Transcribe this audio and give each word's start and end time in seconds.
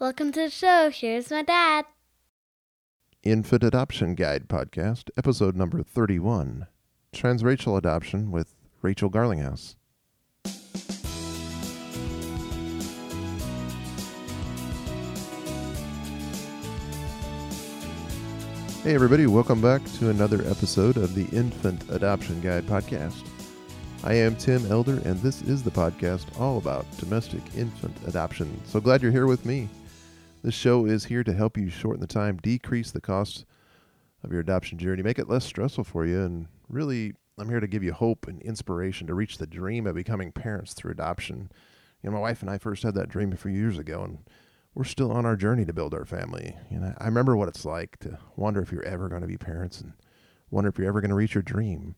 Welcome 0.00 0.32
to 0.32 0.40
the 0.40 0.50
show. 0.50 0.90
Here's 0.90 1.30
my 1.30 1.42
dad. 1.42 1.84
Infant 3.22 3.62
Adoption 3.62 4.16
Guide 4.16 4.48
Podcast, 4.48 5.08
episode 5.16 5.54
number 5.54 5.84
31 5.84 6.66
Transracial 7.14 7.78
Adoption 7.78 8.32
with 8.32 8.56
Rachel 8.82 9.08
Garlinghouse. 9.08 9.76
Hey, 18.82 18.96
everybody, 18.96 19.28
welcome 19.28 19.60
back 19.60 19.80
to 20.00 20.10
another 20.10 20.40
episode 20.50 20.96
of 20.96 21.14
the 21.14 21.26
Infant 21.26 21.84
Adoption 21.90 22.40
Guide 22.40 22.66
Podcast. 22.66 23.24
I 24.02 24.14
am 24.14 24.34
Tim 24.34 24.70
Elder, 24.72 25.00
and 25.04 25.20
this 25.20 25.40
is 25.42 25.62
the 25.62 25.70
podcast 25.70 26.40
all 26.40 26.58
about 26.58 26.84
domestic 26.98 27.42
infant 27.56 27.96
adoption. 28.08 28.60
So 28.66 28.80
glad 28.80 29.00
you're 29.00 29.12
here 29.12 29.28
with 29.28 29.46
me. 29.46 29.68
This 30.44 30.52
show 30.52 30.84
is 30.84 31.06
here 31.06 31.24
to 31.24 31.32
help 31.32 31.56
you 31.56 31.70
shorten 31.70 32.02
the 32.02 32.06
time, 32.06 32.36
decrease 32.36 32.90
the 32.90 33.00
cost 33.00 33.46
of 34.22 34.30
your 34.30 34.42
adoption 34.42 34.76
journey, 34.76 35.02
make 35.02 35.18
it 35.18 35.26
less 35.26 35.46
stressful 35.46 35.84
for 35.84 36.04
you, 36.04 36.20
and 36.20 36.48
really, 36.68 37.14
I'm 37.38 37.48
here 37.48 37.60
to 37.60 37.66
give 37.66 37.82
you 37.82 37.94
hope 37.94 38.28
and 38.28 38.42
inspiration 38.42 39.06
to 39.06 39.14
reach 39.14 39.38
the 39.38 39.46
dream 39.46 39.86
of 39.86 39.94
becoming 39.94 40.32
parents 40.32 40.74
through 40.74 40.90
adoption. 40.90 41.50
You 42.02 42.10
know, 42.10 42.16
my 42.16 42.20
wife 42.20 42.42
and 42.42 42.50
I 42.50 42.58
first 42.58 42.82
had 42.82 42.94
that 42.94 43.08
dream 43.08 43.32
a 43.32 43.38
few 43.38 43.52
years 43.52 43.78
ago, 43.78 44.02
and 44.02 44.18
we're 44.74 44.84
still 44.84 45.10
on 45.10 45.24
our 45.24 45.34
journey 45.34 45.64
to 45.64 45.72
build 45.72 45.94
our 45.94 46.04
family. 46.04 46.54
You 46.70 46.78
know, 46.78 46.94
I 46.98 47.06
remember 47.06 47.38
what 47.38 47.48
it's 47.48 47.64
like 47.64 47.96
to 48.00 48.18
wonder 48.36 48.60
if 48.60 48.70
you're 48.70 48.84
ever 48.84 49.08
going 49.08 49.22
to 49.22 49.26
be 49.26 49.38
parents 49.38 49.80
and 49.80 49.94
wonder 50.50 50.68
if 50.68 50.76
you're 50.76 50.88
ever 50.88 51.00
going 51.00 51.08
to 51.08 51.14
reach 51.14 51.34
your 51.34 51.42
dream. 51.42 51.96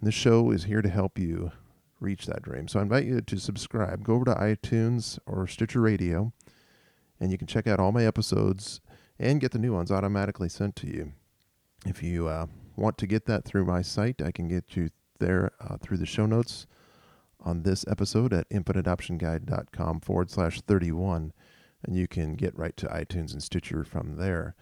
And 0.00 0.06
this 0.06 0.14
show 0.14 0.50
is 0.50 0.64
here 0.64 0.80
to 0.80 0.88
help 0.88 1.18
you 1.18 1.52
reach 2.00 2.24
that 2.24 2.40
dream. 2.40 2.68
So 2.68 2.78
I 2.78 2.84
invite 2.84 3.04
you 3.04 3.20
to 3.20 3.38
subscribe. 3.38 4.02
Go 4.02 4.14
over 4.14 4.24
to 4.24 4.34
iTunes 4.34 5.18
or 5.26 5.46
Stitcher 5.46 5.82
Radio 5.82 6.32
and 7.20 7.30
you 7.30 7.38
can 7.38 7.46
check 7.46 7.66
out 7.66 7.80
all 7.80 7.92
my 7.92 8.04
episodes 8.04 8.80
and 9.18 9.40
get 9.40 9.52
the 9.52 9.58
new 9.58 9.72
ones 9.72 9.90
automatically 9.90 10.48
sent 10.48 10.76
to 10.76 10.86
you. 10.86 11.12
If 11.86 12.02
you 12.02 12.28
uh, 12.28 12.46
want 12.76 12.98
to 12.98 13.06
get 13.06 13.26
that 13.26 13.44
through 13.44 13.64
my 13.64 13.82
site, 13.82 14.20
I 14.22 14.30
can 14.30 14.48
get 14.48 14.76
you 14.76 14.90
there 15.18 15.52
uh, 15.60 15.76
through 15.78 15.96
the 15.98 16.06
show 16.06 16.26
notes 16.26 16.66
on 17.40 17.62
this 17.62 17.84
episode 17.88 18.32
at 18.32 18.48
infantadoptionguide.com 18.50 20.00
forward 20.00 20.30
slash 20.30 20.60
31, 20.62 21.32
and 21.84 21.96
you 21.96 22.08
can 22.08 22.34
get 22.34 22.58
right 22.58 22.76
to 22.76 22.86
iTunes 22.86 23.32
and 23.32 23.42
Stitcher 23.42 23.84
from 23.84 24.16
there. 24.16 24.54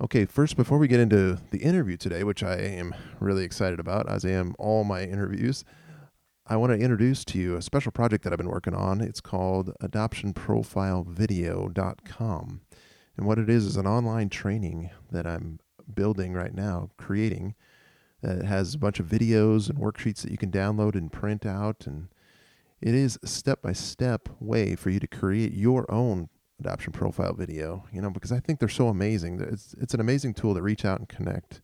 Okay, 0.00 0.24
first, 0.24 0.56
before 0.56 0.78
we 0.78 0.88
get 0.88 1.00
into 1.00 1.38
the 1.50 1.58
interview 1.58 1.96
today, 1.96 2.24
which 2.24 2.42
I 2.42 2.56
am 2.56 2.94
really 3.20 3.44
excited 3.44 3.78
about, 3.78 4.08
as 4.08 4.24
I 4.24 4.30
am 4.30 4.54
all 4.58 4.84
my 4.84 5.02
interviews, 5.02 5.64
I 6.46 6.56
want 6.56 6.72
to 6.72 6.78
introduce 6.78 7.24
to 7.26 7.38
you 7.38 7.54
a 7.56 7.62
special 7.62 7.90
project 7.90 8.24
that 8.24 8.34
I've 8.34 8.38
been 8.38 8.50
working 8.50 8.74
on. 8.74 9.00
It's 9.00 9.22
called 9.22 9.72
adoptionprofilevideo.com. 9.80 12.60
And 13.16 13.26
what 13.26 13.38
it 13.38 13.48
is 13.48 13.64
is 13.64 13.78
an 13.78 13.86
online 13.86 14.28
training 14.28 14.90
that 15.10 15.26
I'm 15.26 15.58
building 15.94 16.34
right 16.34 16.52
now, 16.52 16.90
creating. 16.98 17.54
That 18.20 18.44
has 18.44 18.74
a 18.74 18.78
bunch 18.78 19.00
of 19.00 19.06
videos 19.06 19.70
and 19.70 19.78
worksheets 19.78 20.20
that 20.20 20.30
you 20.30 20.36
can 20.36 20.50
download 20.50 20.96
and 20.96 21.10
print 21.10 21.46
out. 21.46 21.86
And 21.86 22.08
it 22.80 22.94
is 22.94 23.18
a 23.22 23.26
step 23.26 23.62
by 23.62 23.72
step 23.72 24.28
way 24.38 24.76
for 24.76 24.90
you 24.90 25.00
to 25.00 25.06
create 25.06 25.54
your 25.54 25.90
own 25.90 26.28
adoption 26.60 26.92
profile 26.92 27.32
video, 27.32 27.86
you 27.90 28.02
know, 28.02 28.10
because 28.10 28.32
I 28.32 28.40
think 28.40 28.60
they're 28.60 28.68
so 28.68 28.88
amazing. 28.88 29.40
It's, 29.40 29.74
it's 29.80 29.94
an 29.94 30.00
amazing 30.00 30.34
tool 30.34 30.52
to 30.54 30.60
reach 30.60 30.84
out 30.84 30.98
and 30.98 31.08
connect 31.08 31.62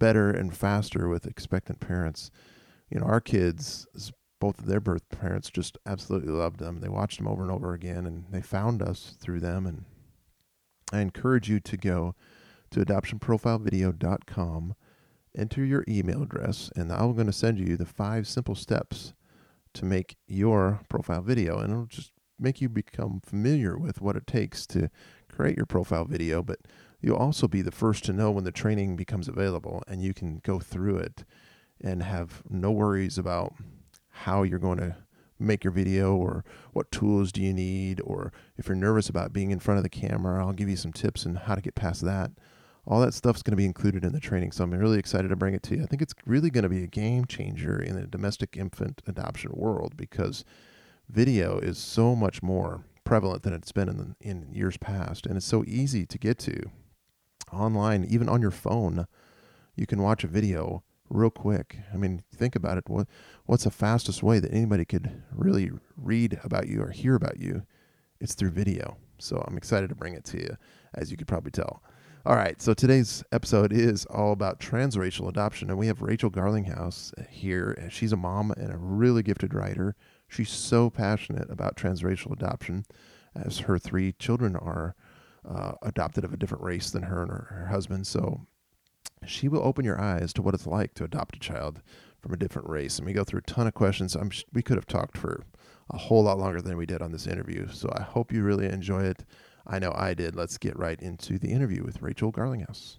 better 0.00 0.30
and 0.30 0.56
faster 0.56 1.08
with 1.08 1.26
expectant 1.26 1.78
parents 1.78 2.32
you 2.90 3.00
know, 3.00 3.06
our 3.06 3.20
kids, 3.20 3.86
both 4.40 4.58
of 4.58 4.66
their 4.66 4.80
birth 4.80 5.08
parents, 5.08 5.50
just 5.50 5.78
absolutely 5.86 6.32
loved 6.32 6.58
them. 6.58 6.80
They 6.80 6.88
watched 6.88 7.18
them 7.18 7.28
over 7.28 7.42
and 7.42 7.50
over 7.50 7.72
again, 7.74 8.06
and 8.06 8.24
they 8.30 8.40
found 8.40 8.82
us 8.82 9.16
through 9.20 9.40
them. 9.40 9.66
And 9.66 9.84
I 10.92 11.00
encourage 11.00 11.48
you 11.48 11.58
to 11.60 11.76
go 11.76 12.14
to 12.70 12.84
adoptionprofilevideo.com, 12.84 14.74
enter 15.36 15.64
your 15.64 15.84
email 15.88 16.22
address, 16.22 16.70
and 16.76 16.92
I'm 16.92 17.14
going 17.14 17.26
to 17.26 17.32
send 17.32 17.58
you 17.58 17.76
the 17.76 17.86
five 17.86 18.28
simple 18.28 18.54
steps 18.54 19.14
to 19.74 19.84
make 19.84 20.16
your 20.26 20.80
profile 20.88 21.22
video, 21.22 21.58
and 21.58 21.72
it'll 21.72 21.86
just 21.86 22.12
make 22.38 22.60
you 22.60 22.68
become 22.68 23.20
familiar 23.24 23.78
with 23.78 24.00
what 24.00 24.16
it 24.16 24.26
takes 24.26 24.66
to 24.66 24.90
create 25.30 25.56
your 25.56 25.66
profile 25.66 26.04
video. 26.04 26.42
But 26.42 26.60
you'll 27.00 27.16
also 27.16 27.48
be 27.48 27.62
the 27.62 27.70
first 27.70 28.04
to 28.04 28.12
know 28.12 28.30
when 28.30 28.44
the 28.44 28.52
training 28.52 28.96
becomes 28.96 29.28
available, 29.28 29.82
and 29.88 30.02
you 30.02 30.14
can 30.14 30.40
go 30.44 30.58
through 30.58 30.98
it 30.98 31.24
and 31.82 32.02
have 32.02 32.42
no 32.48 32.70
worries 32.70 33.18
about 33.18 33.54
how 34.10 34.42
you're 34.42 34.58
going 34.58 34.78
to 34.78 34.96
make 35.38 35.64
your 35.64 35.72
video 35.72 36.14
or 36.14 36.44
what 36.72 36.90
tools 36.90 37.30
do 37.30 37.42
you 37.42 37.52
need 37.52 38.00
or 38.04 38.32
if 38.56 38.68
you're 38.68 38.76
nervous 38.76 39.08
about 39.08 39.32
being 39.32 39.50
in 39.50 39.58
front 39.58 39.76
of 39.76 39.84
the 39.84 39.88
camera 39.88 40.44
i'll 40.44 40.52
give 40.52 40.68
you 40.68 40.76
some 40.76 40.92
tips 40.92 41.26
on 41.26 41.34
how 41.34 41.54
to 41.54 41.60
get 41.60 41.74
past 41.74 42.02
that. 42.02 42.30
All 42.88 43.00
that 43.00 43.14
stuff's 43.14 43.42
going 43.42 43.50
to 43.50 43.56
be 43.56 43.64
included 43.64 44.04
in 44.04 44.12
the 44.12 44.20
training 44.20 44.52
so 44.52 44.64
i'm 44.64 44.70
really 44.70 44.98
excited 44.98 45.28
to 45.28 45.36
bring 45.36 45.54
it 45.54 45.62
to 45.64 45.76
you. 45.76 45.82
I 45.82 45.86
think 45.86 46.02
it's 46.02 46.14
really 46.24 46.50
going 46.50 46.62
to 46.62 46.68
be 46.68 46.84
a 46.84 46.88
game 46.88 47.24
changer 47.24 47.78
in 47.78 47.96
the 47.96 48.06
domestic 48.06 48.56
infant 48.56 49.02
adoption 49.06 49.50
world 49.54 49.96
because 49.96 50.44
video 51.08 51.58
is 51.58 51.78
so 51.78 52.14
much 52.14 52.42
more 52.42 52.84
prevalent 53.04 53.42
than 53.42 53.52
it's 53.52 53.72
been 53.72 53.88
in, 53.88 53.96
the, 53.98 54.14
in 54.20 54.48
years 54.52 54.76
past 54.76 55.26
and 55.26 55.36
it's 55.36 55.46
so 55.46 55.64
easy 55.66 56.06
to 56.06 56.18
get 56.18 56.38
to. 56.38 56.70
Online 57.52 58.04
even 58.04 58.28
on 58.28 58.40
your 58.40 58.50
phone 58.50 59.06
you 59.74 59.86
can 59.86 60.00
watch 60.00 60.24
a 60.24 60.28
video 60.28 60.82
real 61.08 61.30
quick. 61.30 61.78
I 61.92 61.96
mean, 61.96 62.22
think 62.34 62.56
about 62.56 62.78
it. 62.78 62.84
What 62.88 63.06
what's 63.44 63.64
the 63.64 63.70
fastest 63.70 64.22
way 64.22 64.38
that 64.38 64.52
anybody 64.52 64.84
could 64.84 65.22
really 65.32 65.70
read 65.96 66.40
about 66.42 66.68
you 66.68 66.82
or 66.82 66.90
hear 66.90 67.14
about 67.14 67.38
you? 67.38 67.62
It's 68.20 68.34
through 68.34 68.50
video. 68.50 68.96
So 69.18 69.42
I'm 69.46 69.56
excited 69.56 69.88
to 69.88 69.94
bring 69.94 70.14
it 70.14 70.24
to 70.26 70.38
you, 70.38 70.56
as 70.94 71.10
you 71.10 71.16
could 71.16 71.28
probably 71.28 71.50
tell. 71.50 71.82
All 72.26 72.34
right, 72.34 72.60
so 72.60 72.74
today's 72.74 73.22
episode 73.30 73.72
is 73.72 74.04
all 74.06 74.32
about 74.32 74.58
transracial 74.58 75.28
adoption, 75.28 75.70
and 75.70 75.78
we 75.78 75.86
have 75.86 76.02
Rachel 76.02 76.28
Garlinghouse 76.28 77.12
here. 77.30 77.86
She's 77.88 78.12
a 78.12 78.16
mom 78.16 78.50
and 78.50 78.72
a 78.72 78.76
really 78.76 79.22
gifted 79.22 79.54
writer. 79.54 79.94
She's 80.26 80.50
so 80.50 80.90
passionate 80.90 81.48
about 81.50 81.76
transracial 81.76 82.32
adoption, 82.32 82.84
as 83.36 83.60
her 83.60 83.78
three 83.78 84.12
children 84.12 84.56
are 84.56 84.96
uh, 85.48 85.74
adopted 85.82 86.24
of 86.24 86.32
a 86.32 86.36
different 86.36 86.64
race 86.64 86.90
than 86.90 87.04
her 87.04 87.22
and 87.22 87.30
her, 87.30 87.46
her 87.50 87.66
husband. 87.66 88.08
So 88.08 88.40
she 89.24 89.48
will 89.48 89.62
open 89.62 89.84
your 89.84 90.00
eyes 90.00 90.32
to 90.34 90.42
what 90.42 90.54
it's 90.54 90.66
like 90.66 90.94
to 90.94 91.04
adopt 91.04 91.36
a 91.36 91.40
child 91.40 91.82
from 92.20 92.32
a 92.32 92.36
different 92.36 92.68
race. 92.68 92.98
And 92.98 93.06
we 93.06 93.12
go 93.12 93.24
through 93.24 93.40
a 93.40 93.50
ton 93.50 93.66
of 93.66 93.74
questions. 93.74 94.14
I'm, 94.14 94.30
we 94.52 94.62
could 94.62 94.76
have 94.76 94.86
talked 94.86 95.16
for 95.16 95.44
a 95.90 95.98
whole 95.98 96.24
lot 96.24 96.38
longer 96.38 96.60
than 96.60 96.76
we 96.76 96.86
did 96.86 97.02
on 97.02 97.12
this 97.12 97.26
interview. 97.26 97.68
So 97.72 97.88
I 97.96 98.02
hope 98.02 98.32
you 98.32 98.42
really 98.42 98.66
enjoy 98.66 99.04
it. 99.04 99.24
I 99.66 99.78
know 99.78 99.92
I 99.96 100.14
did. 100.14 100.36
Let's 100.36 100.58
get 100.58 100.78
right 100.78 101.00
into 101.00 101.38
the 101.38 101.50
interview 101.50 101.84
with 101.84 102.02
Rachel 102.02 102.32
Garlinghouse. 102.32 102.98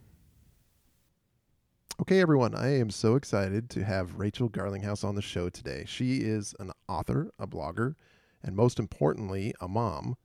Okay, 2.00 2.20
everyone, 2.20 2.54
I 2.54 2.78
am 2.78 2.92
so 2.92 3.16
excited 3.16 3.72
to 3.72 3.84
have 3.84 4.20
Rachel 4.20 4.50
Garlinghouse 4.50 5.04
on 5.04 5.16
the 5.16 5.22
show 5.22 5.50
today. 5.50 5.84
She 5.88 6.18
is 6.18 6.54
an 6.60 6.72
author, 6.88 7.32
a 7.40 7.48
blogger, 7.48 7.96
and 8.44 8.56
most 8.56 8.78
importantly, 8.80 9.54
a 9.60 9.68
mom. 9.68 10.16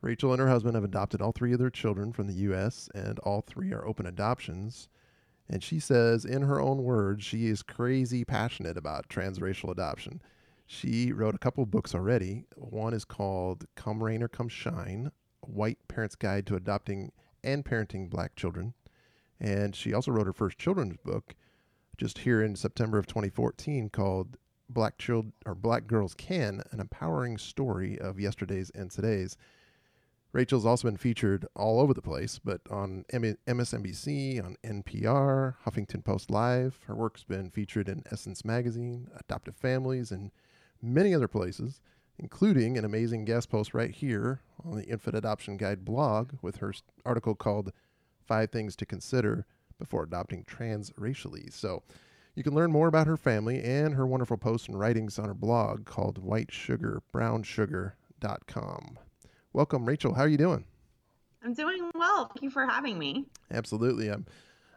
Rachel 0.00 0.32
and 0.32 0.40
her 0.40 0.48
husband 0.48 0.76
have 0.76 0.84
adopted 0.84 1.20
all 1.20 1.32
three 1.32 1.52
of 1.52 1.58
their 1.58 1.70
children 1.70 2.12
from 2.12 2.26
the 2.26 2.34
U.S., 2.34 2.88
and 2.94 3.18
all 3.18 3.42
three 3.42 3.72
are 3.72 3.86
open 3.86 4.06
adoptions. 4.06 4.88
And 5.48 5.62
she 5.62 5.78
says, 5.78 6.24
in 6.24 6.42
her 6.42 6.60
own 6.60 6.82
words, 6.82 7.24
she 7.24 7.46
is 7.46 7.62
crazy 7.62 8.24
passionate 8.24 8.76
about 8.76 9.08
transracial 9.08 9.70
adoption. 9.70 10.22
She 10.66 11.12
wrote 11.12 11.34
a 11.34 11.38
couple 11.38 11.66
books 11.66 11.94
already. 11.94 12.44
One 12.56 12.94
is 12.94 13.04
called 13.04 13.66
Come 13.74 14.02
Rain 14.02 14.22
or 14.22 14.28
Come 14.28 14.48
Shine 14.48 15.10
White 15.42 15.78
Parent's 15.88 16.16
Guide 16.16 16.46
to 16.46 16.56
Adopting 16.56 17.12
and 17.42 17.64
Parenting 17.64 18.08
Black 18.08 18.34
Children. 18.34 18.74
And 19.38 19.76
she 19.76 19.92
also 19.92 20.10
wrote 20.10 20.26
her 20.26 20.32
first 20.32 20.58
children's 20.58 20.96
book 20.96 21.34
just 21.98 22.18
here 22.18 22.42
in 22.42 22.56
September 22.56 22.98
of 22.98 23.06
2014 23.06 23.90
called 23.90 24.36
Black 24.68 24.96
Child 24.98 25.32
or 25.44 25.54
Black 25.54 25.86
Girls 25.86 26.14
Can, 26.14 26.62
an 26.70 26.80
empowering 26.80 27.36
story 27.36 27.98
of 27.98 28.18
yesterday's 28.18 28.70
and 28.70 28.90
today's. 28.90 29.36
Rachel's 30.34 30.66
also 30.66 30.88
been 30.88 30.96
featured 30.96 31.46
all 31.54 31.78
over 31.78 31.94
the 31.94 32.02
place, 32.02 32.40
but 32.44 32.60
on 32.68 33.04
MSNBC, 33.12 34.44
on 34.44 34.56
NPR, 34.64 35.54
Huffington 35.64 36.04
Post 36.04 36.28
Live. 36.28 36.80
Her 36.88 36.96
work's 36.96 37.22
been 37.22 37.50
featured 37.50 37.88
in 37.88 38.02
Essence 38.10 38.44
Magazine, 38.44 39.06
Adoptive 39.16 39.54
Families, 39.54 40.10
and 40.10 40.32
many 40.82 41.14
other 41.14 41.28
places, 41.28 41.80
including 42.18 42.76
an 42.76 42.84
amazing 42.84 43.24
guest 43.24 43.48
post 43.48 43.74
right 43.74 43.92
here 43.92 44.40
on 44.64 44.76
the 44.76 44.86
Infant 44.86 45.14
Adoption 45.14 45.56
Guide 45.56 45.84
blog 45.84 46.32
with 46.42 46.56
her 46.56 46.74
article 47.06 47.36
called 47.36 47.70
Five 48.26 48.50
Things 48.50 48.74
to 48.74 48.84
Consider 48.84 49.46
Before 49.78 50.02
Adopting 50.02 50.42
Transracially. 50.42 51.52
So 51.52 51.84
you 52.34 52.42
can 52.42 52.54
learn 52.54 52.72
more 52.72 52.88
about 52.88 53.06
her 53.06 53.16
family 53.16 53.62
and 53.62 53.94
her 53.94 54.04
wonderful 54.04 54.38
posts 54.38 54.66
and 54.66 54.80
writings 54.80 55.16
on 55.16 55.26
her 55.26 55.34
blog 55.34 55.84
called 55.84 56.26
whitesugarbrownsugar.com. 56.26 58.98
Welcome, 59.54 59.86
Rachel. 59.86 60.12
How 60.14 60.22
are 60.22 60.28
you 60.28 60.36
doing? 60.36 60.64
I'm 61.44 61.54
doing 61.54 61.88
well. 61.94 62.26
Thank 62.26 62.42
you 62.42 62.50
for 62.50 62.66
having 62.66 62.98
me. 62.98 63.26
Absolutely. 63.52 64.08
I'm 64.08 64.26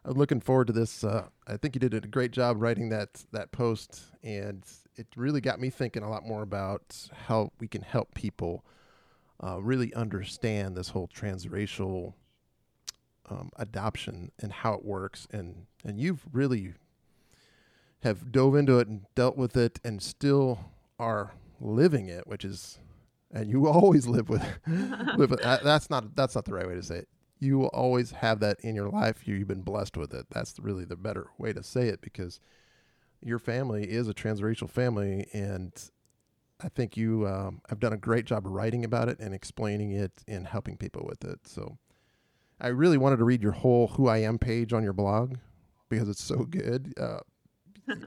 I'm 0.05 0.13
looking 0.13 0.39
forward 0.39 0.67
to 0.67 0.73
this. 0.73 1.03
Uh, 1.03 1.29
I 1.47 1.57
think 1.57 1.75
you 1.75 1.79
did 1.79 1.95
a 1.95 2.01
great 2.01 2.29
job 2.29 2.61
writing 2.61 2.89
that 2.89 3.25
that 3.31 3.51
post, 3.51 4.03
and 4.21 4.63
it 4.95 5.07
really 5.15 5.41
got 5.41 5.59
me 5.59 5.71
thinking 5.71 6.03
a 6.03 6.09
lot 6.09 6.27
more 6.27 6.43
about 6.43 6.95
how 7.25 7.51
we 7.59 7.67
can 7.67 7.81
help 7.81 8.13
people 8.13 8.63
uh, 9.43 9.59
really 9.59 9.91
understand 9.95 10.77
this 10.77 10.89
whole 10.89 11.07
transracial 11.07 12.13
um, 13.29 13.49
adoption 13.57 14.31
and 14.39 14.51
how 14.51 14.73
it 14.73 14.85
works, 14.85 15.27
and 15.31 15.65
and 15.83 15.99
you've 15.99 16.23
really 16.31 16.75
have 18.03 18.31
dove 18.31 18.55
into 18.55 18.77
it 18.77 18.87
and 18.87 19.01
dealt 19.15 19.37
with 19.37 19.57
it, 19.57 19.79
and 19.83 20.03
still 20.03 20.59
are 20.99 21.33
living 21.59 22.07
it, 22.07 22.27
which 22.27 22.45
is, 22.45 22.77
and 23.31 23.49
you 23.49 23.67
always 23.67 24.07
live 24.07 24.29
with, 24.29 24.43
live 24.67 25.31
with. 25.31 25.41
That's 25.41 25.89
not 25.89 26.15
that's 26.15 26.35
not 26.35 26.45
the 26.45 26.53
right 26.53 26.67
way 26.67 26.75
to 26.75 26.83
say 26.83 26.97
it. 26.99 27.09
You 27.39 27.59
will 27.59 27.67
always 27.67 28.11
have 28.11 28.39
that 28.39 28.59
in 28.61 28.75
your 28.75 28.89
life. 28.89 29.27
You've 29.27 29.47
been 29.47 29.61
blessed 29.61 29.95
with 29.97 30.13
it. 30.13 30.25
That's 30.31 30.59
really 30.59 30.85
the 30.85 30.95
better 30.95 31.27
way 31.37 31.53
to 31.53 31.61
say 31.61 31.87
it 31.87 32.01
because 32.01 32.39
your 33.21 33.39
family 33.39 33.83
is 33.83 34.07
a 34.07 34.13
transracial 34.13 34.69
family, 34.69 35.27
and 35.33 35.71
I 36.59 36.69
think 36.69 36.97
you 36.97 37.27
um, 37.27 37.61
have 37.69 37.79
done 37.79 37.93
a 37.93 37.97
great 37.97 38.25
job 38.25 38.45
of 38.45 38.51
writing 38.51 38.83
about 38.83 39.09
it 39.09 39.19
and 39.19 39.33
explaining 39.33 39.91
it 39.91 40.23
and 40.27 40.47
helping 40.47 40.77
people 40.77 41.05
with 41.07 41.23
it. 41.23 41.39
So 41.45 41.77
I 42.59 42.67
really 42.69 42.97
wanted 42.97 43.17
to 43.17 43.23
read 43.23 43.43
your 43.43 43.51
whole 43.51 43.87
Who 43.89 44.07
I 44.07 44.19
Am 44.19 44.39
page 44.39 44.73
on 44.73 44.83
your 44.83 44.93
blog 44.93 45.35
because 45.89 46.09
it's 46.09 46.23
so 46.23 46.37
good. 46.37 46.93
Uh, 46.99 47.19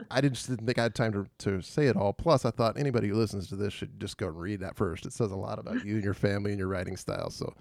I 0.09 0.21
just 0.21 0.49
didn't 0.49 0.65
think 0.65 0.77
I 0.77 0.83
had 0.83 0.95
time 0.95 1.11
to, 1.13 1.25
to 1.39 1.61
say 1.61 1.87
it 1.87 1.95
all. 1.95 2.13
Plus, 2.13 2.45
I 2.45 2.51
thought 2.51 2.77
anybody 2.77 3.07
who 3.09 3.15
listens 3.15 3.47
to 3.49 3.55
this 3.55 3.73
should 3.73 3.99
just 3.99 4.17
go 4.17 4.27
and 4.27 4.39
read 4.39 4.59
that 4.59 4.75
first. 4.75 5.05
It 5.05 5.13
says 5.13 5.31
a 5.31 5.35
lot 5.35 5.59
about 5.59 5.85
you 5.85 5.95
and 5.95 6.03
your 6.03 6.13
family 6.13 6.51
and 6.51 6.59
your 6.59 6.67
writing 6.67 6.97
style. 6.97 7.29
So 7.29 7.53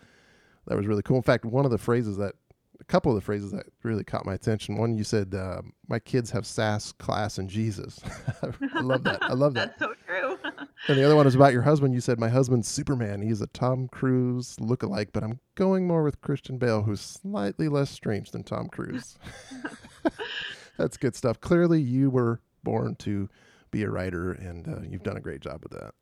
that 0.67 0.76
was 0.76 0.87
really 0.87 1.02
cool. 1.02 1.17
In 1.17 1.22
fact, 1.22 1.44
one 1.44 1.64
of 1.64 1.70
the 1.70 1.78
phrases 1.78 2.17
that 2.19 2.34
a 2.81 2.84
couple 2.84 3.12
of 3.12 3.17
the 3.17 3.20
phrases 3.20 3.52
that 3.52 3.67
really 3.82 4.05
caught 4.05 4.25
my 4.25 4.34
attention. 4.34 4.76
One, 4.76 4.96
you 4.96 5.05
said, 5.05 5.34
uh, 5.34 5.62
"My 5.88 5.99
kids 5.99 6.31
have 6.31 6.46
sass, 6.46 6.93
class, 6.93 7.38
and 7.38 7.49
Jesus." 7.49 8.00
I 8.75 8.81
love 8.81 9.05
that. 9.05 9.23
I 9.23 9.34
love 9.34 9.55
that. 9.55 9.78
That's 9.78 9.81
so 9.81 9.94
true. 10.06 10.38
and 10.88 10.99
the 10.99 11.05
other 11.05 11.16
one 11.16 11.26
is 11.26 11.34
about 11.34 11.52
your 11.52 11.62
husband. 11.62 11.94
You 11.94 12.00
said, 12.00 12.19
"My 12.19 12.31
husband's 12.31 12.69
Superman. 12.69 13.20
He's 13.23 13.40
a 13.43 13.46
Tom 13.49 13.88
Cruise 13.88 14.58
look-alike, 14.61 15.11
but 15.12 15.23
I'm 15.23 15.40
going 15.55 15.87
more 15.87 16.02
with 16.02 16.20
Christian 16.23 16.56
Bale, 16.58 16.82
who's 16.82 17.00
slightly 17.00 17.69
less 17.69 17.90
strange 17.90 18.31
than 18.31 18.44
Tom 18.44 18.69
Cruise." 18.69 19.19
That's 20.80 20.96
good 20.96 21.14
stuff. 21.14 21.40
Clearly, 21.42 21.82
you 21.82 22.08
were 22.08 22.40
born 22.64 22.94
to 23.00 23.28
be 23.70 23.82
a 23.82 23.90
writer, 23.90 24.32
and 24.32 24.66
uh, 24.66 24.80
you've 24.88 25.02
done 25.02 25.18
a 25.18 25.20
great 25.20 25.42
job 25.42 25.60
with 25.62 25.72
that. 25.72 25.92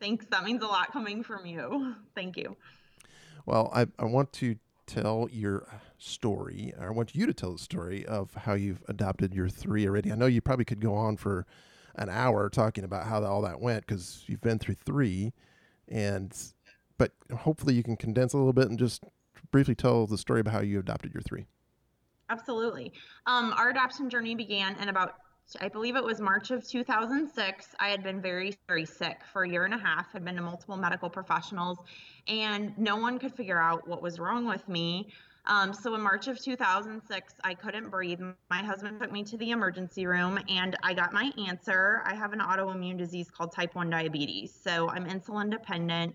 Thanks. 0.00 0.24
That 0.30 0.42
means 0.42 0.62
a 0.62 0.66
lot 0.66 0.90
coming 0.90 1.22
from 1.22 1.44
you. 1.44 1.96
Thank 2.14 2.38
you. 2.38 2.56
Well, 3.44 3.70
I, 3.74 3.86
I 3.98 4.06
want 4.06 4.32
to 4.34 4.56
tell 4.86 5.28
your 5.30 5.66
story. 5.98 6.72
I 6.80 6.88
want 6.88 7.14
you 7.14 7.26
to 7.26 7.34
tell 7.34 7.52
the 7.52 7.58
story 7.58 8.06
of 8.06 8.32
how 8.34 8.54
you've 8.54 8.82
adopted 8.88 9.34
your 9.34 9.50
three 9.50 9.86
already. 9.86 10.10
I 10.10 10.14
know 10.14 10.24
you 10.24 10.40
probably 10.40 10.64
could 10.64 10.80
go 10.80 10.94
on 10.94 11.18
for 11.18 11.46
an 11.96 12.08
hour 12.08 12.48
talking 12.48 12.84
about 12.84 13.06
how 13.06 13.22
all 13.22 13.42
that 13.42 13.60
went 13.60 13.86
because 13.86 14.24
you've 14.26 14.40
been 14.40 14.58
through 14.58 14.76
three, 14.76 15.34
and 15.88 16.34
but 16.96 17.12
hopefully 17.36 17.74
you 17.74 17.82
can 17.82 17.98
condense 17.98 18.32
a 18.32 18.38
little 18.38 18.54
bit 18.54 18.70
and 18.70 18.78
just 18.78 19.04
briefly 19.50 19.74
tell 19.74 20.06
the 20.06 20.16
story 20.16 20.40
about 20.40 20.54
how 20.54 20.60
you 20.60 20.78
adopted 20.78 21.12
your 21.12 21.22
three. 21.22 21.44
Absolutely. 22.30 22.92
Um, 23.26 23.52
our 23.58 23.70
adoption 23.70 24.08
journey 24.08 24.34
began 24.34 24.76
in 24.80 24.88
about 24.88 25.16
I 25.60 25.68
believe 25.68 25.96
it 25.96 26.04
was 26.04 26.20
March 26.20 26.52
of 26.52 26.64
2006. 26.64 27.74
I 27.80 27.88
had 27.88 28.04
been 28.04 28.22
very, 28.22 28.56
very 28.68 28.84
sick 28.84 29.22
for 29.32 29.42
a 29.42 29.50
year 29.50 29.64
and 29.64 29.74
a 29.74 29.78
half, 29.78 30.12
had 30.12 30.24
been 30.24 30.36
to 30.36 30.42
multiple 30.42 30.76
medical 30.76 31.10
professionals, 31.10 31.78
and 32.28 32.72
no 32.78 32.94
one 32.94 33.18
could 33.18 33.34
figure 33.34 33.58
out 33.58 33.88
what 33.88 34.00
was 34.00 34.20
wrong 34.20 34.46
with 34.46 34.68
me. 34.68 35.12
Um, 35.46 35.74
so 35.74 35.92
in 35.96 36.02
March 36.02 36.28
of 36.28 36.40
2006, 36.40 37.34
I 37.42 37.54
couldn't 37.54 37.88
breathe. 37.88 38.20
My 38.48 38.62
husband 38.62 39.00
took 39.00 39.10
me 39.10 39.24
to 39.24 39.36
the 39.38 39.50
emergency 39.50 40.06
room 40.06 40.38
and 40.48 40.76
I 40.84 40.94
got 40.94 41.12
my 41.12 41.32
answer. 41.48 42.02
I 42.04 42.14
have 42.14 42.32
an 42.32 42.38
autoimmune 42.38 42.98
disease 42.98 43.28
called 43.28 43.50
type 43.50 43.74
1 43.74 43.90
diabetes. 43.90 44.54
So 44.54 44.88
I'm 44.90 45.06
insulin 45.06 45.50
dependent. 45.50 46.14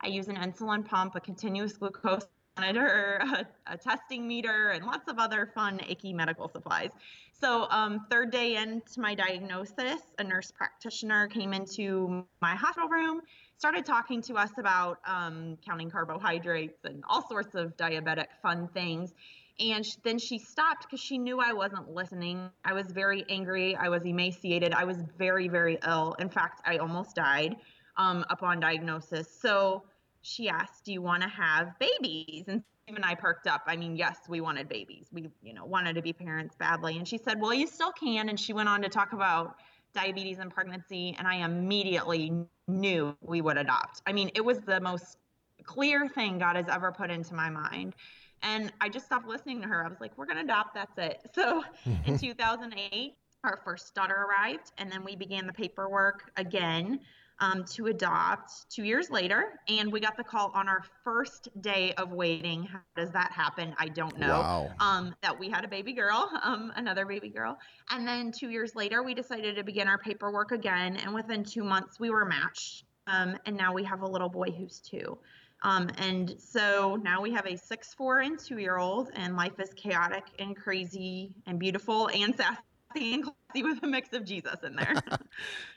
I 0.00 0.08
use 0.08 0.28
an 0.28 0.36
insulin 0.36 0.84
pump, 0.84 1.16
a 1.16 1.20
continuous 1.20 1.72
glucose 1.72 2.28
monitor, 2.56 3.20
a, 3.22 3.72
a, 3.72 3.76
testing 3.76 4.26
meter, 4.26 4.70
and 4.70 4.84
lots 4.84 5.08
of 5.08 5.18
other 5.18 5.50
fun, 5.54 5.80
icky 5.88 6.12
medical 6.12 6.48
supplies. 6.48 6.90
So, 7.38 7.66
um, 7.70 8.06
third 8.10 8.30
day 8.30 8.56
into 8.56 9.00
my 9.00 9.14
diagnosis, 9.14 10.00
a 10.18 10.24
nurse 10.24 10.50
practitioner 10.50 11.28
came 11.28 11.52
into 11.52 12.24
my 12.40 12.54
hospital 12.54 12.88
room, 12.88 13.20
started 13.58 13.84
talking 13.84 14.22
to 14.22 14.34
us 14.34 14.50
about 14.58 15.00
um, 15.06 15.58
counting 15.64 15.90
carbohydrates 15.90 16.84
and 16.84 17.04
all 17.08 17.28
sorts 17.28 17.54
of 17.54 17.76
diabetic 17.76 18.28
fun 18.42 18.68
things. 18.72 19.12
And 19.58 19.86
then 20.04 20.18
she 20.18 20.38
stopped 20.38 20.82
because 20.82 21.00
she 21.00 21.16
knew 21.16 21.40
I 21.40 21.52
wasn't 21.52 21.90
listening. 21.90 22.50
I 22.64 22.74
was 22.74 22.86
very 22.88 23.24
angry. 23.30 23.74
I 23.74 23.88
was 23.88 24.04
emaciated. 24.04 24.74
I 24.74 24.84
was 24.84 24.98
very, 25.16 25.48
very 25.48 25.78
ill. 25.86 26.14
In 26.18 26.28
fact, 26.28 26.60
I 26.66 26.76
almost 26.76 27.16
died 27.16 27.56
um, 27.96 28.24
upon 28.28 28.60
diagnosis. 28.60 29.28
So, 29.40 29.82
she 30.26 30.48
asked, 30.48 30.84
"Do 30.84 30.92
you 30.92 31.00
want 31.00 31.22
to 31.22 31.28
have 31.28 31.78
babies?" 31.78 32.44
And 32.48 32.62
Steve 32.82 32.96
and 32.96 33.04
I 33.04 33.14
perked 33.14 33.46
up. 33.46 33.62
I 33.66 33.76
mean, 33.76 33.96
yes, 33.96 34.18
we 34.28 34.40
wanted 34.40 34.68
babies. 34.68 35.06
We, 35.12 35.28
you 35.40 35.54
know, 35.54 35.64
wanted 35.64 35.94
to 35.94 36.02
be 36.02 36.12
parents 36.12 36.56
badly. 36.56 36.98
And 36.98 37.06
she 37.06 37.16
said, 37.16 37.40
"Well, 37.40 37.54
you 37.54 37.66
still 37.66 37.92
can." 37.92 38.28
And 38.28 38.38
she 38.38 38.52
went 38.52 38.68
on 38.68 38.82
to 38.82 38.88
talk 38.88 39.12
about 39.12 39.56
diabetes 39.94 40.38
and 40.38 40.50
pregnancy, 40.50 41.14
and 41.18 41.28
I 41.28 41.36
immediately 41.36 42.32
knew 42.66 43.16
we 43.20 43.40
would 43.40 43.56
adopt. 43.56 44.02
I 44.06 44.12
mean, 44.12 44.30
it 44.34 44.44
was 44.44 44.58
the 44.60 44.80
most 44.80 45.18
clear 45.62 46.08
thing 46.08 46.38
God 46.38 46.56
has 46.56 46.66
ever 46.68 46.90
put 46.90 47.10
into 47.10 47.34
my 47.34 47.48
mind. 47.48 47.94
And 48.42 48.72
I 48.80 48.88
just 48.88 49.06
stopped 49.06 49.26
listening 49.26 49.62
to 49.62 49.68
her. 49.68 49.84
I 49.84 49.88
was 49.88 50.00
like, 50.00 50.18
"We're 50.18 50.26
going 50.26 50.38
to 50.38 50.44
adopt. 50.44 50.74
That's 50.74 50.98
it." 50.98 51.30
So, 51.34 51.62
in 51.84 51.92
mm-hmm. 51.92 52.16
2008, 52.16 53.14
our 53.44 53.60
first 53.64 53.94
daughter 53.94 54.26
arrived, 54.28 54.72
and 54.78 54.90
then 54.90 55.04
we 55.04 55.14
began 55.14 55.46
the 55.46 55.52
paperwork 55.52 56.32
again 56.36 57.00
um, 57.40 57.64
to 57.64 57.86
adopt 57.86 58.70
two 58.70 58.84
years 58.84 59.10
later. 59.10 59.58
And 59.68 59.92
we 59.92 60.00
got 60.00 60.16
the 60.16 60.24
call 60.24 60.50
on 60.54 60.68
our 60.68 60.82
first 61.04 61.48
day 61.60 61.92
of 61.94 62.12
waiting. 62.12 62.64
How 62.64 62.80
does 62.96 63.10
that 63.12 63.32
happen? 63.32 63.74
I 63.78 63.88
don't 63.88 64.18
know. 64.18 64.40
Wow. 64.40 64.70
Um, 64.80 65.14
that 65.22 65.38
we 65.38 65.50
had 65.50 65.64
a 65.64 65.68
baby 65.68 65.92
girl, 65.92 66.30
um, 66.42 66.72
another 66.76 67.06
baby 67.06 67.28
girl. 67.28 67.58
And 67.90 68.06
then 68.06 68.32
two 68.32 68.50
years 68.50 68.74
later, 68.74 69.02
we 69.02 69.14
decided 69.14 69.56
to 69.56 69.64
begin 69.64 69.88
our 69.88 69.98
paperwork 69.98 70.52
again. 70.52 70.96
And 70.96 71.14
within 71.14 71.44
two 71.44 71.64
months, 71.64 72.00
we 72.00 72.10
were 72.10 72.24
matched. 72.24 72.84
Um, 73.06 73.36
and 73.46 73.56
now 73.56 73.72
we 73.72 73.84
have 73.84 74.02
a 74.02 74.06
little 74.06 74.28
boy 74.28 74.50
who's 74.50 74.80
two. 74.80 75.18
Um, 75.62 75.88
and 75.98 76.34
so 76.38 76.96
now 77.02 77.22
we 77.22 77.32
have 77.32 77.46
a 77.46 77.56
six, 77.56 77.94
four, 77.94 78.20
and 78.20 78.38
two 78.38 78.58
year 78.58 78.76
old, 78.76 79.10
and 79.14 79.36
life 79.36 79.58
is 79.58 79.70
chaotic 79.74 80.24
and 80.38 80.56
crazy 80.56 81.32
and 81.46 81.58
beautiful 81.58 82.08
and 82.08 82.36
sassy 82.36 83.14
and 83.14 83.24
classy 83.24 83.62
with 83.62 83.82
a 83.82 83.86
mix 83.86 84.12
of 84.12 84.24
Jesus 84.24 84.62
in 84.62 84.76
there. 84.76 84.94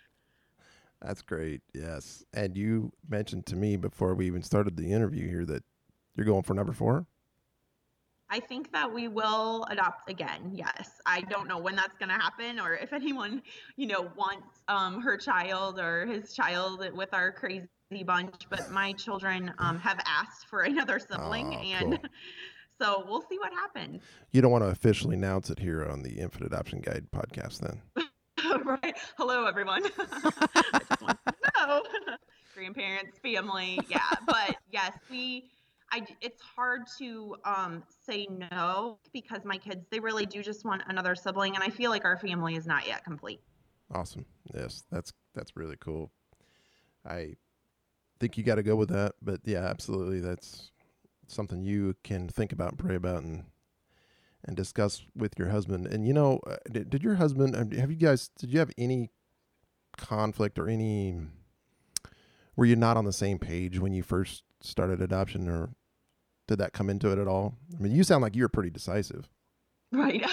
That's 1.01 1.22
great. 1.22 1.62
Yes. 1.74 2.24
And 2.34 2.57
you 2.57 2.92
mentioned 3.07 3.46
to 3.48 3.56
me 3.56 3.78
before 3.78 4.16
we 4.16 4.28
even 4.28 4.44
started 4.44 4.75
the 4.75 4.92
interview 4.92 5.28
here 5.28 5.46
that 5.46 5.63
you're 6.16 6.25
going 6.25 6.44
for 6.44 6.54
number 6.54 6.74
four. 6.74 7.06
I 8.30 8.40
think 8.40 8.71
that 8.73 8.94
we 8.94 9.07
will 9.07 9.66
adopt 9.71 10.09
again. 10.09 10.52
Yes. 10.54 10.92
I 11.06 11.21
don't 11.21 11.47
know 11.47 11.57
when 11.57 11.76
that's 11.76 11.97
going 11.97 12.09
to 12.09 12.16
happen 12.16 12.59
or 12.59 12.76
if 12.76 12.94
anyone, 12.94 13.42
you 13.76 13.88
know, 13.88 14.12
wants 14.16 14.62
um, 14.68 15.02
her 15.02 15.18
child 15.18 15.80
or 15.80 16.06
his 16.06 16.33
child 16.33 16.85
with 16.94 17.14
our 17.14 17.31
crazy 17.31 17.68
bunch, 18.06 18.45
but 18.50 18.69
my 18.69 18.94
children 18.94 19.52
um, 19.57 19.80
have 19.80 20.00
asked 20.06 20.47
for 20.47 20.62
another 20.62 21.00
sibling. 21.00 21.56
Oh, 21.56 21.59
and 21.59 22.00
cool. 22.02 22.09
so 22.81 23.04
we'll 23.07 23.23
see 23.28 23.40
what 23.40 23.52
happens. 23.52 24.04
You 24.31 24.42
don't 24.42 24.52
want 24.52 24.64
to 24.64 24.69
officially 24.69 25.16
announce 25.16 25.50
it 25.50 25.57
here 25.57 25.83
on 25.83 26.04
the 26.04 26.19
Infant 26.19 26.45
Adoption 26.45 26.81
Guide 26.81 27.07
podcast 27.12 27.59
then. 27.62 27.81
right. 28.65 28.97
Hello, 29.18 29.45
everyone. 29.45 29.83
no. 31.57 31.83
Grandparents, 32.56 33.18
family. 33.19 33.79
Yeah. 33.89 33.99
But 34.25 34.57
yes, 34.71 34.94
we, 35.09 35.49
I, 35.91 36.06
it's 36.21 36.41
hard 36.41 36.81
to 36.97 37.35
um, 37.45 37.83
say 38.06 38.27
no 38.51 38.99
because 39.13 39.45
my 39.45 39.57
kids, 39.57 39.85
they 39.91 39.99
really 39.99 40.25
do 40.25 40.41
just 40.41 40.65
want 40.65 40.81
another 40.87 41.15
sibling. 41.15 41.56
And 41.56 41.63
I 41.63 41.69
feel 41.69 41.91
like 41.91 42.06
our 42.06 42.18
family 42.18 42.56
is 42.56 42.65
not 42.65 42.87
yet 42.87 43.03
complete. 43.03 43.41
Awesome. 43.94 44.25
Yes. 44.53 44.83
That's, 44.91 45.13
that's 45.35 45.56
really 45.56 45.77
cool. 45.79 46.11
I 47.06 47.35
think 48.19 48.37
you 48.37 48.44
got 48.44 48.56
to 48.56 48.63
go 48.63 48.75
with 48.75 48.89
that. 48.89 49.13
But 49.21 49.41
yeah, 49.45 49.65
absolutely. 49.65 50.19
That's 50.19 50.71
something 51.27 51.63
you 51.63 51.95
can 52.03 52.27
think 52.27 52.51
about 52.51 52.71
and 52.71 52.79
pray 52.79 52.95
about 52.95 53.23
and 53.23 53.45
and 54.49 54.57
discuss 54.57 55.06
with 55.15 55.37
your 55.37 55.49
husband. 55.49 55.85
And 55.85 56.07
you 56.07 56.13
know, 56.13 56.39
uh, 56.45 56.56
did, 56.71 56.89
did 56.89 57.03
your 57.03 57.15
husband 57.15 57.56
have 57.73 57.91
you 57.91 57.97
guys? 57.97 58.31
Did 58.39 58.51
you 58.51 58.57
have 58.57 58.71
any 58.77 59.11
conflict 59.95 60.57
or 60.57 60.68
any? 60.68 61.15
Were 62.56 62.65
you 62.65 62.75
not 62.75 62.97
on 62.97 63.06
the 63.06 63.13
same 63.13 63.37
page 63.37 63.79
when 63.79 63.94
you 63.94 64.01
first 64.01 64.44
started 64.59 65.01
adoption, 65.01 65.47
or 65.47 65.69
did 66.47 66.57
that 66.57 66.73
come 66.73 66.89
into 66.89 67.11
it 67.11 67.19
at 67.19 67.27
all? 67.27 67.53
I 67.77 67.81
mean, 67.81 67.94
you 67.94 68.03
sound 68.03 68.23
like 68.23 68.35
you're 68.35 68.49
pretty 68.49 68.71
decisive. 68.71 69.29
Right. 69.91 70.23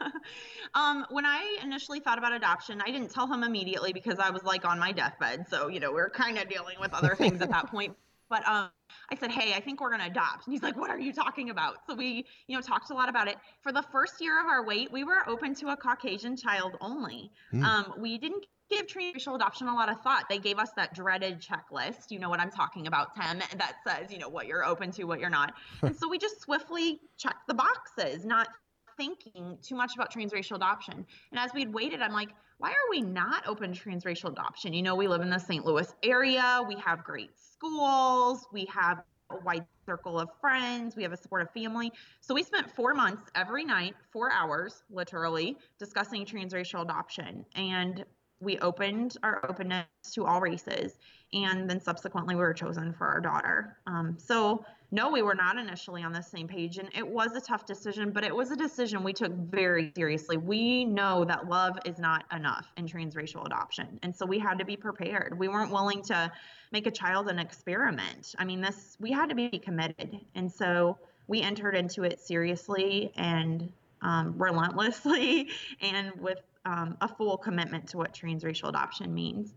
um, 0.74 1.06
when 1.10 1.24
I 1.24 1.58
initially 1.62 2.00
thought 2.00 2.18
about 2.18 2.32
adoption, 2.32 2.82
I 2.86 2.90
didn't 2.90 3.10
tell 3.10 3.26
him 3.26 3.42
immediately 3.42 3.94
because 3.94 4.18
I 4.18 4.30
was 4.30 4.42
like 4.44 4.66
on 4.66 4.78
my 4.78 4.92
deathbed. 4.92 5.46
So, 5.48 5.68
you 5.68 5.80
know, 5.80 5.92
we 5.92 6.00
are 6.00 6.10
kind 6.10 6.38
of 6.38 6.48
dealing 6.48 6.76
with 6.78 6.92
other 6.92 7.14
things 7.14 7.40
at 7.40 7.50
that 7.50 7.66
point. 7.70 7.96
But 8.28 8.46
um, 8.48 8.70
I 9.10 9.16
said, 9.18 9.30
hey, 9.30 9.54
I 9.54 9.60
think 9.60 9.80
we're 9.80 9.90
going 9.90 10.00
to 10.00 10.06
adopt. 10.06 10.46
And 10.46 10.52
he's 10.52 10.62
like, 10.62 10.76
what 10.76 10.90
are 10.90 10.98
you 10.98 11.12
talking 11.12 11.50
about? 11.50 11.76
So 11.86 11.94
we, 11.94 12.26
you 12.48 12.56
know, 12.56 12.60
talked 12.60 12.90
a 12.90 12.94
lot 12.94 13.08
about 13.08 13.28
it. 13.28 13.36
For 13.62 13.72
the 13.72 13.82
first 13.92 14.20
year 14.20 14.40
of 14.40 14.46
our 14.46 14.64
wait, 14.64 14.90
we 14.90 15.04
were 15.04 15.28
open 15.28 15.54
to 15.56 15.68
a 15.68 15.76
Caucasian 15.76 16.36
child 16.36 16.76
only. 16.80 17.30
Mm. 17.52 17.62
Um, 17.62 17.94
we 17.98 18.18
didn't 18.18 18.46
give 18.68 18.86
transracial 18.86 19.36
adoption 19.36 19.68
a 19.68 19.74
lot 19.74 19.88
of 19.88 20.00
thought. 20.00 20.24
They 20.28 20.38
gave 20.38 20.58
us 20.58 20.70
that 20.76 20.94
dreaded 20.94 21.40
checklist. 21.40 22.10
You 22.10 22.18
know 22.18 22.28
what 22.28 22.40
I'm 22.40 22.50
talking 22.50 22.86
about, 22.86 23.14
Tim, 23.14 23.38
that 23.38 23.76
says, 23.86 24.10
you 24.10 24.18
know, 24.18 24.28
what 24.28 24.46
you're 24.46 24.64
open 24.64 24.90
to, 24.92 25.04
what 25.04 25.20
you're 25.20 25.30
not. 25.30 25.54
and 25.82 25.96
so 25.96 26.08
we 26.08 26.18
just 26.18 26.40
swiftly 26.40 27.00
checked 27.16 27.46
the 27.46 27.54
boxes, 27.54 28.24
not 28.24 28.48
thinking 28.96 29.58
too 29.62 29.74
much 29.74 29.94
about 29.94 30.12
transracial 30.12 30.56
adoption. 30.56 31.06
And 31.30 31.40
as 31.40 31.52
we'd 31.54 31.72
waited, 31.72 32.00
I'm 32.00 32.12
like, 32.12 32.30
why 32.58 32.70
are 32.70 32.90
we 32.90 33.02
not 33.02 33.46
open 33.46 33.72
to 33.72 33.80
transracial 33.80 34.30
adoption? 34.30 34.72
You 34.72 34.82
know, 34.82 34.94
we 34.94 35.08
live 35.08 35.20
in 35.20 35.30
the 35.30 35.38
St. 35.38 35.64
Louis 35.64 35.94
area, 36.02 36.60
we 36.66 36.76
have 36.76 37.04
great 37.04 37.30
schools, 37.38 38.46
we 38.52 38.66
have 38.66 39.02
a 39.30 39.36
wide 39.44 39.66
circle 39.84 40.18
of 40.18 40.30
friends, 40.40 40.96
we 40.96 41.02
have 41.02 41.12
a 41.12 41.16
supportive 41.16 41.50
family. 41.50 41.92
So 42.20 42.34
we 42.34 42.42
spent 42.42 42.70
four 42.70 42.94
months 42.94 43.30
every 43.34 43.64
night, 43.64 43.94
four 44.12 44.32
hours 44.32 44.82
literally, 44.90 45.58
discussing 45.78 46.24
transracial 46.24 46.82
adoption. 46.82 47.44
And 47.54 48.04
we 48.40 48.58
opened 48.58 49.16
our 49.22 49.44
openness 49.48 49.86
to 50.12 50.24
all 50.24 50.40
races 50.40 50.98
and 51.32 51.68
then 51.68 51.80
subsequently 51.80 52.34
we 52.34 52.40
were 52.40 52.52
chosen 52.54 52.92
for 52.92 53.06
our 53.06 53.20
daughter 53.20 53.78
um, 53.86 54.16
so 54.18 54.64
no 54.90 55.10
we 55.10 55.22
were 55.22 55.34
not 55.34 55.58
initially 55.58 56.02
on 56.02 56.12
the 56.12 56.22
same 56.22 56.46
page 56.46 56.78
and 56.78 56.88
it 56.94 57.06
was 57.06 57.34
a 57.34 57.40
tough 57.40 57.66
decision 57.66 58.10
but 58.10 58.24
it 58.24 58.34
was 58.34 58.50
a 58.50 58.56
decision 58.56 59.02
we 59.02 59.12
took 59.12 59.32
very 59.32 59.92
seriously 59.96 60.36
we 60.36 60.84
know 60.84 61.24
that 61.24 61.48
love 61.48 61.78
is 61.84 61.98
not 61.98 62.24
enough 62.34 62.72
in 62.76 62.86
transracial 62.86 63.44
adoption 63.46 63.98
and 64.02 64.14
so 64.14 64.24
we 64.24 64.38
had 64.38 64.58
to 64.58 64.64
be 64.64 64.76
prepared 64.76 65.38
we 65.38 65.48
weren't 65.48 65.72
willing 65.72 66.02
to 66.02 66.30
make 66.72 66.86
a 66.86 66.90
child 66.90 67.28
an 67.28 67.38
experiment 67.38 68.34
i 68.38 68.44
mean 68.44 68.60
this 68.60 68.96
we 69.00 69.10
had 69.10 69.28
to 69.28 69.34
be 69.34 69.48
committed 69.58 70.20
and 70.34 70.50
so 70.50 70.98
we 71.28 71.42
entered 71.42 71.74
into 71.74 72.04
it 72.04 72.20
seriously 72.20 73.12
and 73.16 73.72
um, 74.02 74.34
relentlessly 74.38 75.48
and 75.80 76.12
with 76.20 76.38
um, 76.64 76.96
a 77.00 77.08
full 77.08 77.36
commitment 77.36 77.88
to 77.88 77.96
what 77.96 78.12
transracial 78.12 78.68
adoption 78.68 79.14
means. 79.14 79.54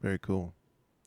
Very 0.00 0.18
cool. 0.18 0.54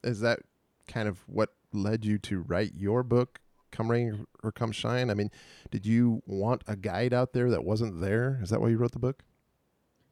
Is 0.03 0.19
that 0.21 0.39
kind 0.87 1.07
of 1.07 1.19
what 1.27 1.49
led 1.71 2.03
you 2.03 2.17
to 2.17 2.39
write 2.41 2.73
your 2.75 3.03
book, 3.03 3.39
Come 3.71 3.89
Rain 3.91 4.25
or 4.43 4.51
Come 4.51 4.71
Shine? 4.71 5.09
I 5.09 5.13
mean, 5.13 5.29
did 5.71 5.85
you 5.85 6.21
want 6.25 6.63
a 6.67 6.75
guide 6.75 7.13
out 7.13 7.33
there 7.33 7.49
that 7.51 7.63
wasn't 7.63 8.01
there? 8.01 8.39
Is 8.41 8.49
that 8.49 8.61
why 8.61 8.69
you 8.69 8.77
wrote 8.77 8.91
the 8.91 8.99
book? 8.99 9.23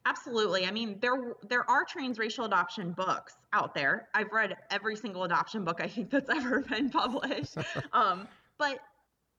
Absolutely. 0.05 0.65
I 0.65 0.71
mean, 0.71 0.97
there 1.01 1.35
there 1.49 1.69
are 1.69 1.83
transracial 1.85 2.45
adoption 2.45 2.93
books 2.93 3.35
out 3.51 3.75
there. 3.75 4.07
I've 4.13 4.31
read 4.31 4.55
every 4.71 4.95
single 4.95 5.25
adoption 5.25 5.65
book 5.65 5.81
I 5.81 5.87
think 5.87 6.09
that's 6.09 6.29
ever 6.35 6.61
been 6.61 6.89
published. 6.89 7.57
um, 7.93 8.27
but 8.57 8.79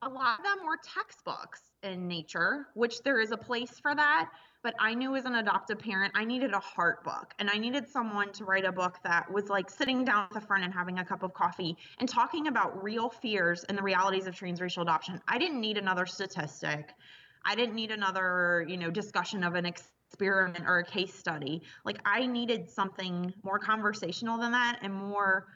a 0.02 0.08
lot 0.08 0.38
of 0.38 0.44
them 0.44 0.66
were 0.66 0.78
textbooks 0.94 1.60
in 1.82 2.06
nature, 2.06 2.68
which 2.74 3.02
there 3.02 3.20
is 3.20 3.32
a 3.32 3.36
place 3.36 3.78
for 3.80 3.94
that. 3.94 4.30
But 4.62 4.74
I 4.80 4.94
knew 4.94 5.14
as 5.14 5.24
an 5.24 5.36
adoptive 5.36 5.78
parent, 5.78 6.12
I 6.16 6.24
needed 6.24 6.52
a 6.52 6.58
heart 6.58 7.04
book 7.04 7.32
and 7.38 7.48
I 7.48 7.58
needed 7.58 7.88
someone 7.88 8.32
to 8.32 8.44
write 8.44 8.64
a 8.64 8.72
book 8.72 8.98
that 9.04 9.30
was 9.32 9.48
like 9.48 9.70
sitting 9.70 10.04
down 10.04 10.24
at 10.24 10.32
the 10.32 10.40
front 10.40 10.64
and 10.64 10.74
having 10.74 10.98
a 10.98 11.04
cup 11.04 11.22
of 11.22 11.32
coffee 11.32 11.76
and 12.00 12.08
talking 12.08 12.48
about 12.48 12.82
real 12.82 13.08
fears 13.08 13.64
and 13.64 13.78
the 13.78 13.82
realities 13.82 14.26
of 14.26 14.34
transracial 14.34 14.82
adoption. 14.82 15.20
I 15.28 15.38
didn't 15.38 15.60
need 15.60 15.78
another 15.78 16.06
statistic. 16.06 16.90
I 17.44 17.54
didn't 17.54 17.76
need 17.76 17.92
another, 17.92 18.66
you 18.68 18.76
know, 18.76 18.90
discussion 18.90 19.44
of 19.44 19.54
an 19.54 19.64
experiment 19.64 20.64
or 20.66 20.78
a 20.78 20.84
case 20.84 21.14
study. 21.14 21.62
Like 21.84 21.98
I 22.04 22.26
needed 22.26 22.68
something 22.68 23.32
more 23.44 23.60
conversational 23.60 24.38
than 24.38 24.52
that 24.52 24.80
and 24.82 24.92
more 24.92 25.46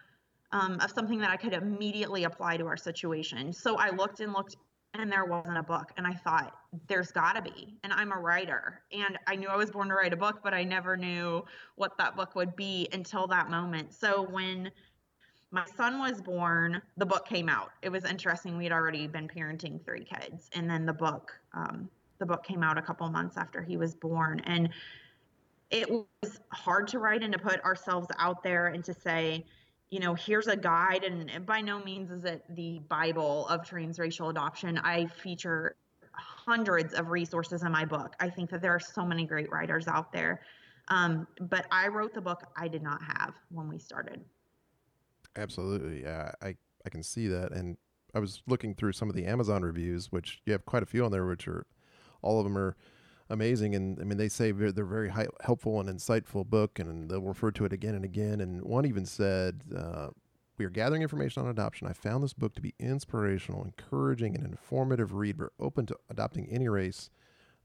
um, 0.53 0.79
of 0.81 0.91
something 0.91 1.19
that 1.19 1.31
I 1.31 1.37
could 1.37 1.55
immediately 1.55 2.25
apply 2.25 2.57
to 2.59 2.67
our 2.67 2.77
situation. 2.77 3.53
So 3.53 3.77
I 3.77 3.91
looked 3.91 4.21
and 4.21 4.33
looked 4.33 4.57
and 4.95 5.11
there 5.11 5.25
wasn't 5.25 5.57
a 5.57 5.63
book 5.63 5.91
and 5.97 6.07
i 6.07 6.13
thought 6.13 6.55
there's 6.87 7.11
got 7.11 7.33
to 7.35 7.43
be 7.43 7.77
and 7.83 7.93
i'm 7.93 8.13
a 8.13 8.19
writer 8.19 8.81
and 8.93 9.19
i 9.27 9.35
knew 9.35 9.49
i 9.49 9.57
was 9.57 9.71
born 9.71 9.89
to 9.89 9.95
write 9.95 10.13
a 10.13 10.17
book 10.17 10.41
but 10.43 10.53
i 10.53 10.63
never 10.63 10.97
knew 10.97 11.45
what 11.77 11.97
that 11.99 12.17
book 12.17 12.35
would 12.35 12.55
be 12.57 12.89
until 12.93 13.27
that 13.27 13.51
moment 13.51 13.93
so 13.93 14.23
when 14.31 14.71
my 15.51 15.65
son 15.77 15.99
was 15.99 16.21
born 16.21 16.81
the 16.97 17.07
book 17.07 17.27
came 17.27 17.49
out 17.49 17.71
it 17.83 17.91
was 17.91 18.05
interesting 18.05 18.57
We'd 18.57 18.73
already 18.73 19.07
been 19.07 19.29
parenting 19.29 19.83
three 19.85 20.05
kids 20.05 20.51
and 20.55 20.69
then 20.69 20.87
the 20.87 20.93
book 20.93 21.33
um, 21.55 21.89
the 22.19 22.27
book 22.27 22.45
came 22.45 22.63
out 22.63 22.79
a 22.79 22.83
couple 22.83 23.09
months 23.09 23.37
after 23.37 23.63
he 23.63 23.77
was 23.77 23.95
born 23.95 24.41
and 24.41 24.69
it 25.71 25.91
was 25.91 26.39
hard 26.51 26.87
to 26.89 26.99
write 26.99 27.23
and 27.23 27.33
to 27.33 27.39
put 27.39 27.65
ourselves 27.65 28.09
out 28.19 28.43
there 28.43 28.67
and 28.69 28.85
to 28.85 28.93
say 28.93 29.45
you 29.93 30.01
know, 30.01 30.15
here's 30.15 30.47
a 30.47 30.57
guide, 30.57 31.05
and 31.05 31.45
by 31.45 31.61
no 31.61 31.79
means 31.85 32.11
is 32.11 32.25
it 32.25 32.43
the 32.49 32.81
Bible 32.89 33.47
of 33.49 33.61
transracial 33.61 34.31
adoption. 34.31 34.79
I 34.79 35.05
feature 35.05 35.77
hundreds 36.13 36.95
of 36.95 37.11
resources 37.11 37.63
in 37.63 37.71
my 37.71 37.85
book. 37.85 38.15
I 38.19 38.31
think 38.31 38.49
that 38.51 38.63
there 38.63 38.73
are 38.73 38.81
so 38.81 39.05
many 39.05 39.27
great 39.27 39.53
writers 39.53 39.87
out 39.89 40.11
there. 40.11 40.41
Um, 40.89 41.27
but 41.43 41.67
I 41.71 41.89
wrote 41.89 42.15
the 42.15 42.23
book 42.23 42.43
I 42.57 42.69
did 42.69 42.83
not 42.83 43.03
have 43.03 43.35
when 43.51 43.69
we 43.69 43.79
started. 43.79 44.25
Absolutely. 45.37 46.01
Yeah, 46.01 46.33
I, 46.41 46.57
I 46.87 46.89
can 46.89 47.03
see 47.03 47.29
that. 47.29 47.53
And 47.53 47.77
I 48.15 48.19
was 48.19 48.43
looking 48.47 48.75
through 48.75 48.93
some 48.93 49.11
of 49.11 49.15
the 49.15 49.27
Amazon 49.27 49.61
reviews, 49.61 50.11
which 50.11 50.41
you 50.47 50.55
have 50.55 50.65
quite 50.65 50.83
a 50.83 50.87
few 50.87 51.05
on 51.05 51.13
there, 51.13 51.27
which 51.27 51.47
are 51.47 51.67
all 52.23 52.39
of 52.39 52.45
them 52.45 52.57
are 52.57 52.79
amazing. 53.33 53.75
And 53.75 53.99
I 54.01 54.05
mean, 54.05 54.19
they 54.19 54.29
say 54.29 54.53
they're, 54.53 54.73
they're 54.73 54.85
very 54.85 55.11
helpful 55.41 55.81
and 55.81 55.89
insightful 55.89 56.47
book, 56.47 56.79
and 56.79 57.11
they'll 57.11 57.21
refer 57.21 57.51
to 57.53 57.65
it 57.65 57.73
again 57.73 57.95
and 57.95 58.05
again. 58.05 58.41
And 58.41 58.63
one 58.63 58.87
even 58.87 59.07
said, 59.07 59.63
uh, 59.77 60.09
"We 60.59 60.65
are 60.65 60.71
gathering 60.71 61.03
information 61.03 61.43
on 61.43 61.49
adoption. 61.49 61.89
I 61.89 61.93
found 61.93 62.23
this 62.23 62.35
book 62.35 62.55
to 62.55 62.63
be 62.63 62.75
inspirational, 62.79 63.65
encouraging, 63.65 64.37
and 64.37 64.47
informative 64.47 65.15
read. 65.15 65.39
We're 65.39 65.51
open 65.59 65.87
to 65.87 65.97
adopting 66.09 66.47
any 66.51 66.69
race. 66.69 67.11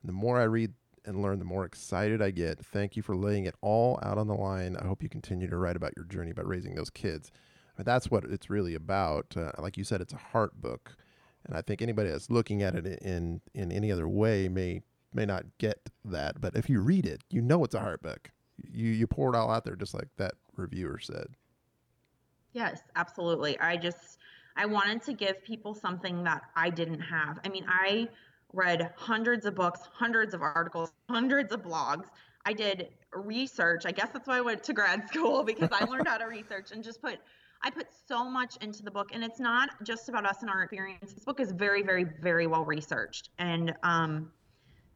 And 0.01 0.09
the 0.09 0.13
more 0.13 0.39
I 0.39 0.45
read." 0.45 0.74
And 1.05 1.21
learn, 1.21 1.39
the 1.39 1.45
more 1.45 1.63
excited 1.63 2.21
I 2.21 2.31
get. 2.31 2.59
Thank 2.59 2.97
you 2.97 3.01
for 3.01 3.15
laying 3.15 3.45
it 3.45 3.55
all 3.62 3.97
out 4.03 4.17
on 4.17 4.27
the 4.27 4.36
line. 4.36 4.75
I 4.75 4.86
hope 4.86 5.01
you 5.01 5.07
continue 5.07 5.47
to 5.47 5.55
write 5.55 5.77
about 5.77 5.93
your 5.95 6.03
journey 6.03 6.31
about 6.31 6.50
raising 6.50 6.75
those 6.75 6.89
kids. 6.89 7.31
I 7.33 7.79
mean, 7.79 7.86
that's 7.86 8.12
what 8.12 8.25
it's 8.25 8.50
really 8.50 8.75
about. 8.75 9.27
Uh, 9.38 9.53
like 9.57 9.77
you 9.77 9.86
said, 9.86 10.01
it's 10.01 10.12
a 10.12 10.17
heart 10.17 10.59
book, 10.62 10.97
and 11.45 11.55
I 11.55 11.62
think 11.62 11.81
anybody 11.81 12.09
that's 12.09 12.29
looking 12.29 12.62
at 12.62 12.75
it 12.75 12.86
in 13.01 13.39
in 13.53 13.71
any 13.71 13.89
other 13.89 14.05
way 14.05 14.50
may 14.50 14.81
may 15.17 15.25
not 15.25 15.43
get 15.57 15.89
that, 16.05 16.39
but 16.39 16.55
if 16.55 16.69
you 16.69 16.79
read 16.79 17.05
it, 17.05 17.24
you 17.29 17.41
know 17.41 17.63
it's 17.65 17.75
a 17.75 17.79
heart 17.79 18.01
book. 18.01 18.31
You 18.63 18.89
you 18.89 19.07
pour 19.07 19.33
it 19.33 19.38
all 19.38 19.51
out 19.51 19.65
there, 19.65 19.75
just 19.75 19.93
like 19.93 20.07
that 20.17 20.36
reviewer 20.55 21.00
said. 21.00 21.27
Yes, 22.53 22.81
absolutely. 22.95 23.59
I 23.59 23.75
just 23.75 24.19
I 24.55 24.65
wanted 24.65 25.01
to 25.03 25.13
give 25.13 25.43
people 25.43 25.74
something 25.74 26.24
that 26.24 26.43
I 26.55 26.69
didn't 26.69 27.01
have. 27.01 27.39
I 27.43 27.50
mean, 27.50 27.65
I 27.67 28.07
read 28.53 28.93
hundreds 28.95 29.45
of 29.45 29.55
books, 29.55 29.81
hundreds 29.91 30.33
of 30.33 30.41
articles, 30.41 30.91
hundreds 31.09 31.51
of 31.51 31.62
blogs. 31.63 32.05
I 32.45 32.53
did 32.53 32.88
research. 33.13 33.86
I 33.86 33.91
guess 33.91 34.09
that's 34.13 34.27
why 34.27 34.38
I 34.38 34.41
went 34.41 34.63
to 34.63 34.74
grad 34.74 35.07
school 35.09 35.43
because 35.43 35.69
I 35.71 35.83
learned 35.86 36.07
how 36.07 36.17
to 36.17 36.25
research 36.25 36.71
and 36.71 36.83
just 36.83 37.01
put 37.01 37.19
I 37.63 37.71
put 37.71 37.88
so 38.07 38.24
much 38.29 38.55
into 38.62 38.83
the 38.83 38.91
book 38.91 39.09
and 39.13 39.24
it's 39.24 39.39
not 39.39 39.83
just 39.83 40.09
about 40.09 40.25
us 40.27 40.41
and 40.41 40.50
our 40.50 40.62
experience. 40.62 41.13
This 41.13 41.25
book 41.25 41.39
is 41.39 41.51
very 41.51 41.81
very 41.83 42.05
very 42.21 42.47
well 42.47 42.65
researched 42.65 43.29
and 43.39 43.74
um 43.83 44.31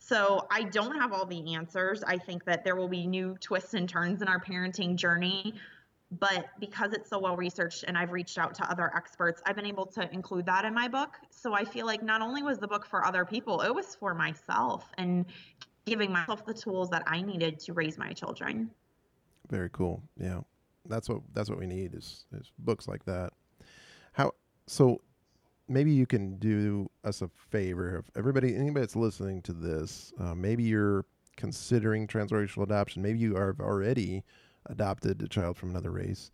so 0.04 0.48
I 0.50 0.64
don't 0.64 0.96
have 1.00 1.14
all 1.14 1.28
the 1.28 1.54
answers. 1.54 2.04
I 2.04 2.18
think 2.18 2.44
that 2.46 2.64
there 2.64 2.76
will 2.76 2.88
be 2.88 3.06
new 3.06 3.38
twists 3.40 3.76
and 3.76 3.88
turns 3.88 4.24
in 4.24 4.28
our 4.28 4.40
parenting 4.40 4.96
journey. 4.96 5.54
But 6.20 6.48
because 6.60 6.92
it's 6.92 7.10
so 7.10 7.20
well 7.20 7.38
researched 7.38 7.86
and 7.88 7.96
I've 7.96 8.12
reached 8.12 8.40
out 8.40 8.56
to 8.56 8.70
other 8.70 8.92
experts, 8.96 9.44
I've 9.46 9.56
been 9.56 9.68
able 9.68 9.86
to 9.86 10.12
include 10.12 10.48
that 10.48 10.66
in 10.66 10.74
my 10.74 10.88
book. 10.88 11.18
So 11.30 11.54
I 11.54 11.64
feel 11.64 11.86
like 11.86 12.02
not 12.02 12.22
only 12.22 12.42
was 12.42 12.58
the 12.58 12.68
book 12.68 12.86
for 12.86 13.06
other 13.06 13.24
people, 13.24 13.62
it 13.62 13.74
was 13.74 13.96
for 13.96 14.16
myself 14.16 14.92
and 14.98 15.24
giving 15.86 16.12
myself 16.12 16.46
the 16.46 16.54
tools 16.54 16.90
that 16.90 17.04
I 17.06 17.22
needed 17.22 17.60
to 17.60 17.74
raise 17.74 17.98
my 17.98 18.12
children. 18.12 18.72
Very 19.50 19.70
cool. 19.70 20.02
Yeah. 20.20 20.42
That's 20.90 21.08
what 21.08 21.22
that's 21.34 21.50
what 21.50 21.60
we 21.60 21.68
need 21.68 21.94
is, 21.94 22.26
is 22.34 22.52
books 22.58 22.88
like 22.88 23.06
that. 23.06 23.34
How 24.14 24.32
so 24.66 25.00
maybe 25.72 25.92
you 25.92 26.06
can 26.06 26.38
do 26.38 26.90
us 27.04 27.22
a 27.22 27.30
favor. 27.50 27.98
If 27.98 28.06
everybody, 28.18 28.56
anybody 28.56 28.82
that's 28.82 28.96
listening 28.96 29.42
to 29.44 29.54
this, 29.54 30.14
uh, 30.20 30.36
maybe 30.36 30.64
you're 30.64 31.06
considering 31.38 32.08
transracial 32.08 32.64
adoption. 32.64 33.02
Maybe 33.02 33.20
you 33.20 33.38
are 33.38 33.56
already 33.60 34.24
adopted 34.68 35.22
a 35.22 35.28
child 35.28 35.58
from 35.58 35.70
another 35.72 35.92
race. 35.92 36.30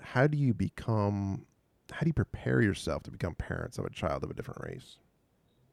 How 0.00 0.26
do 0.26 0.36
you 0.36 0.52
become? 0.52 1.46
How 1.90 2.00
do 2.00 2.08
you 2.08 2.14
prepare 2.14 2.60
yourself 2.60 3.02
to 3.04 3.10
become 3.10 3.34
parents 3.34 3.78
of 3.78 3.86
a 3.86 3.90
child 3.90 4.22
of 4.22 4.30
a 4.30 4.34
different 4.34 4.60
race? 4.62 4.98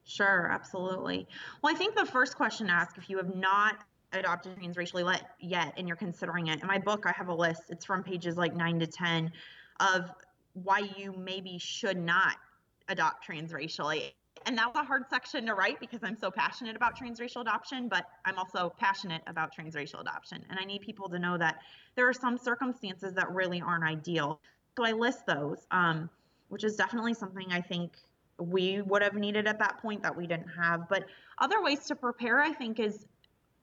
Sure, 0.04 0.48
absolutely. 0.50 1.26
Well, 1.62 1.74
I 1.74 1.76
think 1.76 1.96
the 1.96 2.06
first 2.06 2.36
question 2.36 2.68
to 2.68 2.72
ask 2.72 2.96
if 2.96 3.10
you 3.10 3.18
have 3.18 3.34
not 3.34 3.84
adopted 4.12 4.56
transracially 4.56 5.20
yet 5.40 5.74
and 5.76 5.86
you're 5.86 5.96
considering 5.96 6.46
it. 6.46 6.62
In 6.62 6.66
my 6.68 6.78
book, 6.78 7.04
I 7.06 7.12
have 7.12 7.28
a 7.28 7.34
list. 7.34 7.64
It's 7.68 7.84
from 7.84 8.02
pages 8.02 8.36
like 8.38 8.54
nine 8.54 8.78
to 8.78 8.86
ten 8.86 9.30
of 9.80 10.10
why 10.54 10.88
you 10.96 11.12
maybe 11.12 11.58
should 11.58 11.98
not 11.98 12.36
adopt 12.88 13.26
transracially. 13.26 14.12
And 14.44 14.56
that 14.58 14.66
was 14.66 14.76
a 14.76 14.86
hard 14.86 15.04
section 15.10 15.46
to 15.46 15.54
write 15.54 15.80
because 15.80 16.00
I'm 16.02 16.16
so 16.16 16.30
passionate 16.30 16.76
about 16.76 16.96
transracial 16.96 17.40
adoption, 17.40 17.88
but 17.88 18.06
I'm 18.24 18.38
also 18.38 18.72
passionate 18.78 19.22
about 19.26 19.50
transracial 19.56 20.00
adoption. 20.00 20.44
And 20.50 20.58
I 20.60 20.64
need 20.64 20.82
people 20.82 21.08
to 21.08 21.18
know 21.18 21.36
that 21.38 21.56
there 21.96 22.08
are 22.08 22.12
some 22.12 22.38
circumstances 22.38 23.14
that 23.14 23.30
really 23.30 23.60
aren't 23.60 23.84
ideal. 23.84 24.40
So 24.76 24.84
I 24.84 24.92
list 24.92 25.26
those. 25.26 25.66
Um, 25.70 26.10
which 26.48 26.64
is 26.64 26.76
definitely 26.76 27.14
something 27.14 27.46
I 27.50 27.60
think 27.60 27.92
we 28.38 28.82
would 28.82 29.02
have 29.02 29.14
needed 29.14 29.46
at 29.46 29.58
that 29.58 29.78
point 29.78 30.02
that 30.02 30.16
we 30.16 30.26
didn't 30.26 30.48
have. 30.48 30.88
But 30.88 31.06
other 31.38 31.62
ways 31.62 31.84
to 31.86 31.96
prepare, 31.96 32.40
I 32.40 32.52
think, 32.52 32.78
is 32.78 33.06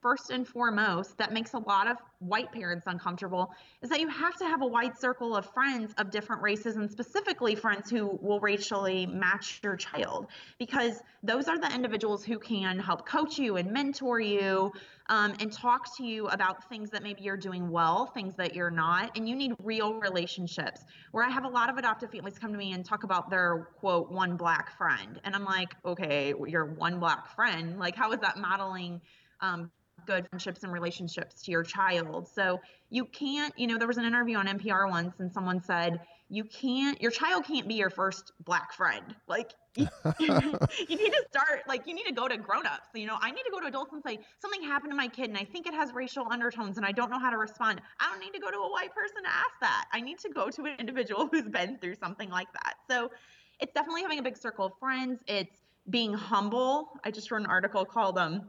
first 0.03 0.29
and 0.31 0.45
foremost 0.45 1.17
that 1.17 1.31
makes 1.31 1.53
a 1.53 1.57
lot 1.57 1.87
of 1.87 1.95
white 2.19 2.51
parents 2.51 2.85
uncomfortable 2.87 3.51
is 3.81 3.89
that 3.89 4.01
you 4.01 4.09
have 4.09 4.35
to 4.35 4.43
have 4.43 4.61
a 4.61 4.67
wide 4.67 4.97
circle 4.97 5.35
of 5.35 5.45
friends 5.53 5.93
of 5.97 6.11
different 6.11 6.41
races 6.41 6.75
and 6.75 6.91
specifically 6.91 7.55
friends 7.55 7.89
who 7.89 8.19
will 8.21 8.39
racially 8.41 9.05
match 9.05 9.61
your 9.63 9.77
child 9.77 10.27
because 10.59 11.01
those 11.23 11.47
are 11.47 11.57
the 11.57 11.73
individuals 11.73 12.23
who 12.23 12.37
can 12.37 12.77
help 12.77 13.07
coach 13.07 13.39
you 13.39 13.55
and 13.55 13.71
mentor 13.71 14.19
you 14.19 14.71
um, 15.07 15.33
and 15.39 15.51
talk 15.51 15.95
to 15.97 16.05
you 16.05 16.27
about 16.27 16.67
things 16.69 16.89
that 16.89 17.01
maybe 17.01 17.21
you're 17.21 17.37
doing 17.37 17.69
well 17.69 18.07
things 18.07 18.35
that 18.35 18.53
you're 18.53 18.71
not 18.71 19.15
and 19.15 19.27
you 19.27 19.35
need 19.35 19.53
real 19.59 19.93
relationships. 19.95 20.81
Where 21.11 21.23
i 21.23 21.29
have 21.29 21.45
a 21.45 21.49
lot 21.49 21.69
of 21.69 21.77
adoptive 21.77 22.11
families 22.11 22.37
come 22.37 22.51
to 22.51 22.57
me 22.57 22.73
and 22.73 22.85
talk 22.85 23.03
about 23.03 23.29
their 23.29 23.69
quote 23.79 24.11
one 24.11 24.35
black 24.35 24.77
friend 24.77 25.21
and 25.23 25.33
i'm 25.33 25.45
like 25.45 25.75
okay 25.85 26.33
you're 26.45 26.65
one 26.65 26.99
black 26.99 27.33
friend 27.33 27.79
like 27.79 27.95
how 27.95 28.11
is 28.11 28.19
that 28.19 28.37
modeling 28.37 28.99
um, 29.41 29.69
good 30.05 30.27
friendships 30.29 30.63
and 30.63 30.71
relationships 30.71 31.41
to 31.43 31.51
your 31.51 31.63
child. 31.63 32.27
So 32.27 32.59
you 32.89 33.05
can't, 33.05 33.53
you 33.57 33.67
know, 33.67 33.77
there 33.77 33.87
was 33.87 33.97
an 33.97 34.05
interview 34.05 34.37
on 34.37 34.47
NPR 34.47 34.89
once 34.89 35.19
and 35.19 35.31
someone 35.31 35.61
said, 35.61 35.99
you 36.29 36.43
can't, 36.43 36.99
your 37.01 37.11
child 37.11 37.45
can't 37.45 37.67
be 37.67 37.75
your 37.75 37.89
first 37.89 38.31
black 38.43 38.73
friend. 38.73 39.15
Like 39.27 39.51
you, 39.75 39.87
need 40.19 41.11
to 41.11 41.25
start, 41.29 41.61
like 41.67 41.85
you 41.85 41.93
need 41.93 42.05
to 42.05 42.13
go 42.13 42.27
to 42.27 42.37
grown-ups. 42.37 42.87
You 42.95 43.05
know, 43.05 43.17
I 43.21 43.31
need 43.31 43.43
to 43.43 43.51
go 43.51 43.59
to 43.59 43.67
adults 43.67 43.93
and 43.93 44.01
say, 44.03 44.19
something 44.39 44.63
happened 44.63 44.91
to 44.91 44.95
my 44.95 45.07
kid 45.07 45.29
and 45.29 45.37
I 45.37 45.43
think 45.43 45.67
it 45.67 45.73
has 45.73 45.93
racial 45.93 46.25
undertones 46.29 46.77
and 46.77 46.85
I 46.85 46.91
don't 46.91 47.09
know 47.09 47.19
how 47.19 47.29
to 47.29 47.37
respond. 47.37 47.81
I 47.99 48.09
don't 48.09 48.19
need 48.19 48.33
to 48.33 48.39
go 48.39 48.49
to 48.49 48.57
a 48.57 48.71
white 48.71 48.93
person 48.93 49.23
to 49.23 49.29
ask 49.29 49.59
that. 49.61 49.85
I 49.91 50.01
need 50.01 50.19
to 50.19 50.29
go 50.29 50.49
to 50.49 50.61
an 50.65 50.75
individual 50.79 51.27
who's 51.31 51.47
been 51.49 51.77
through 51.77 51.95
something 51.95 52.29
like 52.29 52.51
that. 52.53 52.75
So 52.89 53.11
it's 53.59 53.73
definitely 53.73 54.01
having 54.01 54.19
a 54.19 54.23
big 54.23 54.37
circle 54.37 54.65
of 54.65 54.73
friends. 54.79 55.21
It's 55.27 55.63
being 55.89 56.13
humble. 56.13 56.89
I 57.03 57.11
just 57.11 57.29
wrote 57.31 57.41
an 57.41 57.47
article 57.47 57.85
called 57.85 58.17
um 58.17 58.43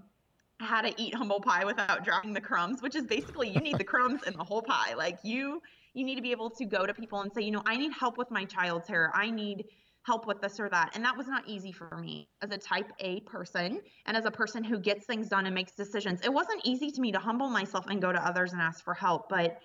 how 0.64 0.80
to 0.80 0.92
eat 1.00 1.14
humble 1.14 1.40
pie 1.40 1.64
without 1.64 2.04
dropping 2.04 2.32
the 2.32 2.40
crumbs, 2.40 2.82
which 2.82 2.96
is 2.96 3.04
basically 3.04 3.50
you 3.50 3.60
need 3.60 3.78
the 3.78 3.84
crumbs 3.84 4.22
in 4.26 4.36
the 4.36 4.44
whole 4.44 4.62
pie. 4.62 4.94
Like 4.94 5.18
you 5.22 5.60
you 5.94 6.04
need 6.04 6.16
to 6.16 6.22
be 6.22 6.32
able 6.32 6.50
to 6.50 6.64
go 6.64 6.86
to 6.86 6.92
people 6.92 7.20
and 7.20 7.32
say, 7.32 7.42
you 7.42 7.52
know, 7.52 7.62
I 7.66 7.76
need 7.76 7.92
help 7.92 8.18
with 8.18 8.30
my 8.30 8.44
child's 8.44 8.88
hair. 8.88 9.12
I 9.14 9.30
need 9.30 9.64
help 10.04 10.26
with 10.26 10.40
this 10.40 10.60
or 10.60 10.68
that. 10.68 10.90
And 10.94 11.04
that 11.04 11.16
was 11.16 11.28
not 11.28 11.48
easy 11.48 11.72
for 11.72 11.96
me 11.96 12.28
as 12.42 12.50
a 12.50 12.58
type 12.58 12.90
A 13.00 13.20
person 13.20 13.80
and 14.06 14.16
as 14.16 14.26
a 14.26 14.30
person 14.30 14.62
who 14.62 14.78
gets 14.78 15.06
things 15.06 15.28
done 15.28 15.46
and 15.46 15.54
makes 15.54 15.72
decisions. 15.72 16.20
It 16.22 16.32
wasn't 16.32 16.60
easy 16.64 16.90
to 16.90 17.00
me 17.00 17.12
to 17.12 17.18
humble 17.18 17.48
myself 17.48 17.86
and 17.88 18.02
go 18.02 18.12
to 18.12 18.26
others 18.26 18.52
and 18.52 18.60
ask 18.60 18.84
for 18.84 18.94
help, 18.94 19.28
but 19.28 19.58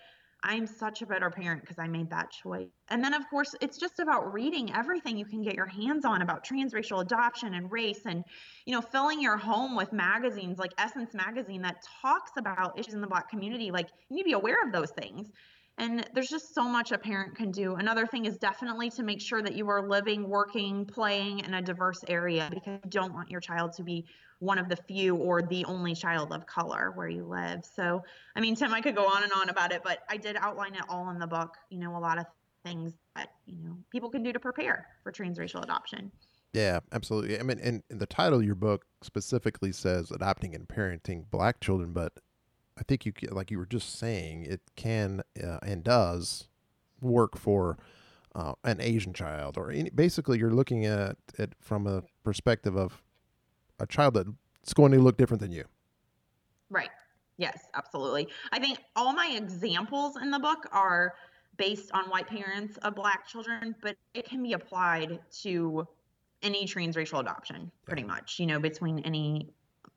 I'm 0.43 0.65
such 0.65 1.01
a 1.01 1.05
better 1.05 1.29
parent 1.29 1.62
because 1.62 1.79
I 1.79 1.88
made 1.88 2.10
that 2.12 2.31
choice. 2.31 2.69
And 2.89 3.03
then, 3.03 3.13
of 3.13 3.29
course, 3.29 3.55
it's 3.62 3.77
just 3.77 4.00
about 4.00 4.34
reading 4.34 4.74
everything 4.74 5.17
you 5.17 5.25
can 5.25 5.41
get 5.41 5.53
your 5.53 5.65
hands 5.65 6.05
on 6.05 6.22
about 6.22 6.46
transracial 6.46 7.01
adoption 7.01 7.55
and 7.55 7.72
race 7.72 8.05
and, 8.05 8.24
you 8.65 8.74
know, 8.74 8.81
filling 8.81 9.22
your 9.22 9.38
home 9.38 9.75
with 9.75 9.91
magazines 9.91 10.58
like 10.58 10.72
Essence 10.77 11.13
Magazine 11.13 11.62
that 11.63 11.86
talks 12.01 12.31
about 12.38 12.79
issues 12.79 12.93
in 12.93 13.01
the 13.01 13.08
Black 13.08 13.29
community. 13.29 13.69
Like, 13.69 13.89
you 14.10 14.15
need 14.15 14.24
to 14.24 14.27
be 14.27 14.34
aware 14.34 14.62
of 14.65 14.72
those 14.72 14.91
things. 14.91 15.31
And 15.79 16.05
there's 16.13 16.29
just 16.29 16.53
so 16.53 16.63
much 16.63 16.91
a 16.91 16.98
parent 16.98 17.36
can 17.36 17.51
do. 17.51 17.75
Another 17.75 18.05
thing 18.05 18.25
is 18.25 18.38
definitely 18.38 18.89
to 18.91 19.03
make 19.03 19.21
sure 19.21 19.41
that 19.41 19.55
you 19.55 19.69
are 19.69 19.88
living, 19.88 20.27
working, 20.27 20.86
playing 20.86 21.39
in 21.39 21.53
a 21.53 21.62
diverse 21.62 22.03
area 22.07 22.50
because 22.53 22.79
you 22.83 22.89
don't 22.89 23.13
want 23.13 23.31
your 23.31 23.39
child 23.39 23.71
to 23.74 23.83
be 23.83 24.05
one 24.39 24.57
of 24.57 24.67
the 24.67 24.75
few 24.75 25.15
or 25.15 25.41
the 25.41 25.63
only 25.65 25.95
child 25.95 26.33
of 26.33 26.45
color 26.45 26.91
where 26.95 27.07
you 27.07 27.24
live. 27.24 27.63
So, 27.63 28.03
I 28.36 28.41
mean, 28.41 28.55
Tim, 28.55 28.74
I 28.74 28.81
could 28.81 28.95
go 28.95 29.05
on 29.05 29.24
and 29.24 29.31
on 29.31 29.50
about 29.50 29.71
it, 29.71 29.81
but 29.83 30.00
I 30.09 30.17
did 30.17 30.36
outline 30.36 30.75
it 30.75 30.83
all 30.89 31.09
in 31.12 31.19
the 31.19 31.27
book. 31.27 31.55
You 31.69 31.79
know, 31.79 31.95
a 31.95 32.00
lot 32.00 32.19
of 32.19 32.25
things 32.65 32.93
that, 33.15 33.29
you 33.45 33.63
know, 33.63 33.77
people 33.89 34.09
can 34.09 34.21
do 34.21 34.33
to 34.33 34.39
prepare 34.39 34.88
for 35.03 35.12
transracial 35.12 35.63
adoption. 35.63 36.12
Yeah, 36.53 36.79
absolutely. 36.91 37.39
I 37.39 37.43
mean, 37.43 37.59
and, 37.59 37.83
the 37.89 38.07
title 38.07 38.39
of 38.39 38.45
your 38.45 38.55
book 38.55 38.86
specifically 39.03 39.71
says 39.71 40.12
adopting 40.12 40.55
and 40.55 40.67
parenting 40.67 41.24
black 41.29 41.59
children, 41.59 41.93
but 41.93 42.13
I 42.79 42.83
think 42.88 43.05
you 43.05 43.13
like 43.31 43.51
you 43.51 43.57
were 43.57 43.65
just 43.65 44.00
saying 44.00 44.45
it 44.45 44.62
can 44.75 45.21
uh, 45.43 45.59
and 45.62 45.83
does 45.83 46.48
work 47.01 47.38
for 47.38 47.77
uh, 48.36 48.53
an 48.63 48.79
Asian 48.79 49.13
child 49.13 49.57
or 49.57 49.71
any, 49.71 49.89
basically 49.89 50.38
you're 50.39 50.53
looking 50.53 50.86
at 50.86 51.17
it 51.38 51.53
from 51.59 51.88
a 51.88 52.03
perspective 52.24 52.75
of 52.77 53.01
a 53.79 53.86
child 53.86 54.13
that's 54.13 54.74
going 54.74 54.91
to 54.91 55.00
look 55.00 55.17
different 55.17 55.41
than 55.41 55.51
you. 55.51 55.65
Right. 56.69 56.89
Yes, 57.38 57.65
absolutely. 57.73 58.27
I 58.51 58.60
think 58.60 58.80
all 58.95 59.13
my 59.13 59.34
examples 59.36 60.17
in 60.21 60.30
the 60.30 60.39
book 60.39 60.67
are 60.71 61.15
based 61.58 61.91
on 61.93 62.06
white 62.06 62.27
parents 62.27 62.77
of 62.77 62.95
black 62.95 63.27
children, 63.27 63.75
but 63.82 63.95
it 64.13 64.25
can 64.25 64.43
be 64.43 64.53
applied 64.53 65.19
to 65.41 65.88
any 66.41 66.65
transracial 66.65 67.19
adoption 67.19 67.71
pretty 67.86 68.03
much, 68.03 68.39
you 68.39 68.45
know, 68.45 68.60
between 68.60 68.99
any 68.99 69.49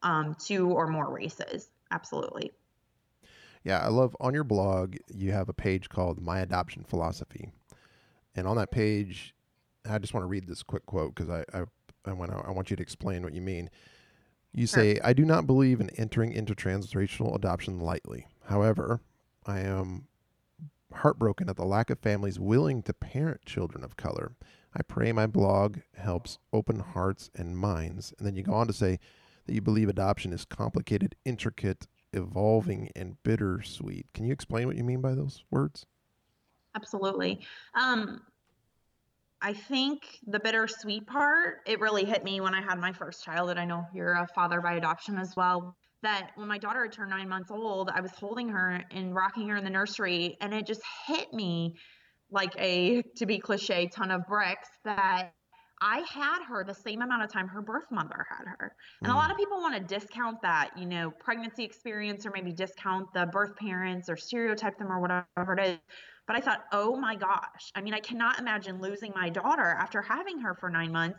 um, 0.02 0.34
two 0.44 0.68
or 0.70 0.88
more 0.88 1.12
races. 1.12 1.70
Absolutely. 1.90 2.50
Yeah, 3.64 3.78
I 3.78 3.88
love 3.88 4.16
on 4.20 4.34
your 4.34 4.44
blog, 4.44 4.96
you 5.12 5.32
have 5.32 5.48
a 5.48 5.54
page 5.54 5.88
called 5.88 6.20
My 6.20 6.40
Adoption 6.40 6.84
Philosophy. 6.84 7.52
And 8.34 8.46
on 8.46 8.56
that 8.56 8.70
page, 8.70 9.34
I 9.88 9.98
just 9.98 10.14
want 10.14 10.24
to 10.24 10.28
read 10.28 10.48
this 10.48 10.62
quick 10.62 10.86
quote 10.86 11.14
because 11.14 11.30
I, 11.30 11.44
I, 11.56 11.64
I, 12.04 12.12
want 12.12 12.32
I 12.32 12.50
want 12.50 12.70
you 12.70 12.76
to 12.76 12.82
explain 12.82 13.22
what 13.22 13.34
you 13.34 13.42
mean. 13.42 13.70
You 14.52 14.66
say, 14.66 14.98
I 15.02 15.12
do 15.12 15.24
not 15.24 15.46
believe 15.46 15.80
in 15.80 15.90
entering 15.90 16.32
into 16.32 16.54
transracial 16.54 17.34
adoption 17.34 17.80
lightly. 17.80 18.26
However, 18.48 19.00
I 19.46 19.60
am 19.60 20.08
heartbroken 20.92 21.48
at 21.48 21.56
the 21.56 21.64
lack 21.64 21.88
of 21.88 21.98
families 22.00 22.38
willing 22.38 22.82
to 22.82 22.92
parent 22.92 23.46
children 23.46 23.82
of 23.82 23.96
color. 23.96 24.32
I 24.74 24.82
pray 24.82 25.12
my 25.12 25.26
blog 25.26 25.78
helps 25.96 26.38
open 26.52 26.80
hearts 26.80 27.30
and 27.34 27.56
minds. 27.56 28.12
And 28.18 28.26
then 28.26 28.36
you 28.36 28.42
go 28.42 28.54
on 28.54 28.66
to 28.66 28.72
say 28.72 28.98
that 29.46 29.54
you 29.54 29.60
believe 29.60 29.88
adoption 29.88 30.32
is 30.32 30.44
complicated, 30.44 31.14
intricate, 31.24 31.86
evolving 32.12 32.90
and 32.96 33.16
bittersweet. 33.22 34.06
Can 34.14 34.24
you 34.24 34.32
explain 34.32 34.66
what 34.66 34.76
you 34.76 34.84
mean 34.84 35.00
by 35.00 35.14
those 35.14 35.44
words? 35.50 35.86
Absolutely. 36.74 37.40
Um, 37.74 38.22
I 39.40 39.52
think 39.52 40.18
the 40.26 40.38
bittersweet 40.38 41.06
part, 41.06 41.58
it 41.66 41.80
really 41.80 42.04
hit 42.04 42.24
me 42.24 42.40
when 42.40 42.54
I 42.54 42.62
had 42.62 42.78
my 42.78 42.92
first 42.92 43.24
child. 43.24 43.50
And 43.50 43.58
I 43.58 43.64
know 43.64 43.84
you're 43.92 44.14
a 44.14 44.28
father 44.34 44.60
by 44.60 44.74
adoption 44.74 45.18
as 45.18 45.34
well. 45.36 45.76
That 46.02 46.30
when 46.34 46.48
my 46.48 46.58
daughter 46.58 46.88
turned 46.88 47.10
nine 47.10 47.28
months 47.28 47.50
old, 47.50 47.90
I 47.94 48.00
was 48.00 48.10
holding 48.12 48.48
her 48.48 48.82
and 48.90 49.14
rocking 49.14 49.48
her 49.48 49.56
in 49.56 49.62
the 49.62 49.70
nursery, 49.70 50.36
and 50.40 50.52
it 50.52 50.66
just 50.66 50.80
hit 51.06 51.32
me 51.32 51.76
like 52.28 52.54
a, 52.58 53.02
to 53.16 53.26
be 53.26 53.38
cliche, 53.38 53.86
ton 53.86 54.10
of 54.10 54.26
bricks 54.26 54.68
that 54.84 55.32
I 55.84 56.04
had 56.08 56.44
her 56.44 56.62
the 56.62 56.74
same 56.74 57.02
amount 57.02 57.24
of 57.24 57.32
time 57.32 57.48
her 57.48 57.60
birth 57.60 57.90
mother 57.90 58.24
had 58.30 58.46
her. 58.46 58.76
And 59.02 59.10
mm. 59.10 59.14
a 59.14 59.18
lot 59.18 59.32
of 59.32 59.36
people 59.36 59.58
want 59.58 59.74
to 59.74 59.80
discount 59.80 60.40
that, 60.42 60.70
you 60.78 60.86
know, 60.86 61.10
pregnancy 61.10 61.64
experience 61.64 62.24
or 62.24 62.30
maybe 62.32 62.52
discount 62.52 63.12
the 63.12 63.26
birth 63.26 63.56
parents 63.56 64.08
or 64.08 64.16
stereotype 64.16 64.78
them 64.78 64.92
or 64.92 65.00
whatever 65.00 65.54
it 65.58 65.66
is. 65.66 65.78
But 66.28 66.36
I 66.36 66.40
thought, 66.40 66.64
oh 66.70 66.96
my 66.96 67.16
gosh, 67.16 67.72
I 67.74 67.80
mean, 67.80 67.94
I 67.94 67.98
cannot 67.98 68.38
imagine 68.38 68.80
losing 68.80 69.12
my 69.16 69.28
daughter 69.28 69.76
after 69.80 70.00
having 70.00 70.38
her 70.38 70.54
for 70.54 70.70
nine 70.70 70.92
months. 70.92 71.18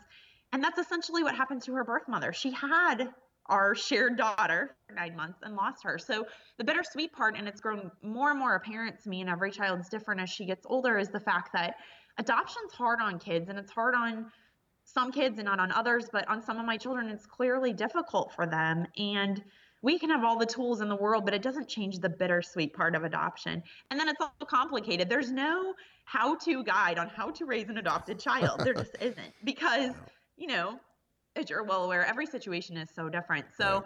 And 0.54 0.64
that's 0.64 0.78
essentially 0.78 1.22
what 1.22 1.34
happened 1.34 1.60
to 1.64 1.74
her 1.74 1.84
birth 1.84 2.08
mother. 2.08 2.32
She 2.32 2.50
had 2.50 3.10
our 3.46 3.74
shared 3.74 4.16
daughter 4.16 4.76
for 4.88 4.94
nine 4.94 5.14
months 5.14 5.40
and 5.42 5.54
lost 5.56 5.84
her. 5.84 5.98
So 5.98 6.26
the 6.56 6.64
bittersweet 6.64 7.12
part, 7.12 7.36
and 7.36 7.46
it's 7.46 7.60
grown 7.60 7.90
more 8.02 8.30
and 8.30 8.38
more 8.38 8.54
apparent 8.54 9.02
to 9.02 9.10
me, 9.10 9.20
and 9.20 9.28
every 9.28 9.50
child's 9.50 9.90
different 9.90 10.22
as 10.22 10.30
she 10.30 10.46
gets 10.46 10.64
older, 10.64 10.96
is 10.96 11.10
the 11.10 11.20
fact 11.20 11.50
that 11.52 11.74
adoption's 12.16 12.72
hard 12.72 13.00
on 13.02 13.18
kids 13.18 13.50
and 13.50 13.58
it's 13.58 13.70
hard 13.70 13.94
on 13.94 14.30
some 14.84 15.10
kids 15.10 15.38
and 15.38 15.46
not 15.46 15.60
on 15.60 15.72
others, 15.72 16.08
but 16.12 16.28
on 16.28 16.42
some 16.42 16.58
of 16.58 16.66
my 16.66 16.76
children, 16.76 17.08
it's 17.08 17.26
clearly 17.26 17.72
difficult 17.72 18.32
for 18.32 18.46
them. 18.46 18.86
And 18.96 19.42
we 19.82 19.98
can 19.98 20.08
have 20.10 20.24
all 20.24 20.38
the 20.38 20.46
tools 20.46 20.80
in 20.80 20.88
the 20.88 20.96
world, 20.96 21.24
but 21.24 21.34
it 21.34 21.42
doesn't 21.42 21.68
change 21.68 21.98
the 21.98 22.08
bittersweet 22.08 22.72
part 22.72 22.94
of 22.94 23.04
adoption. 23.04 23.62
And 23.90 24.00
then 24.00 24.08
it's 24.08 24.20
also 24.20 24.46
complicated. 24.46 25.08
There's 25.08 25.30
no 25.30 25.74
how 26.04 26.36
to 26.36 26.64
guide 26.64 26.98
on 26.98 27.08
how 27.08 27.30
to 27.32 27.44
raise 27.44 27.68
an 27.68 27.78
adopted 27.78 28.18
child. 28.18 28.60
There 28.60 28.74
just 28.74 28.96
isn't 29.00 29.32
because, 29.44 29.92
you 30.36 30.46
know, 30.46 30.78
as 31.36 31.50
you're 31.50 31.64
well 31.64 31.84
aware, 31.84 32.06
every 32.06 32.26
situation 32.26 32.76
is 32.76 32.88
so 32.94 33.08
different. 33.08 33.46
So 33.56 33.84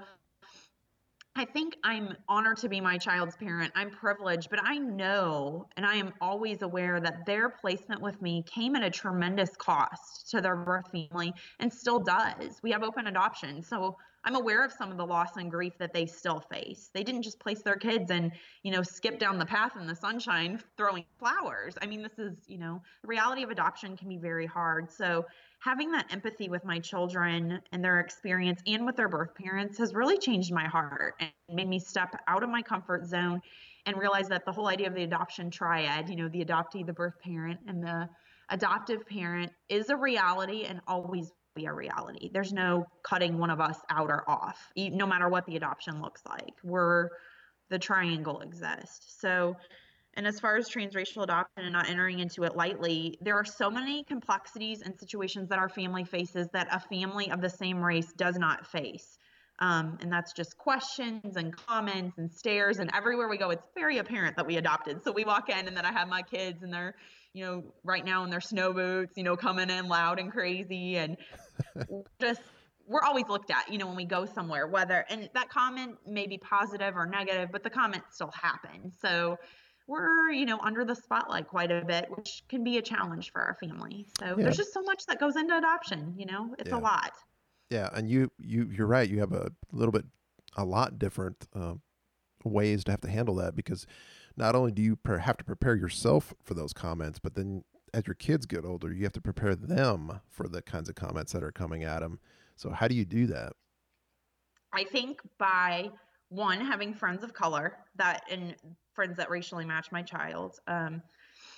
I 1.39 1.45
think 1.45 1.77
I'm 1.85 2.17
honored 2.29 2.57
to 2.59 2.69
be 2.69 2.81
my 2.81 2.99
child's 2.99 3.37
parent. 3.37 3.73
I'm 3.77 3.91
privileged, 3.91 4.51
but 4.51 4.59
I 4.65 4.77
know 4.79 5.69
and 5.77 5.87
I 5.87 5.95
am 5.95 6.13
always 6.21 6.63
aware 6.63 6.99
that 6.99 7.27
their 7.27 7.49
placement 7.49 8.03
with 8.03 8.21
me 8.21 8.43
came 8.43 8.75
at 8.75 8.83
a 8.83 8.91
tremendous 8.91 9.51
cost 9.57 10.29
to 10.33 10.41
their 10.41 10.57
birth 10.57 10.91
family 10.91 11.33
and 11.61 11.73
still 11.73 12.01
does. 12.01 12.59
We 12.65 12.73
have 12.73 12.83
open 12.83 13.07
adoption. 13.07 13.63
So 13.63 13.97
I'm 14.25 14.35
aware 14.35 14.65
of 14.65 14.73
some 14.73 14.91
of 14.91 14.97
the 14.97 15.07
loss 15.07 15.37
and 15.37 15.51
grief 15.51 15.79
that 15.79 15.93
they 15.93 16.07
still 16.07 16.41
face. 16.41 16.91
They 16.93 17.03
didn't 17.03 17.23
just 17.23 17.39
place 17.39 17.63
their 17.63 17.77
kids 17.77 18.11
and, 18.11 18.33
you 18.63 18.73
know, 18.73 18.83
skip 18.83 19.19
down 19.19 19.39
the 19.39 19.47
path 19.47 19.73
in 19.81 19.87
the 19.87 19.95
sunshine 19.95 20.61
throwing 20.77 21.05
flowers. 21.19 21.75
I 21.81 21.87
mean, 21.87 22.03
this 22.03 22.19
is, 22.19 22.37
you 22.47 22.59
know, 22.59 22.83
the 23.03 23.09
reality 23.09 23.43
of 23.43 23.51
adoption 23.51 23.97
can 23.97 24.09
be 24.09 24.19
very 24.19 24.47
hard. 24.47 24.91
So 24.91 25.25
having 25.61 25.91
that 25.93 26.13
empathy 26.13 26.49
with 26.49 26.65
my 26.65 26.79
children 26.79 27.61
and 27.73 27.85
their 27.85 28.01
experience 28.01 28.61
and 28.67 28.85
with 28.85 28.97
their 28.97 29.09
birth 29.09 29.35
parents 29.35 29.79
has 29.79 29.95
really 29.95 30.19
changed 30.19 30.53
my 30.53 30.67
heart 30.67 31.15
and 31.21 31.31
made 31.53 31.69
me 31.69 31.79
step 31.79 32.15
out 32.27 32.43
of 32.43 32.51
my 32.51 32.63
comfort 32.63 33.07
zone 33.07 33.41
and 33.87 33.97
realize 33.97 34.29
that 34.29 34.45
the 34.45 34.53
whole 34.53 34.69
idea 34.69 34.87
of 34.87 34.95
the 34.95 35.05
adoption 35.05 35.51
triad, 35.51 36.09
you 36.09 36.17
know, 36.17 36.29
the 36.29 36.45
adoptee, 36.45 36.85
the 36.85 36.93
birth 36.93 37.19
parent, 37.21 37.59
and 37.67 37.83
the 37.83 38.09
adoptive 38.51 39.07
parent 39.07 39.53
is 39.69 39.89
a 39.89 39.97
reality 39.97 40.65
and 40.65 40.81
always 40.87 41.33
be 41.59 41.67
a 41.67 41.73
reality. 41.73 42.31
There's 42.33 42.53
no 42.53 42.87
cutting 43.03 43.39
one 43.39 43.51
of 43.51 43.61
us 43.61 43.79
out 43.91 44.11
or 44.11 44.23
off, 44.29 44.59
no 44.77 45.07
matter 45.07 45.29
what 45.29 45.45
the 45.47 45.57
adoption 45.57 46.01
looks 46.01 46.23
like. 46.29 46.55
We're 46.63 47.09
the 47.71 47.79
triangle 47.79 48.41
exists. 48.41 49.17
So, 49.21 49.55
and 50.15 50.27
as 50.27 50.41
far 50.41 50.57
as 50.57 50.69
transracial 50.69 51.23
adoption 51.23 51.65
and 51.65 51.73
not 51.73 51.89
entering 51.89 52.19
into 52.19 52.45
it 52.45 52.57
lightly, 52.57 53.19
there 53.21 53.37
are 53.37 53.45
so 53.45 53.71
many 53.71 54.05
complexities 54.05 54.83
and 54.83 54.99
situations 54.99 55.49
that 55.51 55.59
our 55.59 55.69
family 55.69 56.05
faces 56.05 56.49
that 56.53 56.69
a 56.73 56.81
family 56.81 57.31
of 57.31 57.41
the 57.41 57.51
same 57.51 57.79
race 57.83 58.11
does 58.17 58.37
not 58.37 58.67
face. 58.67 59.19
Um, 59.61 59.99
and 60.01 60.13
that's 60.13 60.33
just 60.33 60.57
questions 60.57 61.37
and 61.37 61.55
comments 61.67 62.17
and 62.17 62.31
stares. 62.33 62.79
And 62.79 62.91
everywhere 62.95 63.29
we 63.29 63.39
go, 63.39 63.51
it's 63.51 63.67
very 63.75 63.99
apparent 63.99 64.37
that 64.37 64.47
we 64.47 64.57
adopted. 64.57 65.03
So 65.05 65.13
we 65.13 65.25
walk 65.25 65.51
in, 65.51 65.67
and 65.67 65.77
then 65.77 65.85
I 65.85 65.93
have 65.93 66.09
my 66.09 66.23
kids, 66.23 66.63
and 66.63 66.73
they're, 66.73 66.95
you 67.35 67.45
know, 67.45 67.65
right 67.85 68.05
now 68.05 68.25
in 68.25 68.31
their 68.31 68.41
snow 68.41 68.73
boots, 68.73 69.13
you 69.17 69.25
know, 69.25 69.37
coming 69.37 69.69
in 69.69 69.89
loud 69.89 70.21
and 70.21 70.31
crazy. 70.31 70.97
And 70.97 71.17
just, 72.21 72.41
we're 72.87 73.03
always 73.03 73.27
looked 73.29 73.51
at, 73.51 73.71
you 73.71 73.79
know, 73.79 73.87
when 73.87 73.97
we 73.97 74.05
go 74.05 74.25
somewhere, 74.25 74.67
whether, 74.67 75.05
and 75.09 75.29
that 75.35 75.49
comment 75.49 75.97
may 76.07 76.27
be 76.27 76.39
positive 76.39 76.97
or 76.97 77.07
negative, 77.07 77.51
but 77.53 77.63
the 77.63 77.71
comment 77.71 78.03
still 78.11 78.33
happens. 78.35 78.95
So, 79.01 79.39
we're 79.87 80.31
you 80.33 80.45
know 80.45 80.59
under 80.61 80.85
the 80.85 80.95
spotlight 80.95 81.49
quite 81.49 81.71
a 81.71 81.83
bit 81.83 82.11
which 82.15 82.43
can 82.47 82.63
be 82.63 82.77
a 82.77 82.83
challenge 82.83 83.33
for 83.33 83.41
our 83.41 83.55
family 83.55 84.07
so 84.21 84.27
yeah. 84.27 84.35
there's 84.45 84.59
just 84.59 84.75
so 84.75 84.83
much 84.83 85.07
that 85.07 85.19
goes 85.19 85.35
into 85.35 85.57
adoption 85.57 86.13
you 86.15 86.27
know 86.27 86.55
it's 86.59 86.69
yeah. 86.69 86.77
a 86.77 86.79
lot 86.79 87.13
yeah, 87.71 87.91
and 87.93 88.09
you 88.09 88.31
you 88.39 88.71
you're 88.73 88.87
right. 88.87 89.09
You 89.09 89.21
have 89.21 89.33
a 89.33 89.51
little 89.73 89.93
bit, 89.93 90.05
a 90.57 90.65
lot 90.65 90.99
different 90.99 91.47
uh, 91.55 91.75
ways 92.45 92.85
to 92.85 92.91
have 92.91 93.01
to 93.03 93.11
handle 93.11 93.35
that 93.37 93.55
because 93.55 93.87
not 94.37 94.55
only 94.55 94.73
do 94.73 94.83
you 94.83 94.97
per- 94.97 95.19
have 95.19 95.37
to 95.39 95.45
prepare 95.45 95.77
yourself 95.77 96.33
for 96.43 96.55
those 96.55 96.73
comments, 96.73 97.19
but 97.19 97.35
then 97.35 97.65
as 97.95 98.07
your 98.07 98.15
kids 98.15 98.47
get 98.47 98.65
older, 98.65 98.93
you 98.93 99.05
have 99.05 99.13
to 99.13 99.21
prepare 99.21 99.55
them 99.55 100.21
for 100.29 100.49
the 100.49 100.63
kinds 100.63 100.89
of 100.89 100.95
comments 100.95 101.33
that 101.33 101.43
are 101.43 101.53
coming 101.53 101.85
at 101.85 102.01
them. 102.01 102.19
So 102.57 102.71
how 102.71 102.89
do 102.89 102.95
you 102.95 103.05
do 103.05 103.27
that? 103.27 103.53
I 104.73 104.85
think 104.85 105.21
by 105.39 105.91
one 106.29 106.61
having 106.61 106.93
friends 106.93 107.23
of 107.25 107.33
color 107.33 107.79
that 107.97 108.23
and 108.31 108.55
friends 108.93 109.17
that 109.17 109.31
racially 109.31 109.65
match 109.65 109.91
my 109.93 110.03
child. 110.03 110.59
Um, 110.67 111.03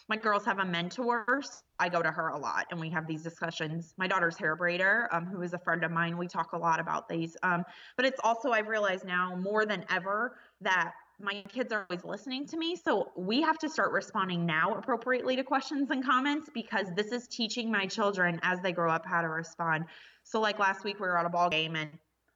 my 0.09 0.16
girls 0.16 0.45
have 0.45 0.59
a 0.59 0.64
mentor. 0.64 1.43
I 1.79 1.88
go 1.88 2.03
to 2.03 2.11
her 2.11 2.29
a 2.29 2.37
lot 2.37 2.66
and 2.71 2.81
we 2.81 2.90
have 2.90 3.07
these 3.07 3.23
discussions. 3.23 3.95
My 3.97 4.07
daughter's 4.07 4.37
hair 4.37 4.57
braider, 4.57 5.07
um, 5.12 5.25
who 5.25 5.43
is 5.43 5.55
a 5.55 5.59
friend 5.59 5.85
of 5.85 5.90
mine, 5.90 6.19
we 6.19 6.27
talk 6.27 6.53
a 6.53 6.59
lot 6.59 6.81
about 6.81 7.09
these. 7.09 7.37
Um, 7.43 7.64
but 7.97 8.05
it's 8.05 8.21
also, 8.23 8.51
I've 8.51 8.69
realized 8.69 9.05
now 9.05 9.37
more 9.37 9.64
than 9.64 9.85
ever 9.88 10.37
that 10.61 10.93
my 11.22 11.42
kids 11.48 11.72
are 11.72 11.87
always 11.88 12.04
listening 12.04 12.46
to 12.46 12.56
me. 12.56 12.76
So 12.76 13.11
we 13.16 13.42
have 13.42 13.59
to 13.59 13.68
start 13.68 13.92
responding 13.92 14.46
now 14.46 14.74
appropriately 14.74 15.37
to 15.37 15.44
questions 15.44 15.90
and 15.90 16.04
comments 16.04 16.48
because 16.52 16.87
this 16.96 17.12
is 17.12 17.28
teaching 17.28 17.70
my 17.70 17.87
children 17.87 18.40
as 18.42 18.61
they 18.61 18.72
grow 18.72 18.90
up 18.90 19.06
how 19.06 19.22
to 19.22 19.28
respond. 19.28 19.85
So, 20.24 20.40
like 20.40 20.59
last 20.59 20.85
week, 20.85 21.00
we 21.00 21.06
were 21.06 21.18
at 21.18 21.26
a 21.26 21.30
ball 21.30 21.50
game 21.50 21.76
and 21.76 21.90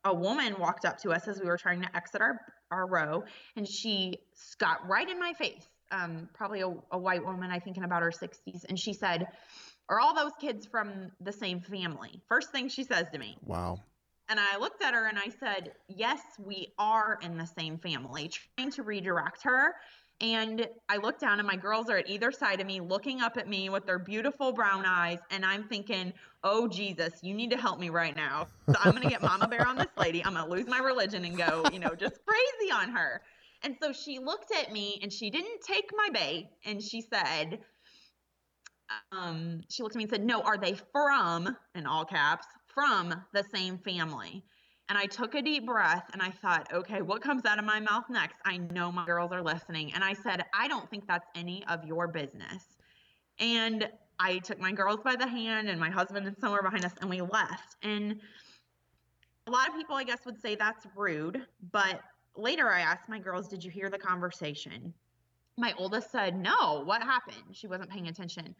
a 0.05 0.15
woman 0.15 0.57
walked 0.59 0.85
up 0.85 0.99
to 1.03 1.11
us 1.11 1.29
as 1.29 1.41
we 1.41 1.47
were 1.47 1.57
trying 1.57 1.81
to 1.83 1.97
exit 1.97 2.21
our, 2.21 2.41
our 2.71 2.87
row 2.87 3.25
and 3.57 3.67
she 3.67 4.19
got 4.59 4.87
right 4.87 5.09
in 5.09 5.19
my 5.19 5.33
face 5.33 5.67
um, 5.95 6.29
probably 6.35 6.61
a, 6.61 6.73
a 6.91 6.99
white 6.99 7.25
woman, 7.25 7.51
I 7.51 7.59
think 7.59 7.77
in 7.77 7.85
about 7.85 8.03
her 8.03 8.11
60s, 8.11 8.65
and 8.69 8.79
she 8.79 8.93
said, 8.93 9.29
Are 9.89 10.01
all 10.01 10.15
those 10.15 10.33
kids 10.41 10.67
from 10.67 11.11
the 11.21 11.33
same 11.33 11.61
family? 11.61 12.21
First 12.29 12.51
thing 12.51 12.69
she 12.69 12.85
says 12.85 13.07
to 13.13 13.19
me. 13.19 13.37
Wow. 13.45 13.81
And 14.29 14.41
I 14.41 14.57
looked 14.59 14.83
at 14.83 14.95
her 14.95 15.07
and 15.07 15.19
I 15.19 15.29
said, 15.41 15.73
Yes, 15.89 16.21
we 16.39 16.73
are 16.79 17.19
in 17.23 17.37
the 17.37 17.47
same 17.47 17.79
family, 17.79 18.31
trying 18.57 18.71
to 18.73 18.83
redirect 18.83 19.43
her. 19.43 19.75
And 20.21 20.67
I 20.89 20.97
looked 20.97 21.21
down, 21.21 21.41
and 21.41 21.47
my 21.47 21.57
girls 21.57 21.91
are 21.91 21.99
at 21.99 22.09
either 22.09 22.31
side 22.31 22.61
of 22.61 22.67
me, 22.67 22.81
looking 22.81 23.21
up 23.21 23.37
at 23.37 23.49
me 23.49 23.69
with 23.69 23.85
their 23.85 23.99
beautiful 23.99 24.53
brown 24.53 24.85
eyes. 24.87 25.19
And 25.31 25.45
I'm 25.45 25.65
thinking, 25.65 26.13
Oh, 26.43 26.69
Jesus, 26.69 27.13
you 27.23 27.35
need 27.35 27.51
to 27.51 27.57
help 27.57 27.79
me 27.79 27.91
right 27.91 28.17
now. 28.17 28.49
So 28.71 28.77
I'm 28.81 28.93
going 28.93 29.03
to 29.03 29.09
get 29.09 29.23
Mama 29.23 29.49
Bear 29.49 29.67
on 29.67 29.77
this 29.77 29.89
lady. 29.99 30.25
I'm 30.25 30.35
going 30.35 30.47
to 30.47 30.51
lose 30.51 30.67
my 30.67 30.79
religion 30.79 31.25
and 31.25 31.37
go, 31.37 31.65
you 31.73 31.79
know, 31.79 31.95
just 31.95 32.19
crazy 32.27 32.73
on 32.73 32.91
her. 32.91 33.21
And 33.63 33.77
so 33.83 33.93
she 33.93 34.19
looked 34.19 34.53
at 34.53 34.73
me 34.73 34.99
and 35.03 35.13
she 35.13 35.31
didn't 35.31 35.61
take 35.67 35.91
my 35.97 36.09
bait 36.13 36.49
and 36.65 36.83
she 36.83 37.01
said, 37.01 37.61
um, 39.13 39.63
she 39.69 39.83
looked 39.83 39.95
at 39.95 39.99
me 39.99 40.05
and 40.05 40.11
said, 40.11 40.25
No, 40.25 40.43
are 40.43 40.59
they 40.59 40.75
from, 40.93 41.57
in 41.75 41.87
all 41.87 42.05
caps, 42.05 42.47
from 42.75 43.15
the 43.33 43.45
same 43.55 43.79
family? 43.79 44.45
And 44.89 44.99
I 44.99 45.07
took 45.07 45.35
a 45.35 45.41
deep 45.41 45.65
breath 45.65 46.05
and 46.13 46.21
I 46.21 46.31
thought, 46.31 46.69
okay, 46.73 47.01
what 47.01 47.23
comes 47.23 47.47
out 47.47 47.59
of 47.59 47.65
my 47.65 47.81
mouth 47.81 48.05
next? 48.11 48.37
I 48.45 48.59
know 48.59 48.93
my 48.93 49.07
girls 49.07 49.33
are 49.33 49.43
listening. 49.43 49.95
And 49.95 50.05
I 50.05 50.13
said, 50.13 50.45
I 50.53 50.69
don't 50.69 50.89
think 50.91 51.07
that's 51.07 51.27
any 51.35 51.65
of 51.69 51.85
your 51.85 52.07
business. 52.07 52.65
And 53.39 53.89
I 54.21 54.39
took 54.39 54.61
my 54.61 54.73
girls 54.73 55.01
by 55.03 55.17
the 55.17 55.27
hand 55.27 55.69
and 55.69 55.81
my 55.81 55.91
husband 55.91 56.27
and 56.27 56.37
somewhere 56.39 56.63
behind 56.63 56.85
us 56.85 56.93
and 57.01 57.09
we 57.09 57.21
left. 57.23 57.77
And 57.83 58.21
a 59.47 59.51
lot 59.51 59.69
of 59.69 59.75
people, 59.75 59.97
I 59.97 60.05
guess, 60.05 60.25
would 60.27 60.41
say 60.41 60.55
that's 60.55 60.87
rude, 60.95 61.43
but 61.73 62.01
later 62.37 62.69
I 62.71 62.81
asked 62.81 63.09
my 63.09 63.19
girls, 63.19 63.49
Did 63.49 63.65
you 63.65 63.71
hear 63.71 63.91
the 63.91 63.99
conversation? 63.99 64.93
My 65.57 65.75
oldest 65.79 66.11
said, 66.11 66.37
No, 66.37 66.83
what 66.85 67.03
happened? 67.03 67.45
She 67.53 67.67
wasn't 67.67 67.91
paying 67.91 68.09
attention. 68.09 68.55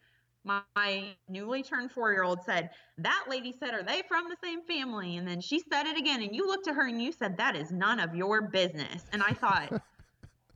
My, 0.45 1.15
newly 1.27 1.63
turned 1.63 1.91
four 1.91 2.11
year 2.13 2.23
old 2.23 2.39
said, 2.45 2.69
That 2.99 3.25
lady 3.27 3.53
said, 3.59 3.73
Are 3.73 3.83
they 3.83 4.03
from 4.07 4.25
the 4.29 4.37
same 4.43 4.61
family? 4.63 5.17
And 5.17 5.27
then 5.27 5.41
she 5.41 5.59
said 5.59 5.87
it 5.87 5.97
again. 5.97 6.21
And 6.21 6.35
you 6.35 6.47
looked 6.47 6.67
at 6.67 6.75
her 6.75 6.87
and 6.87 7.01
you 7.01 7.11
said, 7.11 7.35
That 7.37 7.55
is 7.55 7.71
none 7.71 7.99
of 7.99 8.15
your 8.15 8.43
business. 8.49 9.03
And 9.11 9.23
I 9.23 9.33
thought, 9.33 9.81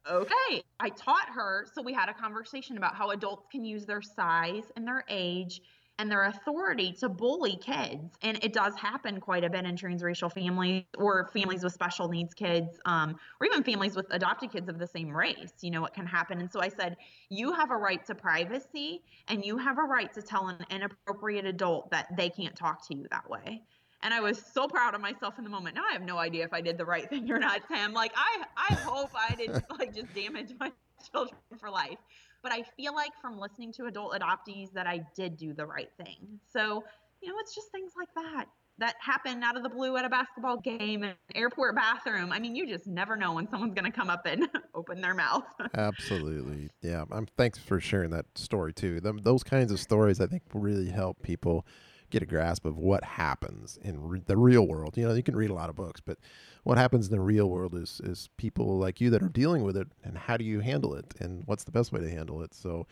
Okay. 0.10 0.64
I 0.80 0.90
taught 0.90 1.30
her. 1.34 1.66
So 1.74 1.82
we 1.82 1.94
had 1.94 2.10
a 2.10 2.14
conversation 2.14 2.78
about 2.78 2.96
how 2.96 3.12
adults 3.12 3.48
can 3.52 3.64
use 3.64 3.86
their 3.86 4.02
size 4.02 4.64
and 4.76 4.88
their 4.88 5.04
age 5.10 5.62
and 6.00 6.10
their 6.10 6.24
authority 6.24 6.94
to 6.94 7.10
bully 7.10 7.58
kids. 7.58 8.16
And 8.24 8.42
it 8.42 8.54
does 8.54 8.74
happen 8.76 9.20
quite 9.20 9.44
a 9.44 9.50
bit 9.50 9.66
in 9.66 9.76
transracial 9.76 10.32
families 10.32 10.86
or 10.98 11.30
families 11.34 11.62
with 11.62 11.74
special 11.74 12.08
needs 12.08 12.34
kids, 12.34 12.80
um, 12.86 13.18
or 13.40 13.46
even 13.46 13.64
families 13.64 13.96
with 13.98 14.08
adopted 14.12 14.52
kids 14.52 14.70
of 14.70 14.80
the 14.80 14.88
same 14.88 15.16
race. 15.16 15.52
You 15.62 15.72
know, 15.72 15.82
what 15.82 15.94
can 15.94 16.08
happen. 16.08 16.40
And 16.40 16.50
so 16.50 16.62
I 16.62 16.70
said, 16.70 16.96
You 17.30 17.54
have 17.54 17.70
a 17.70 17.76
right 17.76 18.04
to 18.06 18.16
privacy, 18.16 19.04
and 19.28 19.46
you 19.46 19.58
have 19.58 19.78
a 19.78 19.84
right 19.84 20.12
to 20.14 20.22
tell 20.22 20.48
an 20.48 20.66
inappropriate 20.72 21.46
adult 21.46 21.92
that 21.92 22.08
they 22.16 22.30
can't 22.30 22.56
talk 22.56 22.88
to 22.88 22.96
you 22.96 23.06
that 23.12 23.30
way. 23.30 23.62
And 24.02 24.14
I 24.14 24.22
was 24.22 24.42
so 24.54 24.70
proud 24.70 24.96
of 24.96 25.02
myself 25.02 25.38
in 25.38 25.44
the 25.44 25.50
moment. 25.50 25.76
Now 25.76 25.84
I 25.88 25.92
have 25.92 26.04
no 26.04 26.18
idea 26.18 26.46
if 26.46 26.54
I 26.54 26.62
did 26.62 26.78
the 26.78 26.86
right 26.86 27.10
thing 27.10 27.30
or 27.30 27.40
not, 27.40 27.62
Sam. 27.68 27.92
Like 27.92 28.14
I, 28.16 28.44
I 28.70 28.74
hope 28.76 29.12
I 29.14 29.36
didn't 29.36 29.66
like 29.78 29.94
just 29.94 30.14
damage 30.14 30.54
my 30.60 30.72
children 31.12 31.40
for 31.60 31.70
life 31.70 31.98
but 32.42 32.52
I 32.52 32.64
feel 32.78 32.94
like 32.94 33.12
from 33.22 33.38
listening 33.40 33.74
to 33.74 33.86
adult 33.86 34.14
adoptees 34.14 34.72
that 34.74 34.88
I 34.88 35.02
did 35.16 35.38
do 35.38 35.54
the 35.54 35.66
right 35.66 35.90
thing. 36.04 36.40
So, 36.52 36.84
you 37.22 37.30
know, 37.30 37.36
it's 37.40 37.56
just 37.56 37.72
things 37.72 37.92
like 37.98 38.10
that 38.16 38.46
that 38.80 38.96
happen 39.02 39.44
out 39.44 39.58
of 39.58 39.64
the 39.64 39.70
blue 39.70 39.98
at 39.98 40.06
a 40.06 40.10
basketball 40.10 40.58
game 40.58 41.04
an 41.04 41.14
airport 41.36 41.76
bathroom. 41.76 42.32
I 42.32 42.40
mean, 42.40 42.56
you 42.56 42.66
just 42.66 42.88
never 42.88 43.16
know 43.16 43.34
when 43.34 43.48
someone's 43.50 43.74
going 43.74 43.90
to 43.90 43.96
come 43.96 44.10
up 44.10 44.26
and 44.26 44.48
open 44.74 45.02
their 45.02 45.14
mouth. 45.14 45.44
Absolutely. 45.76 46.70
Yeah. 46.82 47.06
I'm 47.12 47.28
thanks 47.38 47.60
for 47.60 47.80
sharing 47.80 48.10
that 48.12 48.26
story 48.36 48.74
too. 48.74 49.00
those 49.02 49.44
kinds 49.44 49.72
of 49.72 49.80
stories 49.80 50.20
I 50.20 50.28
think 50.28 50.44
really 50.54 50.90
help 50.90 51.22
people 51.22 51.66
get 52.10 52.24
a 52.24 52.26
grasp 52.26 52.66
of 52.66 52.78
what 52.78 53.04
happens 53.04 53.78
in 53.84 54.02
re- 54.02 54.22
the 54.26 54.38
real 54.38 54.68
world. 54.68 54.98
You 54.98 55.08
know, 55.08 55.14
you 55.14 55.24
can 55.24 55.36
read 55.36 55.50
a 55.50 55.54
lot 55.54 55.70
of 55.70 55.76
books, 55.76 56.02
but 56.04 56.18
what 56.64 56.78
happens 56.78 57.08
in 57.08 57.12
the 57.12 57.22
real 57.22 57.50
world 57.50 57.76
is 57.76 58.02
is 58.04 58.30
people 58.38 58.78
like 58.78 59.02
you 59.02 59.10
that 59.10 59.24
are 59.24 59.30
dealing 59.30 59.64
with 59.64 59.78
it, 59.78 59.88
and 60.04 60.18
how 60.18 60.38
do 60.38 60.44
you 60.44 60.60
handle 60.60 60.94
it, 60.96 61.14
and 61.20 61.44
what's 61.46 61.64
the 61.64 61.72
best 61.72 61.92
way 61.92 62.02
to 62.02 62.10
handle 62.10 62.42
it. 62.42 62.54
So. 62.54 62.88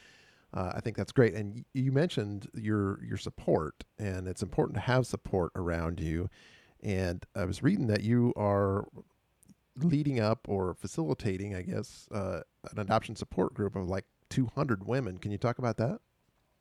Uh, 0.53 0.71
I 0.75 0.79
think 0.79 0.95
that's 0.95 1.11
great, 1.11 1.33
and 1.33 1.65
you 1.73 1.91
mentioned 1.91 2.47
your 2.53 3.03
your 3.03 3.17
support, 3.17 3.83
and 3.99 4.29
it's 4.29 4.41
important 4.41 4.75
to 4.75 4.79
have 4.79 5.05
support 5.05 5.51
around 5.57 5.99
you. 5.99 6.29
And 6.81 7.25
I 7.35 7.43
was 7.43 7.61
reading 7.61 7.87
that 7.87 8.01
you 8.01 8.33
are 8.37 8.87
leading 9.75 10.19
up 10.19 10.47
or 10.47 10.73
facilitating, 10.73 11.55
I 11.55 11.61
guess, 11.61 12.07
uh, 12.11 12.41
an 12.71 12.79
adoption 12.79 13.15
support 13.15 13.53
group 13.53 13.75
of 13.75 13.87
like 13.87 14.05
200 14.29 14.85
women. 14.87 15.17
Can 15.17 15.31
you 15.31 15.37
talk 15.37 15.59
about 15.59 15.77
that? 15.77 15.99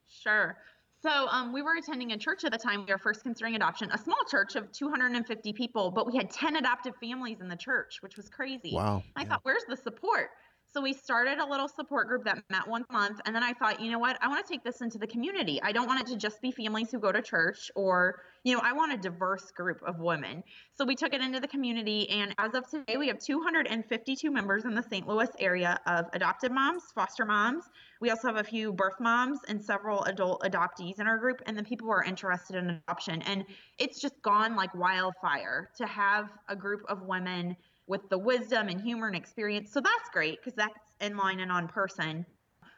Sure. 0.09 0.57
So 1.03 1.29
um, 1.29 1.53
we 1.53 1.63
were 1.63 1.77
attending 1.77 2.13
a 2.13 2.19
church 2.19 2.45
at 2.45 2.53
the 2.53 2.59
time. 2.59 2.85
We 2.87 2.93
were 2.93 2.99
first 2.99 3.23
considering 3.23 3.55
adoption, 3.55 3.91
a 3.93 3.99
small 3.99 4.19
church 4.31 4.57
of 4.57 4.73
250 4.73 5.53
people, 5.53 5.91
but 5.91 6.07
we 6.07 6.17
had 6.17 6.31
10 6.31 6.57
adoptive 6.57 6.95
families 7.01 7.41
in 7.41 7.49
the 7.49 7.57
church, 7.57 7.99
which 8.01 8.17
was 8.17 8.29
crazy. 8.29 8.73
Wow. 8.73 9.03
I 9.15 9.23
yeah. 9.23 9.29
thought, 9.29 9.41
where's 9.43 9.65
the 9.69 9.77
support? 9.77 10.31
So 10.77 10.83
we 10.83 10.93
started 10.93 11.39
a 11.39 11.47
little 11.47 11.69
support 11.69 12.07
group 12.07 12.25
that 12.25 12.45
met 12.51 12.69
once 12.69 12.85
a 12.91 12.93
month. 12.93 13.19
And 13.25 13.35
then 13.35 13.43
I 13.43 13.55
thought, 13.55 13.81
you 13.81 13.91
know 13.91 13.99
what? 13.99 14.19
I 14.21 14.29
want 14.29 14.47
to 14.47 14.53
take 14.53 14.63
this 14.63 14.83
into 14.83 14.99
the 14.99 15.07
community. 15.07 15.59
I 15.63 15.73
don't 15.73 15.87
want 15.87 16.03
it 16.03 16.07
to 16.09 16.19
just 16.19 16.43
be 16.43 16.51
families 16.51 16.91
who 16.91 16.99
go 16.99 17.11
to 17.11 17.23
church 17.23 17.71
or, 17.75 18.21
you 18.45 18.55
know, 18.55 18.61
I 18.63 18.75
want 18.75 18.93
a 18.93 18.99
diverse 18.99 19.51
group 19.53 19.81
of 19.87 20.01
women. 20.01 20.45
So 20.75 20.85
we 20.85 20.95
took 20.95 21.15
it 21.15 21.23
into 21.23 21.41
the 21.41 21.49
community. 21.49 22.11
And 22.11 22.35
as 22.37 22.53
of 22.53 22.69
today, 22.69 22.99
we 22.99 23.09
have 23.09 23.19
252 23.19 24.31
members 24.31 24.67
in 24.67 24.75
the 24.75 24.83
St. 24.83 25.09
Louis 25.09 25.31
area 25.39 25.81
of 25.87 26.11
adopted 26.13 26.53
moms, 26.53 26.83
foster 26.95 27.25
moms. 27.25 27.65
We 28.03 28.11
also 28.11 28.29
have 28.29 28.37
a 28.37 28.45
few 28.45 28.71
birth 28.71 29.01
moms 29.01 29.39
and 29.49 29.59
several 29.63 30.05
adult 30.05 30.43
adoptees 30.43 31.01
in 31.01 31.07
our 31.07 31.17
group, 31.17 31.41
and 31.47 31.57
then 31.57 31.65
people 31.65 31.87
who 31.87 31.93
are 31.95 32.05
interested 32.05 32.55
in 32.55 32.69
adoption. 32.69 33.23
And 33.23 33.47
it's 33.79 33.99
just 33.99 34.21
gone 34.21 34.55
like 34.55 34.75
wildfire 34.75 35.71
to 35.79 35.87
have 35.87 36.29
a 36.51 36.55
group 36.55 36.83
of 36.91 37.01
women 37.01 37.57
with 37.87 38.09
the 38.09 38.19
wisdom 38.19 38.69
and 38.69 38.81
humor 38.81 39.07
and 39.07 39.17
experience. 39.17 39.73
So 39.73 39.81
that's 39.81 40.09
great 40.13 40.39
because 40.41 40.55
that's 40.55 40.75
in 41.01 41.17
line 41.17 41.41
and 41.41 41.53
on 41.53 41.69
person. 41.69 42.27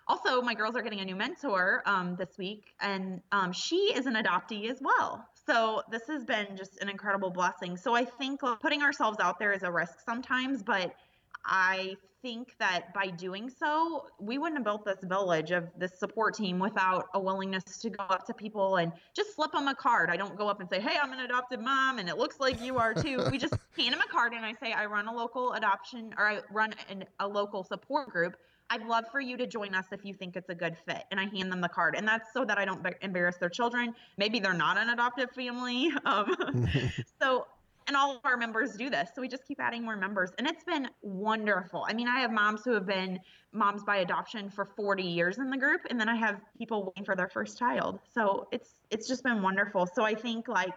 also, 0.08 0.40
my 0.40 0.54
girls 0.54 0.74
are 0.74 0.82
getting 0.82 1.00
a 1.00 1.04
new 1.04 1.16
mentor 1.16 1.82
um, 1.86 2.16
this 2.16 2.38
week, 2.38 2.64
and 2.80 3.20
um, 3.30 3.52
she 3.52 3.92
is 3.94 4.06
an 4.06 4.14
adoptee 4.14 4.70
as 4.70 4.78
well. 4.80 5.24
So 5.46 5.82
this 5.90 6.02
has 6.08 6.24
been 6.24 6.56
just 6.56 6.80
an 6.80 6.88
incredible 6.88 7.30
blessing. 7.30 7.76
So 7.76 7.94
I 7.94 8.04
think 8.04 8.40
putting 8.60 8.82
ourselves 8.82 9.18
out 9.20 9.38
there 9.38 9.52
is 9.52 9.62
a 9.62 9.70
risk 9.70 10.00
sometimes, 10.04 10.62
but 10.62 10.94
I 11.48 11.96
think 12.20 12.54
that 12.58 12.92
by 12.92 13.06
doing 13.06 13.48
so, 13.48 14.06
we 14.20 14.38
wouldn't 14.38 14.58
have 14.58 14.64
built 14.64 14.84
this 14.84 14.98
village 15.02 15.50
of 15.50 15.68
this 15.78 15.98
support 15.98 16.34
team 16.34 16.58
without 16.58 17.06
a 17.14 17.20
willingness 17.20 17.64
to 17.78 17.90
go 17.90 18.02
up 18.04 18.26
to 18.26 18.34
people 18.34 18.76
and 18.76 18.92
just 19.14 19.34
slip 19.34 19.52
them 19.52 19.68
a 19.68 19.74
card. 19.74 20.10
I 20.10 20.16
don't 20.16 20.36
go 20.36 20.48
up 20.48 20.60
and 20.60 20.68
say, 20.68 20.80
Hey, 20.80 20.96
I'm 21.00 21.12
an 21.12 21.20
adopted 21.20 21.60
mom 21.60 21.98
and 21.98 22.08
it 22.08 22.18
looks 22.18 22.40
like 22.40 22.60
you 22.60 22.76
are 22.76 22.92
too. 22.92 23.24
we 23.30 23.38
just 23.38 23.54
hand 23.78 23.94
them 23.94 24.00
a 24.00 24.12
card 24.12 24.32
and 24.32 24.44
I 24.44 24.54
say, 24.62 24.72
I 24.72 24.86
run 24.86 25.06
a 25.06 25.14
local 25.14 25.52
adoption 25.54 26.14
or 26.18 26.26
I 26.26 26.40
run 26.52 26.74
an, 26.90 27.04
a 27.20 27.26
local 27.26 27.64
support 27.64 28.10
group. 28.10 28.36
I'd 28.70 28.84
love 28.86 29.04
for 29.10 29.20
you 29.20 29.36
to 29.38 29.46
join 29.46 29.74
us 29.74 29.86
if 29.92 30.04
you 30.04 30.12
think 30.12 30.36
it's 30.36 30.50
a 30.50 30.54
good 30.54 30.76
fit. 30.86 31.04
And 31.10 31.18
I 31.18 31.24
hand 31.24 31.50
them 31.50 31.60
the 31.62 31.68
card. 31.68 31.94
And 31.96 32.06
that's 32.06 32.32
so 32.34 32.44
that 32.44 32.58
I 32.58 32.66
don't 32.66 32.86
embarrass 33.00 33.36
their 33.38 33.48
children. 33.48 33.94
Maybe 34.18 34.40
they're 34.40 34.52
not 34.52 34.76
an 34.76 34.90
adoptive 34.90 35.30
family. 35.30 35.90
Um, 36.04 36.68
so 37.20 37.46
and 37.88 37.96
all 37.96 38.16
of 38.16 38.20
our 38.24 38.36
members 38.36 38.74
do 38.74 38.90
this. 38.90 39.08
So 39.14 39.22
we 39.22 39.28
just 39.28 39.46
keep 39.46 39.58
adding 39.60 39.82
more 39.82 39.96
members. 39.96 40.30
And 40.38 40.46
it's 40.46 40.62
been 40.62 40.88
wonderful. 41.00 41.84
I 41.88 41.94
mean, 41.94 42.06
I 42.06 42.20
have 42.20 42.30
moms 42.30 42.60
who 42.64 42.74
have 42.74 42.86
been 42.86 43.18
moms 43.52 43.82
by 43.82 43.96
adoption 43.96 44.50
for 44.50 44.66
40 44.66 45.02
years 45.02 45.38
in 45.38 45.50
the 45.50 45.56
group, 45.56 45.80
and 45.88 45.98
then 45.98 46.08
I 46.08 46.14
have 46.14 46.40
people 46.56 46.84
waiting 46.84 47.04
for 47.04 47.16
their 47.16 47.28
first 47.28 47.58
child. 47.58 47.98
So 48.14 48.46
it's 48.52 48.74
it's 48.90 49.08
just 49.08 49.24
been 49.24 49.42
wonderful. 49.42 49.88
So 49.94 50.04
I 50.04 50.14
think 50.14 50.48
like 50.48 50.74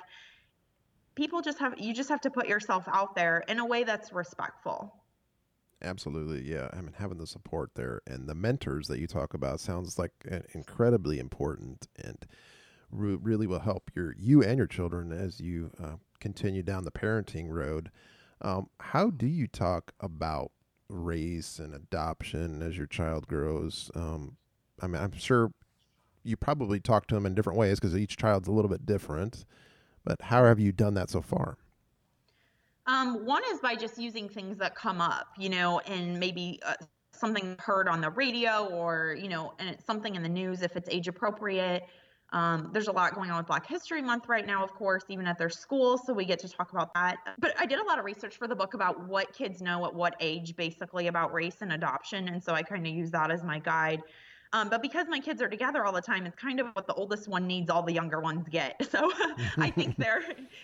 people 1.15 1.41
just 1.41 1.60
have 1.60 1.76
you 1.78 1.93
just 1.93 2.10
have 2.10 2.21
to 2.21 2.32
put 2.32 2.47
yourself 2.47 2.86
out 2.88 3.13
there 3.15 3.43
in 3.50 3.60
a 3.60 3.65
way 3.65 3.84
that's 3.84 4.13
respectful. 4.13 4.95
Absolutely, 5.84 6.50
yeah. 6.50 6.69
I 6.71 6.78
mean, 6.78 6.93
having 6.97 7.17
the 7.17 7.28
support 7.28 7.71
there 7.76 8.02
and 8.08 8.30
the 8.30 8.36
mentors 8.36 8.88
that 8.88 9.00
you 9.00 9.08
talk 9.08 9.34
about 9.34 9.60
sounds 9.60 10.00
like 10.00 10.12
incredibly 10.54 11.19
important 11.19 11.88
and 12.02 12.26
really 12.91 13.47
will 13.47 13.60
help 13.60 13.89
your 13.95 14.15
you 14.17 14.43
and 14.43 14.58
your 14.58 14.67
children 14.67 15.12
as 15.12 15.39
you 15.39 15.71
uh, 15.82 15.95
continue 16.22 16.64
down 16.64 16.86
the 16.86 16.92
parenting 16.92 17.50
road. 17.50 17.92
Um, 18.42 18.70
how 18.80 19.10
do 19.10 19.28
you 19.28 19.48
talk 19.48 19.92
about 20.00 20.52
race 20.88 21.60
and 21.60 21.74
adoption 21.74 22.62
as 22.62 22.78
your 22.78 22.88
child 22.88 23.28
grows? 23.28 23.92
Um, 23.96 24.38
I 24.82 24.88
mean, 24.88 25.02
I'm 25.02 25.18
sure 25.18 25.52
you 26.24 26.38
probably 26.38 26.80
talk 26.80 27.08
to 27.08 27.16
them 27.16 27.26
in 27.26 27.36
different 27.36 27.60
ways 27.60 27.80
because 27.80 27.98
each 27.98 28.18
child's 28.18 28.48
a 28.48 28.52
little 28.52 28.70
bit 28.70 28.86
different. 28.86 29.46
But 30.04 30.22
how 30.22 30.46
have 30.46 30.60
you 30.60 30.72
done 30.72 30.94
that 30.96 31.10
so 31.10 31.22
far? 31.22 31.58
Um, 32.88 33.26
one 33.26 33.44
is 33.52 33.60
by 33.60 33.76
just 33.76 34.00
using 34.00 34.28
things 34.28 34.58
that 34.58 34.76
come 34.76 35.02
up, 35.02 35.28
you 35.38 35.50
know, 35.50 35.80
and 35.82 36.20
maybe 36.20 36.60
uh, 36.66 36.74
something 37.14 37.56
heard 37.60 37.88
on 37.88 38.02
the 38.02 38.10
radio 38.10 38.66
or, 38.66 39.16
you 39.20 39.30
know, 39.30 39.54
and 39.60 39.70
it's 39.70 39.86
something 39.86 40.16
in 40.16 40.24
the 40.24 40.30
news 40.30 40.64
if 40.64 40.76
it's 40.76 40.90
age 40.90 41.08
appropriate. 41.08 41.84
Um, 42.34 42.70
there's 42.72 42.88
a 42.88 42.91
lot 42.91 43.13
going 43.13 43.30
on 43.30 43.38
with 43.38 43.48
Black 43.48 43.67
History 43.67 44.02
Month 44.02 44.30
right 44.30 44.46
now, 44.46 44.63
of 44.63 44.74
course, 44.74 45.04
even 45.10 45.28
at 45.28 45.38
their 45.38 45.50
school. 45.50 45.98
So 45.98 46.13
we 46.13 46.26
get 46.26 46.39
to 46.39 46.50
talk 46.50 46.72
about 46.72 46.94
that. 46.94 47.17
But 47.39 47.54
I 47.60 47.65
did 47.65 47.80
a 47.80 47.84
lot 47.84 48.00
of 48.00 48.06
research 48.06 48.38
for 48.38 48.48
the 48.48 48.56
book 48.56 48.74
about 48.74 49.08
what 49.08 49.34
kids 49.34 49.62
know 49.62 49.86
at 49.86 49.94
what 49.94 50.15
age, 50.22 50.56
basically, 50.56 51.08
about 51.08 51.34
race 51.34 51.58
and 51.62 51.74
adoption. 51.74 52.30
And 52.30 52.41
so 52.41 52.54
I 52.54 52.63
kind 52.63 52.88
of 52.88 52.94
use 52.94 53.12
that 53.12 53.32
as 53.32 53.44
my 53.44 53.60
guide. 53.60 54.02
Um, 54.54 54.67
but 54.67 54.82
because 54.82 55.08
my 55.08 55.20
kids 55.20 55.41
are 55.41 55.48
together 55.48 55.86
all 55.86 55.94
the 55.94 56.02
time, 56.02 56.26
it's 56.26 56.36
kind 56.36 56.60
of 56.60 56.67
what 56.74 56.86
the 56.86 56.94
oldest 56.96 57.30
one 57.30 57.48
needs, 57.48 57.70
all 57.70 57.84
the 57.84 57.94
younger 57.94 58.20
ones 58.20 58.46
get. 58.50 58.76
So 58.91 59.10
I 59.58 59.70
think 59.70 59.96
they're, 59.98 60.22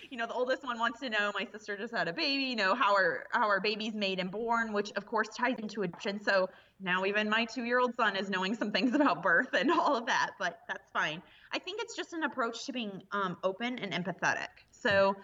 you 0.09 0.17
know, 0.17 0.27
the 0.27 0.33
oldest 0.33 0.65
one 0.65 0.77
wants 0.77 0.99
to 0.99 1.09
know. 1.09 1.31
My 1.33 1.47
sister 1.49 1.77
just 1.77 1.93
had 1.93 2.09
a 2.09 2.13
baby. 2.13 2.43
You 2.43 2.57
know, 2.57 2.75
how 2.75 2.93
are 2.93 3.25
how 3.31 3.47
are 3.47 3.61
babies 3.61 3.93
made 3.93 4.19
and 4.19 4.29
born, 4.29 4.73
which 4.73 4.91
of 4.97 5.05
course 5.05 5.29
ties 5.29 5.57
into 5.59 5.83
adoption. 5.83 6.21
So 6.21 6.49
now 6.81 7.05
even 7.05 7.29
my 7.29 7.45
two-year-old 7.45 7.95
son 7.95 8.17
is 8.17 8.29
knowing 8.29 8.53
some 8.53 8.73
things 8.73 8.93
about 8.93 9.23
birth 9.23 9.53
and 9.53 9.71
all 9.71 9.95
of 9.95 10.05
that. 10.07 10.31
But 10.37 10.59
that's 10.67 10.89
fine. 10.91 11.21
I 11.53 11.59
think 11.59 11.81
it's 11.81 11.95
just 11.95 12.13
an 12.13 12.23
approach 12.23 12.65
to 12.65 12.73
being 12.73 13.01
um, 13.11 13.37
open 13.43 13.79
and 13.79 13.93
empathetic. 13.93 14.47
So 14.71 15.15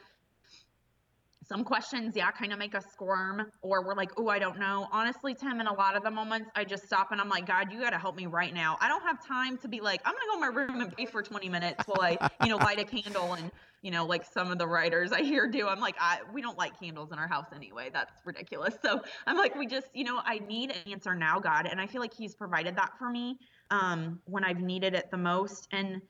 some 1.46 1.64
questions, 1.64 2.16
yeah, 2.16 2.32
kind 2.32 2.54
of 2.54 2.60
make 2.60 2.74
us 2.76 2.86
squirm, 2.92 3.46
or 3.62 3.86
we're 3.86 3.96
like, 3.96 4.12
oh, 4.18 4.28
I 4.28 4.40
don't 4.40 4.60
know. 4.60 4.88
Honestly, 4.92 5.36
Tim, 5.36 5.60
in 5.60 5.68
a 5.68 5.74
lot 5.74 5.96
of 5.96 6.04
the 6.04 6.12
moments, 6.12 6.50
I 6.56 6.64
just 6.64 6.86
stop 6.86 7.12
and 7.12 7.20
I'm 7.20 7.30
like, 7.30 7.46
God, 7.46 7.72
you 7.72 7.82
got 7.82 7.92
to 7.92 7.98
help 7.98 8.16
me 8.16 8.26
right 8.26 8.54
now. 8.54 8.78
I 8.80 8.88
don't 8.88 9.04
have 9.04 9.26
time 9.26 9.58
to 9.60 9.68
be 9.68 9.82
like, 9.82 10.02
I'm 10.06 10.14
gonna 10.14 10.26
go 10.28 10.34
in 10.36 10.40
my 10.42 10.62
room 10.62 10.82
and 10.82 10.94
pray 10.94 11.06
for 11.06 11.22
20 11.22 11.50
minutes 11.50 11.84
while 11.86 12.02
I, 12.02 12.30
you 12.44 12.50
know, 12.50 12.58
light 12.58 12.80
a 12.80 12.86
candle 12.86 13.34
and, 13.34 13.52
you 13.82 13.92
know, 13.92 14.06
like 14.06 14.24
some 14.26 14.52
of 14.52 14.58
the 14.58 14.68
writers 14.68 15.12
I 15.12 15.22
hear 15.22 15.48
do. 15.48 15.68
I'm 15.68 15.80
like, 15.80 15.96
I 16.00 16.20
we 16.34 16.42
don't 16.42 16.58
light 16.58 16.74
candles 16.80 17.12
in 17.12 17.20
our 17.20 17.28
house 17.28 17.48
anyway. 17.54 17.90
That's 17.92 18.14
ridiculous. 18.26 18.76
So 18.84 19.02
I'm 19.28 19.38
like, 19.38 19.56
we 19.56 19.68
just, 19.68 19.88
you 19.94 20.04
know, 20.04 20.22
I 20.24 20.40
need 20.40 20.72
an 20.72 20.92
answer 20.92 21.14
now, 21.16 21.40
God, 21.40 21.68
and 21.70 21.80
I 21.80 21.88
feel 21.88 22.02
like 22.02 22.14
He's 22.14 22.36
provided 22.36 22.76
that 22.78 22.92
for 22.98 23.10
me 23.10 23.38
um, 23.70 24.20
when 24.26 24.44
I've 24.44 24.60
needed 24.60 24.94
it 24.94 25.10
the 25.12 25.18
most, 25.18 25.68
and 25.72 26.02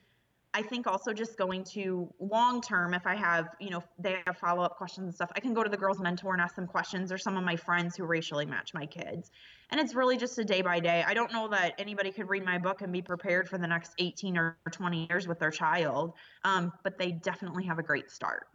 I 0.55 0.61
think 0.61 0.85
also 0.85 1.13
just 1.13 1.35
going 1.35 1.63
to 1.65 2.13
long 2.19 2.61
term, 2.61 2.93
if 2.93 3.07
I 3.07 3.15
have, 3.15 3.49
you 3.59 3.71
know, 3.71 3.83
they 3.97 4.17
have 4.27 4.37
follow 4.37 4.63
up 4.63 4.77
questions 4.77 5.05
and 5.05 5.13
stuff, 5.13 5.31
I 5.35 5.39
can 5.39 5.53
go 5.53 5.63
to 5.63 5.69
the 5.69 5.77
girls' 5.77 5.99
mentor 5.99 6.33
and 6.33 6.41
ask 6.41 6.55
them 6.55 6.67
questions 6.67 7.11
or 7.11 7.17
some 7.17 7.37
of 7.37 7.43
my 7.43 7.55
friends 7.55 7.95
who 7.95 8.05
racially 8.05 8.45
match 8.45 8.73
my 8.73 8.85
kids. 8.85 9.31
And 9.71 9.81
it's 9.81 9.95
really 9.95 10.15
just 10.15 10.37
a 10.37 10.43
day 10.43 10.61
by 10.61 10.79
day. 10.79 11.03
I 11.07 11.15
don't 11.15 11.31
know 11.33 11.47
that 11.47 11.73
anybody 11.79 12.11
could 12.11 12.29
read 12.29 12.45
my 12.45 12.59
book 12.59 12.81
and 12.81 12.93
be 12.93 13.01
prepared 13.01 13.49
for 13.49 13.57
the 13.57 13.65
next 13.65 13.93
18 13.97 14.37
or 14.37 14.57
20 14.71 15.07
years 15.09 15.27
with 15.27 15.39
their 15.39 15.49
child, 15.49 16.13
um, 16.43 16.71
but 16.83 16.99
they 16.99 17.11
definitely 17.11 17.63
have 17.65 17.79
a 17.79 17.83
great 17.83 18.11
start. 18.11 18.45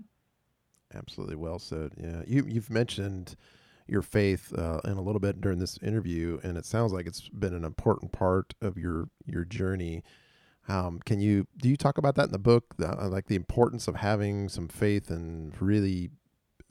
Absolutely. 0.94 1.37
Well 1.37 1.58
said. 1.58 1.92
Yeah. 1.96 2.22
You, 2.26 2.46
you've 2.48 2.70
mentioned 2.70 3.34
your 3.88 4.02
faith 4.02 4.56
uh, 4.56 4.80
in 4.84 4.92
a 4.92 5.02
little 5.02 5.20
bit 5.20 5.40
during 5.40 5.58
this 5.58 5.78
interview, 5.82 6.38
and 6.44 6.56
it 6.56 6.64
sounds 6.64 6.92
like 6.92 7.06
it's 7.06 7.28
been 7.28 7.54
an 7.54 7.64
important 7.64 8.12
part 8.12 8.54
of 8.61 8.78
your, 8.78 9.08
your 9.26 9.44
journey 9.44 10.04
um, 10.68 11.00
can 11.04 11.20
you 11.20 11.46
do 11.57 11.68
you 11.68 11.76
talk 11.76 11.98
about 11.98 12.14
that 12.16 12.26
in 12.26 12.33
the 12.33 12.38
book, 12.38 12.76
the, 12.76 12.88
uh, 12.88 13.09
like 13.09 13.26
the 13.26 13.37
importance 13.37 13.88
of 13.88 13.96
having 13.96 14.48
some 14.48 14.68
faith 14.68 15.11
and 15.11 15.61
really 15.61 16.11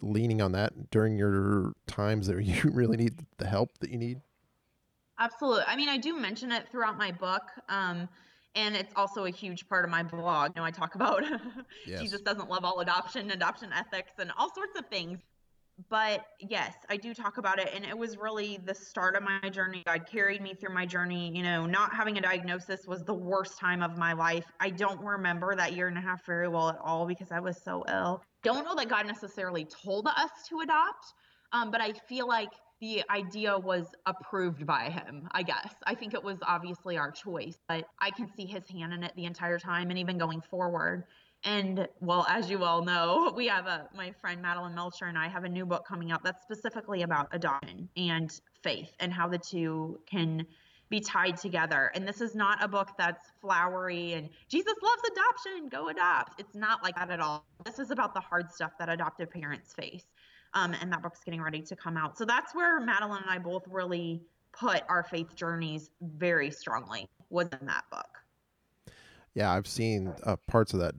leaning 0.01 0.41
on 0.41 0.51
that 0.51 0.91
during 0.91 1.17
your 1.17 1.73
times 1.87 2.27
that 2.27 2.43
you 2.43 2.69
really 2.71 2.97
need 2.97 3.25
the 3.37 3.47
help 3.47 3.77
that 3.79 3.89
you 3.89 3.97
need? 3.97 4.21
Absolutely. 5.19 5.63
I 5.65 5.75
mean, 5.75 5.89
I 5.89 5.97
do 5.97 6.15
mention 6.15 6.51
it 6.51 6.67
throughout 6.69 6.97
my 6.97 7.11
book. 7.11 7.43
Um, 7.69 8.07
and 8.55 8.75
it's 8.75 8.93
also 8.95 9.25
a 9.25 9.29
huge 9.29 9.67
part 9.69 9.85
of 9.85 9.91
my 9.91 10.03
blog. 10.03 10.51
You 10.55 10.61
know, 10.61 10.65
I 10.65 10.71
talk 10.71 10.95
about 10.95 11.23
yes. 11.85 12.01
Jesus 12.01 12.21
doesn't 12.21 12.49
love 12.49 12.65
all 12.65 12.79
adoption, 12.79 13.31
adoption 13.31 13.71
ethics, 13.73 14.11
and 14.17 14.31
all 14.37 14.53
sorts 14.53 14.77
of 14.77 14.87
things 14.87 15.19
but 15.89 16.25
yes, 16.39 16.73
I 16.89 16.97
do 16.97 17.13
talk 17.13 17.37
about 17.37 17.59
it. 17.59 17.69
And 17.73 17.85
it 17.85 17.97
was 17.97 18.17
really 18.17 18.59
the 18.65 18.73
start 18.73 19.15
of 19.15 19.23
my 19.23 19.49
journey. 19.49 19.83
God 19.85 20.07
carried 20.11 20.41
me 20.41 20.53
through 20.53 20.73
my 20.73 20.85
journey. 20.85 21.31
You 21.35 21.43
know, 21.43 21.65
not 21.65 21.93
having 21.93 22.17
a 22.17 22.21
diagnosis 22.21 22.87
was 22.87 23.03
the 23.03 23.13
worst 23.13 23.59
time 23.59 23.83
of 23.83 23.97
my 23.97 24.13
life. 24.13 24.45
I 24.59 24.69
don't 24.69 24.99
remember 25.01 25.55
that 25.55 25.73
year 25.73 25.87
and 25.87 25.97
a 25.97 26.01
half 26.01 26.25
very 26.25 26.47
well 26.47 26.69
at 26.69 26.79
all 26.83 27.05
because 27.05 27.31
I 27.31 27.39
was 27.39 27.61
so 27.61 27.83
ill. 27.89 28.23
Don't 28.43 28.65
know 28.65 28.75
that 28.75 28.89
God 28.89 29.05
necessarily 29.05 29.65
told 29.65 30.07
us 30.07 30.31
to 30.49 30.61
adopt, 30.61 31.13
um, 31.53 31.71
but 31.71 31.81
I 31.81 31.93
feel 32.07 32.27
like 32.27 32.49
the 32.79 33.03
idea 33.09 33.57
was 33.57 33.87
approved 34.05 34.65
by 34.65 34.89
him, 34.89 35.27
I 35.31 35.41
guess. 35.41 35.73
I 35.85 35.95
think 35.95 36.13
it 36.13 36.23
was 36.23 36.37
obviously 36.43 36.97
our 36.97 37.11
choice, 37.11 37.57
but 37.67 37.85
I 37.99 38.11
can 38.11 38.29
see 38.35 38.45
his 38.45 38.67
hand 38.69 38.93
in 38.93 39.03
it 39.03 39.13
the 39.15 39.25
entire 39.25 39.57
time 39.57 39.89
and 39.89 39.97
even 39.97 40.17
going 40.17 40.41
forward. 40.41 41.03
And 41.43 41.87
well, 42.01 42.25
as 42.29 42.49
you 42.49 42.63
all 42.63 42.83
know, 42.83 43.31
we 43.35 43.47
have 43.47 43.67
a 43.67 43.87
my 43.95 44.11
friend 44.21 44.41
Madeleine 44.41 44.75
Melcher 44.75 45.05
and 45.05 45.17
I 45.17 45.27
have 45.27 45.43
a 45.43 45.49
new 45.49 45.65
book 45.65 45.85
coming 45.87 46.11
out 46.11 46.23
that's 46.23 46.41
specifically 46.43 47.03
about 47.03 47.27
adoption 47.31 47.89
and 47.95 48.31
faith 48.63 48.91
and 48.99 49.13
how 49.13 49.27
the 49.27 49.37
two 49.37 49.99
can 50.09 50.45
be 50.89 50.99
tied 50.99 51.37
together. 51.37 51.91
And 51.95 52.07
this 52.07 52.21
is 52.21 52.33
not 52.33 52.63
a 52.63 52.67
book 52.67 52.89
that's 52.97 53.31
flowery 53.41 54.13
and 54.13 54.29
Jesus 54.47 54.73
loves 54.81 55.01
adoption, 55.11 55.69
go 55.69 55.89
adopt. 55.89 56.39
It's 56.39 56.55
not 56.55 56.81
like 56.83 56.95
that 56.95 57.09
at 57.09 57.19
all. 57.19 57.45
This 57.65 57.79
is 57.79 57.91
about 57.91 58.13
the 58.13 58.21
hard 58.21 58.51
stuff 58.51 58.71
that 58.79 58.89
adoptive 58.89 59.29
parents 59.29 59.73
face. 59.73 60.05
Um, 60.53 60.73
and 60.81 60.91
that 60.91 61.03
book's 61.03 61.23
getting 61.23 61.41
ready 61.41 61.61
to 61.61 61.75
come 61.75 61.97
out. 61.97 62.17
So 62.17 62.25
that's 62.25 62.55
where 62.55 62.79
Madeleine 62.79 63.21
and 63.21 63.29
I 63.29 63.37
both 63.37 63.63
really 63.67 64.21
put 64.53 64.81
our 64.89 65.03
faith 65.03 65.35
journeys 65.35 65.89
very 66.01 66.51
strongly 66.51 67.09
was 67.29 67.49
in 67.59 67.67
that 67.67 67.83
book. 67.91 68.07
Yeah, 69.33 69.51
I've 69.51 69.67
seen 69.67 70.13
uh, 70.23 70.37
parts 70.47 70.73
of 70.73 70.79
that 70.79 70.95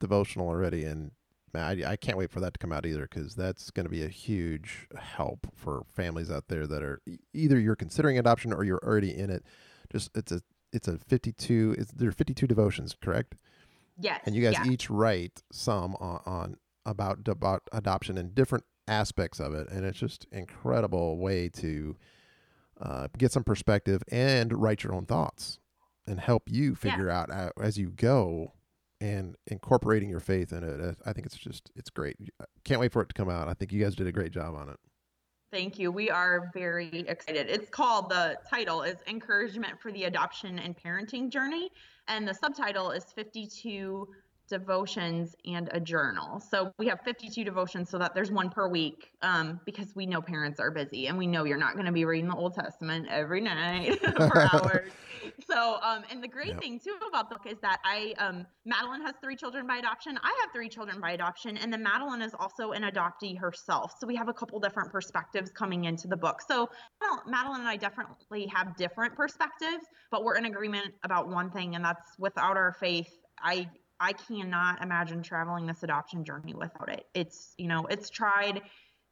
devotional 0.00 0.48
already, 0.48 0.84
and 0.84 1.12
man, 1.52 1.64
I, 1.64 1.92
I 1.92 1.96
can't 1.96 2.18
wait 2.18 2.30
for 2.30 2.40
that 2.40 2.54
to 2.54 2.58
come 2.58 2.72
out 2.72 2.86
either 2.86 3.02
because 3.02 3.34
that's 3.34 3.70
going 3.70 3.84
to 3.84 3.90
be 3.90 4.04
a 4.04 4.08
huge 4.08 4.88
help 4.96 5.46
for 5.54 5.84
families 5.94 6.30
out 6.30 6.48
there 6.48 6.66
that 6.66 6.82
are 6.82 7.00
either 7.32 7.58
you're 7.58 7.76
considering 7.76 8.18
adoption 8.18 8.52
or 8.52 8.64
you're 8.64 8.82
already 8.84 9.16
in 9.16 9.30
it. 9.30 9.44
Just 9.90 10.10
it's 10.14 10.32
a 10.32 10.42
it's 10.72 10.88
a 10.88 10.98
52 10.98 11.76
it's 11.78 11.92
there 11.92 12.08
are 12.08 12.12
52 12.12 12.46
devotions 12.46 12.96
correct 13.00 13.36
yes 13.98 14.20
and 14.26 14.34
you 14.34 14.42
guys 14.42 14.54
yeah. 14.64 14.70
each 14.70 14.90
write 14.90 15.42
some 15.50 15.94
on, 15.96 16.20
on 16.26 16.56
about 16.86 17.26
about 17.26 17.62
adoption 17.72 18.18
and 18.18 18.34
different 18.34 18.64
aspects 18.86 19.40
of 19.40 19.54
it 19.54 19.68
and 19.70 19.84
it's 19.84 19.98
just 19.98 20.26
incredible 20.32 21.18
way 21.18 21.48
to 21.48 21.96
uh, 22.80 23.08
get 23.16 23.32
some 23.32 23.44
perspective 23.44 24.02
and 24.10 24.52
write 24.52 24.84
your 24.84 24.94
own 24.94 25.04
thoughts 25.04 25.58
and 26.06 26.20
help 26.20 26.44
you 26.46 26.74
figure 26.74 27.08
yeah. 27.08 27.20
out 27.20 27.30
uh, 27.30 27.50
as 27.60 27.76
you 27.76 27.90
go 27.90 28.52
and 29.00 29.36
incorporating 29.46 30.08
your 30.08 30.20
faith 30.20 30.52
in 30.52 30.62
it. 30.64 30.80
Uh, 30.80 30.92
I 31.06 31.12
think 31.12 31.26
it's 31.26 31.36
just 31.36 31.70
it's 31.76 31.90
great. 31.90 32.16
Uh, 32.40 32.44
can't 32.64 32.80
wait 32.80 32.92
for 32.92 33.02
it 33.02 33.08
to 33.08 33.14
come 33.14 33.30
out. 33.30 33.48
I 33.48 33.54
think 33.54 33.72
you 33.72 33.82
guys 33.82 33.94
did 33.94 34.06
a 34.06 34.12
great 34.12 34.32
job 34.32 34.54
on 34.54 34.68
it. 34.68 34.76
Thank 35.50 35.78
you. 35.78 35.90
We 35.90 36.10
are 36.10 36.50
very 36.52 37.06
excited. 37.08 37.48
It's 37.48 37.70
called 37.70 38.10
the 38.10 38.36
title 38.50 38.82
is 38.82 38.96
Encouragement 39.06 39.80
for 39.80 39.90
the 39.92 40.04
Adoption 40.04 40.58
and 40.58 40.76
Parenting 40.76 41.30
Journey, 41.30 41.70
and 42.06 42.28
the 42.28 42.34
subtitle 42.34 42.90
is 42.90 43.04
52 43.14 44.08
devotions 44.48 45.34
and 45.44 45.68
a 45.72 45.80
journal. 45.80 46.40
So 46.40 46.72
we 46.78 46.86
have 46.88 47.00
52 47.04 47.44
devotions 47.44 47.90
so 47.90 47.98
that 47.98 48.14
there's 48.14 48.30
one 48.30 48.50
per 48.50 48.68
week 48.68 49.10
um, 49.22 49.60
because 49.64 49.94
we 49.94 50.06
know 50.06 50.20
parents 50.20 50.58
are 50.60 50.70
busy 50.70 51.06
and 51.06 51.16
we 51.16 51.26
know 51.26 51.44
you're 51.44 51.58
not 51.58 51.74
going 51.74 51.86
to 51.86 51.92
be 51.92 52.04
reading 52.04 52.28
the 52.28 52.36
Old 52.36 52.54
Testament 52.54 53.06
every 53.10 53.40
night 53.40 53.98
for 54.16 54.40
hours. 54.52 54.90
So, 55.50 55.78
um, 55.82 56.02
and 56.10 56.22
the 56.22 56.28
great 56.28 56.48
yep. 56.48 56.60
thing 56.60 56.80
too 56.80 56.96
about 57.08 57.28
the 57.28 57.36
book 57.36 57.46
is 57.46 57.58
that 57.62 57.78
I, 57.84 58.14
um, 58.18 58.46
Madeleine 58.64 59.02
has 59.02 59.14
three 59.22 59.36
children 59.36 59.66
by 59.66 59.76
adoption. 59.76 60.18
I 60.22 60.36
have 60.40 60.52
three 60.52 60.68
children 60.68 61.00
by 61.00 61.12
adoption, 61.12 61.56
and 61.56 61.72
then 61.72 61.82
Madeleine 61.82 62.22
is 62.22 62.34
also 62.38 62.72
an 62.72 62.82
adoptee 62.82 63.38
herself. 63.38 63.94
So 63.98 64.06
we 64.06 64.16
have 64.16 64.28
a 64.28 64.32
couple 64.32 64.58
different 64.60 64.90
perspectives 64.90 65.50
coming 65.50 65.84
into 65.84 66.08
the 66.08 66.16
book. 66.16 66.40
So 66.46 66.68
well, 67.00 67.22
Madeleine 67.26 67.60
and 67.60 67.68
I 67.68 67.76
definitely 67.76 68.46
have 68.46 68.76
different 68.76 69.14
perspectives, 69.14 69.84
but 70.10 70.24
we're 70.24 70.36
in 70.36 70.46
agreement 70.46 70.94
about 71.04 71.28
one 71.28 71.50
thing, 71.50 71.74
and 71.74 71.84
that's 71.84 72.18
without 72.18 72.56
our 72.56 72.74
faith, 72.80 73.10
I 73.40 73.68
I 74.00 74.12
cannot 74.12 74.82
imagine 74.82 75.22
traveling 75.22 75.66
this 75.66 75.82
adoption 75.82 76.24
journey 76.24 76.54
without 76.54 76.88
it. 76.88 77.06
It's, 77.14 77.54
you 77.58 77.66
know, 77.66 77.86
it's 77.86 78.10
tried 78.10 78.62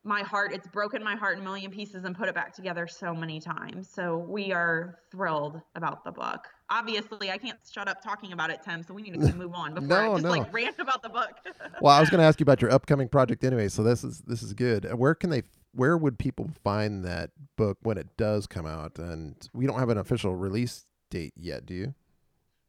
my 0.07 0.23
heart, 0.23 0.53
it's 0.53 0.69
broken 0.69 1.03
my 1.03 1.17
heart 1.17 1.37
in 1.37 1.41
a 1.41 1.45
million 1.45 1.71
pieces 1.71 2.05
and 2.05 2.17
put 2.17 2.29
it 2.29 2.35
back 2.35 2.55
together 2.55 2.87
so 2.87 3.13
many 3.13 3.41
times. 3.41 3.91
So 3.93 4.17
we 4.17 4.53
are 4.53 5.01
thrilled 5.11 5.61
about 5.75 6.05
the 6.05 6.13
book. 6.13 6.47
Obviously, 6.71 7.31
I 7.31 7.39
can't 7.39 7.59
shut 7.71 7.89
up 7.89 8.01
talking 8.03 8.33
about 8.33 8.51
it, 8.51 8.61
Tim, 8.65 8.83
so 8.83 8.95
we 8.95 9.03
need 9.03 9.21
to 9.21 9.35
move 9.35 9.53
on 9.55 9.75
before 9.75 9.89
no, 9.89 10.13
I 10.13 10.15
just 10.15 10.23
no. 10.23 10.31
like 10.31 10.53
rant 10.53 10.79
about 10.79 11.03
the 11.03 11.09
book. 11.09 11.33
well, 11.81 11.95
I 11.95 12.01
was 12.01 12.09
going 12.09 12.21
to 12.21 12.25
ask 12.25 12.39
you 12.39 12.45
about 12.45 12.63
your 12.63 12.71
upcoming 12.71 13.09
project 13.09 13.43
anyway, 13.45 13.69
so 13.69 13.83
this 13.83 14.05
is 14.05 14.21
this 14.21 14.43
is 14.43 14.55
good. 14.55 14.85
Where 14.95 15.15
can 15.15 15.31
they 15.31 15.43
where 15.75 15.97
would 15.97 16.19
people 16.19 16.51
find 16.65 17.05
that 17.05 17.31
book 17.57 17.79
when 17.83 17.99
it 17.99 18.17
does 18.17 18.47
come 18.47 18.67
out? 18.67 18.99
And 18.99 19.37
we 19.53 19.67
don't 19.67 19.79
have 19.79 19.91
an 19.91 19.99
official 19.99 20.35
release 20.35 20.87
date 21.11 21.35
yet, 21.37 21.67
do 21.67 21.75
you? 21.75 21.95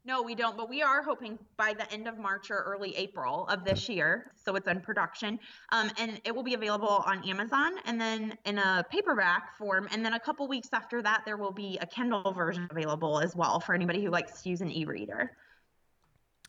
No, 0.08 0.22
we 0.22 0.36
don't, 0.36 0.56
but 0.56 0.70
we 0.70 0.82
are 0.82 1.04
hoping 1.04 1.38
by 1.58 1.74
the 1.74 1.92
end 1.92 2.08
of 2.08 2.18
March 2.18 2.50
or 2.50 2.64
early 2.66 2.96
April 2.96 3.46
of 3.48 3.66
this 3.66 3.90
year. 3.90 4.32
So 4.42 4.56
it's 4.56 4.66
in 4.66 4.80
production. 4.80 5.38
Um, 5.74 5.92
and 6.00 6.22
it 6.24 6.34
will 6.34 6.44
be 6.44 6.54
available 6.54 7.04
on 7.06 7.28
Amazon 7.28 7.74
and 7.84 8.00
then 8.00 8.38
in 8.46 8.58
a 8.58 8.86
paperback 8.90 9.58
form. 9.58 9.90
And 9.92 10.06
then 10.06 10.14
a 10.14 10.20
couple 10.20 10.48
weeks 10.48 10.70
after 10.72 11.02
that, 11.02 11.24
there 11.26 11.36
will 11.36 11.52
be 11.52 11.78
a 11.82 11.86
Kindle 11.86 12.32
version 12.32 12.70
available 12.72 13.20
as 13.20 13.36
well 13.36 13.60
for 13.60 13.76
anybody 13.76 14.02
who 14.02 14.10
likes 14.10 14.42
to 14.44 14.50
use 14.50 14.62
an 14.62 14.72
e 14.72 14.86
reader. 14.86 15.34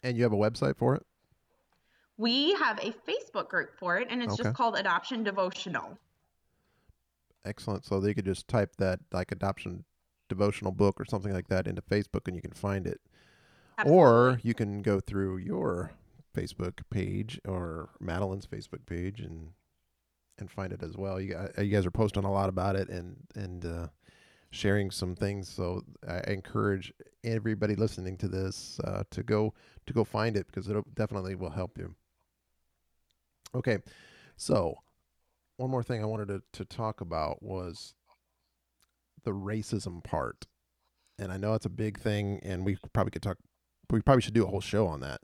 And 0.05 0.17
you 0.17 0.23
have 0.23 0.33
a 0.33 0.37
website 0.37 0.77
for 0.77 0.95
it? 0.95 1.05
We 2.17 2.55
have 2.55 2.79
a 2.79 2.95
Facebook 3.11 3.49
group 3.49 3.71
for 3.77 3.99
it, 3.99 4.07
and 4.09 4.23
it's 4.23 4.35
okay. 4.35 4.45
just 4.45 4.57
called 4.57 4.77
Adoption 4.77 5.25
Devotional. 5.25 5.99
Excellent. 7.45 7.85
So 7.85 7.99
they 7.99 8.15
could 8.15 8.25
just 8.25 8.47
type 8.47 8.77
that 8.77 9.01
like 9.11 9.33
adoption 9.33 9.85
devotional 10.29 10.71
book 10.71 11.01
or 11.01 11.05
something 11.05 11.33
like 11.33 11.49
that 11.49 11.67
into 11.67 11.83
Facebook 11.83 12.29
and 12.29 12.37
you 12.37 12.43
can 12.43 12.53
find 12.53 12.87
it. 12.87 13.01
Absolutely. 13.79 13.99
Or 13.99 14.41
you 14.43 14.55
can 14.55 14.83
go 14.83 15.01
through 15.01 15.39
your 15.39 15.93
Facebook 16.37 16.81
page 16.91 17.41
or 17.47 17.91
Madeleine's 18.03 18.47
Facebook 18.47 18.87
page 18.87 19.21
and 19.21 19.53
and 20.39 20.51
find 20.51 20.73
it 20.73 20.83
as 20.83 20.97
well. 20.97 21.21
You 21.21 21.35
guys, 21.35 21.53
you 21.59 21.71
guys 21.71 21.87
are 21.87 21.91
posting 21.91 22.25
a 22.25 22.33
lot 22.33 22.49
about 22.49 22.77
it 22.77 22.89
and 22.89 23.17
and 23.35 23.65
uh, 23.65 23.87
sharing 24.51 24.91
some 24.91 25.15
things. 25.15 25.49
So 25.49 25.83
I 26.09 26.21
encourage 26.31 26.93
everybody 27.25 27.75
listening 27.77 28.17
to 28.19 28.29
this 28.29 28.81
uh, 28.85 29.05
to 29.11 29.23
go 29.23 29.55
to 29.87 29.93
go 29.93 30.05
find 30.05 30.37
it 30.37 30.47
because 30.47 30.69
it 30.69 30.95
definitely 30.95 31.35
will 31.35 31.51
help 31.51 31.79
you. 31.79 31.95
Okay, 33.55 33.79
so 34.37 34.77
one 35.57 35.71
more 35.71 35.83
thing 35.83 36.03
I 36.03 36.07
wanted 36.07 36.29
to, 36.29 36.43
to 36.53 36.65
talk 36.65 37.01
about 37.01 37.43
was 37.43 37.95
the 39.25 39.33
racism 39.33 40.03
part. 40.05 40.47
And 41.19 41.33
I 41.33 41.37
know 41.37 41.55
it's 41.55 41.67
a 41.67 41.71
big 41.71 41.99
thing, 41.99 42.39
and 42.45 42.65
we 42.65 42.77
probably 42.93 43.11
could 43.11 43.23
talk 43.23 43.39
we 43.91 44.01
probably 44.01 44.23
should 44.23 44.35
do 44.35 44.45
a 44.45 44.49
whole 44.49 44.61
show 44.61 44.87
on 44.87 45.01
that. 45.01 45.21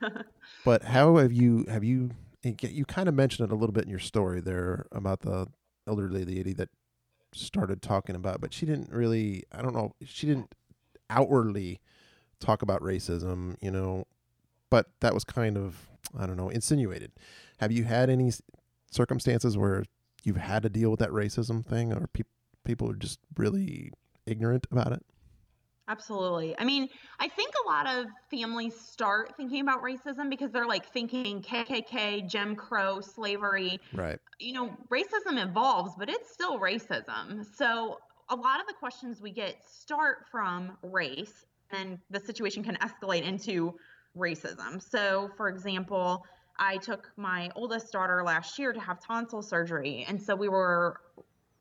but 0.64 0.84
how 0.84 1.16
have 1.16 1.32
you 1.32 1.64
have 1.68 1.84
you 1.84 2.10
eh, 2.44 2.52
you 2.60 2.84
kind 2.84 3.08
of 3.08 3.14
mentioned 3.14 3.48
it 3.48 3.52
a 3.52 3.56
little 3.56 3.72
bit 3.72 3.84
in 3.84 3.90
your 3.90 3.98
story 3.98 4.40
there 4.40 4.86
about 4.92 5.20
the 5.20 5.46
elderly 5.86 6.24
lady 6.24 6.52
that 6.54 6.68
started 7.32 7.82
talking 7.82 8.14
about, 8.14 8.40
but 8.40 8.52
she 8.52 8.66
didn't 8.66 8.90
really. 8.90 9.44
I 9.52 9.62
don't 9.62 9.74
know. 9.74 9.92
She 10.04 10.26
didn't 10.26 10.54
outwardly 11.10 11.80
talk 12.40 12.62
about 12.62 12.80
racism, 12.80 13.56
you 13.60 13.70
know, 13.70 14.06
but 14.70 14.86
that 15.00 15.14
was 15.14 15.24
kind 15.24 15.56
of 15.56 15.88
I 16.18 16.26
don't 16.26 16.36
know 16.36 16.48
insinuated. 16.48 17.12
Have 17.58 17.72
you 17.72 17.84
had 17.84 18.10
any 18.10 18.32
circumstances 18.90 19.56
where 19.56 19.84
you've 20.22 20.36
had 20.36 20.62
to 20.62 20.68
deal 20.68 20.90
with 20.90 21.00
that 21.00 21.10
racism 21.10 21.64
thing, 21.64 21.92
or 21.92 22.06
pe- 22.08 22.22
people 22.64 22.90
are 22.90 22.96
just 22.96 23.18
really 23.36 23.92
ignorant 24.26 24.66
about 24.70 24.92
it? 24.92 25.04
Absolutely. 25.86 26.54
I 26.58 26.64
mean, 26.64 26.88
I 27.20 27.28
think 27.28 27.52
a 27.64 27.68
lot 27.68 27.86
of 27.86 28.06
families 28.30 28.74
start 28.78 29.34
thinking 29.36 29.60
about 29.60 29.82
racism 29.82 30.30
because 30.30 30.50
they're 30.50 30.66
like 30.66 30.90
thinking 30.92 31.42
KKK, 31.42 32.26
Jim 32.26 32.56
Crow, 32.56 33.00
slavery. 33.00 33.80
Right. 33.92 34.18
You 34.38 34.54
know, 34.54 34.76
racism 34.90 35.42
evolves, 35.42 35.92
but 35.98 36.08
it's 36.08 36.32
still 36.32 36.58
racism. 36.58 37.44
So 37.56 37.98
a 38.30 38.34
lot 38.34 38.60
of 38.60 38.66
the 38.66 38.72
questions 38.72 39.20
we 39.20 39.30
get 39.30 39.56
start 39.68 40.24
from 40.30 40.78
race, 40.82 41.44
and 41.70 41.98
the 42.10 42.20
situation 42.20 42.64
can 42.64 42.76
escalate 42.76 43.22
into 43.22 43.74
racism. 44.16 44.80
So, 44.80 45.30
for 45.36 45.48
example, 45.48 46.24
I 46.58 46.78
took 46.78 47.10
my 47.16 47.50
oldest 47.56 47.92
daughter 47.92 48.22
last 48.24 48.58
year 48.58 48.72
to 48.72 48.80
have 48.80 49.00
tonsil 49.00 49.42
surgery. 49.42 50.06
And 50.08 50.22
so 50.22 50.34
we 50.34 50.48
were 50.48 51.00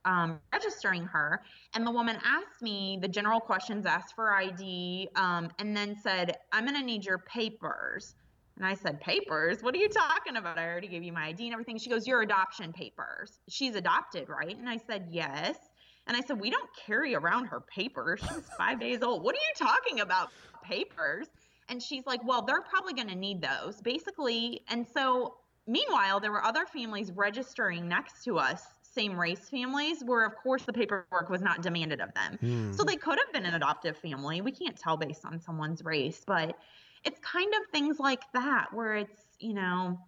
um, 0.05 0.39
registering 0.51 1.05
her, 1.05 1.41
and 1.75 1.85
the 1.85 1.91
woman 1.91 2.17
asked 2.23 2.61
me 2.61 2.97
the 3.01 3.07
general 3.07 3.39
questions, 3.39 3.85
asked 3.85 4.15
for 4.15 4.33
ID, 4.33 5.09
um, 5.15 5.49
and 5.59 5.75
then 5.75 5.95
said, 6.01 6.37
"I'm 6.51 6.65
going 6.65 6.79
to 6.79 6.85
need 6.85 7.05
your 7.05 7.19
papers." 7.19 8.15
And 8.57 8.65
I 8.65 8.75
said, 8.75 8.99
"Papers? 9.01 9.63
What 9.63 9.73
are 9.75 9.79
you 9.79 9.89
talking 9.89 10.37
about? 10.37 10.57
I 10.57 10.67
already 10.67 10.87
gave 10.87 11.03
you 11.03 11.13
my 11.13 11.27
ID 11.27 11.45
and 11.45 11.53
everything." 11.53 11.77
She 11.77 11.89
goes, 11.89 12.07
"Your 12.07 12.21
adoption 12.21 12.73
papers. 12.73 13.39
She's 13.49 13.75
adopted, 13.75 14.29
right?" 14.29 14.57
And 14.57 14.69
I 14.69 14.77
said, 14.77 15.07
"Yes." 15.09 15.57
And 16.05 16.17
I 16.17 16.21
said, 16.21 16.39
"We 16.39 16.49
don't 16.49 16.69
carry 16.85 17.15
around 17.15 17.45
her 17.45 17.61
papers. 17.61 18.19
She's 18.21 18.49
five 18.57 18.79
days 18.79 19.01
old. 19.03 19.23
What 19.23 19.35
are 19.35 19.39
you 19.39 19.67
talking 19.67 19.99
about, 20.01 20.29
papers?" 20.63 21.27
And 21.69 21.81
she's 21.81 22.05
like, 22.05 22.25
"Well, 22.25 22.41
they're 22.41 22.61
probably 22.61 22.93
going 22.93 23.07
to 23.07 23.15
need 23.15 23.41
those, 23.41 23.81
basically." 23.81 24.61
And 24.67 24.85
so 24.87 25.37
Meanwhile, 25.65 26.19
there 26.19 26.31
were 26.31 26.43
other 26.43 26.65
families 26.65 27.11
registering 27.11 27.87
next 27.87 28.23
to 28.25 28.37
us 28.37 28.65
same 28.93 29.19
race 29.19 29.49
families 29.49 30.03
where 30.03 30.25
of 30.25 30.35
course 30.35 30.63
the 30.63 30.73
paperwork 30.73 31.29
was 31.29 31.41
not 31.41 31.61
demanded 31.61 32.01
of 32.01 32.13
them. 32.13 32.37
Mm. 32.43 32.75
So 32.75 32.83
they 32.83 32.95
could 32.95 33.17
have 33.17 33.33
been 33.33 33.45
an 33.45 33.55
adoptive 33.55 33.97
family. 33.97 34.41
We 34.41 34.51
can't 34.51 34.77
tell 34.77 34.97
based 34.97 35.25
on 35.25 35.39
someone's 35.39 35.83
race, 35.83 36.23
but 36.25 36.57
it's 37.03 37.19
kind 37.19 37.53
of 37.55 37.71
things 37.71 37.99
like 37.99 38.21
that 38.33 38.67
where 38.71 38.95
it's, 38.95 39.21
you 39.39 39.53
know, 39.53 39.99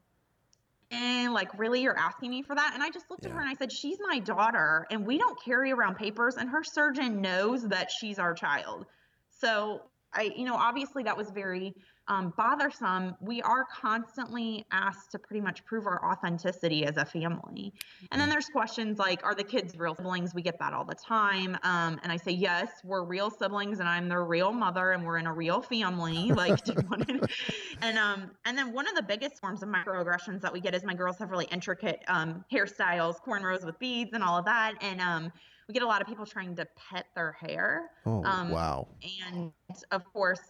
and 0.92 1.34
like 1.34 1.50
really 1.58 1.82
you're 1.82 1.98
asking 1.98 2.30
me 2.30 2.42
for 2.42 2.56
that 2.56 2.72
and 2.74 2.84
i 2.84 2.90
just 2.90 3.10
looked 3.10 3.24
yeah. 3.24 3.30
at 3.30 3.36
her 3.36 3.42
and 3.42 3.50
i 3.50 3.54
said 3.54 3.72
she's 3.72 3.98
my 4.08 4.20
daughter 4.20 4.86
and 4.92 5.06
we 5.06 5.18
don't 5.18 5.42
carry 5.44 5.72
around 5.72 5.96
papers 5.96 6.36
and 6.36 6.48
her 6.48 6.64
surgeon 6.64 7.22
knows 7.22 7.68
that 7.68 7.90
she's 7.90 8.20
our 8.20 8.34
child 8.34 8.86
so 9.30 9.82
i 10.14 10.32
you 10.36 10.46
know 10.46 10.56
obviously 10.56 11.02
that 11.02 11.18
was 11.18 11.32
very 11.32 11.74
um, 12.08 12.34
bothersome, 12.38 13.16
we 13.20 13.42
are 13.42 13.66
constantly 13.66 14.66
asked 14.72 15.12
to 15.12 15.20
pretty 15.20 15.42
much 15.42 15.66
prove 15.66 15.88
our 15.88 16.04
authenticity 16.12 16.86
as 16.86 16.98
a 16.98 17.06
family. 17.06 17.74
And 18.12 18.22
then 18.22 18.30
mm. 18.30 18.32
there's 18.32 18.48
questions 18.48 19.00
like, 19.00 19.24
are 19.26 19.34
the 19.34 19.44
kids 19.44 19.78
real 19.78 19.96
siblings? 19.96 20.36
We 20.36 20.42
get 20.42 20.60
that 20.60 20.74
all 20.74 20.86
the 20.86 20.96
time. 20.96 21.58
Um, 21.64 22.00
and 22.04 22.12
I 22.12 22.18
say, 22.18 22.32
yes, 22.32 22.70
we're 22.84 23.04
real 23.04 23.30
siblings, 23.30 23.80
and 23.80 23.90
I'm 23.90 24.08
their 24.08 24.24
real 24.24 24.52
mother, 24.52 24.92
and 24.92 25.06
we're 25.06 25.18
in 25.18 25.26
a 25.26 25.34
real 25.34 25.62
family. 25.62 26.32
Like, 26.36 26.60
and 27.82 27.98
um, 27.98 28.32
and 28.46 28.58
then 28.58 28.74
one 28.74 28.88
of 28.90 28.96
the 28.96 29.02
biggest 29.02 29.40
forms 29.40 29.64
of 29.64 29.70
microaggressions 29.70 30.42
that 30.42 30.52
we 30.52 30.60
get 30.60 30.76
is 30.76 30.84
my 30.84 30.94
girls 30.94 31.18
have 31.20 31.32
really 31.32 31.46
intricate 31.46 32.04
um, 32.08 32.44
hairstyles, 32.52 33.16
cornrows 33.26 33.66
with 33.66 33.80
beads, 33.80 34.12
and 34.14 34.22
all 34.22 34.38
of 34.38 34.46
that, 34.46 34.74
and 34.82 35.00
um 35.00 35.32
we 35.68 35.74
get 35.74 35.84
a 35.84 35.88
lot 35.88 36.02
of 36.02 36.08
people 36.08 36.26
trying 36.26 36.56
to 36.56 36.68
pet 36.76 37.08
their 37.16 37.32
hair. 37.32 37.90
Oh, 38.06 38.24
um, 38.24 38.50
wow. 38.50 38.88
And 39.28 39.52
of 39.92 40.04
course, 40.14 40.42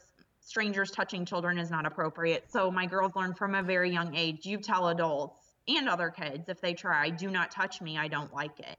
strangers 0.45 0.91
touching 0.91 1.25
children 1.25 1.57
is 1.57 1.71
not 1.71 1.85
appropriate. 1.85 2.45
So 2.49 2.71
my 2.71 2.85
girls 2.85 3.13
learn 3.15 3.33
from 3.33 3.55
a 3.55 3.63
very 3.63 3.91
young 3.91 4.15
age. 4.15 4.45
You 4.45 4.57
tell 4.59 4.89
adults 4.89 5.43
and 5.67 5.89
other 5.89 6.09
kids 6.11 6.47
if 6.47 6.61
they 6.61 6.73
try, 6.73 7.09
do 7.09 7.31
not 7.31 7.49
touch 7.51 7.81
me. 7.81 7.97
I 7.97 8.07
don't 8.07 8.31
like 8.33 8.59
it. 8.59 8.77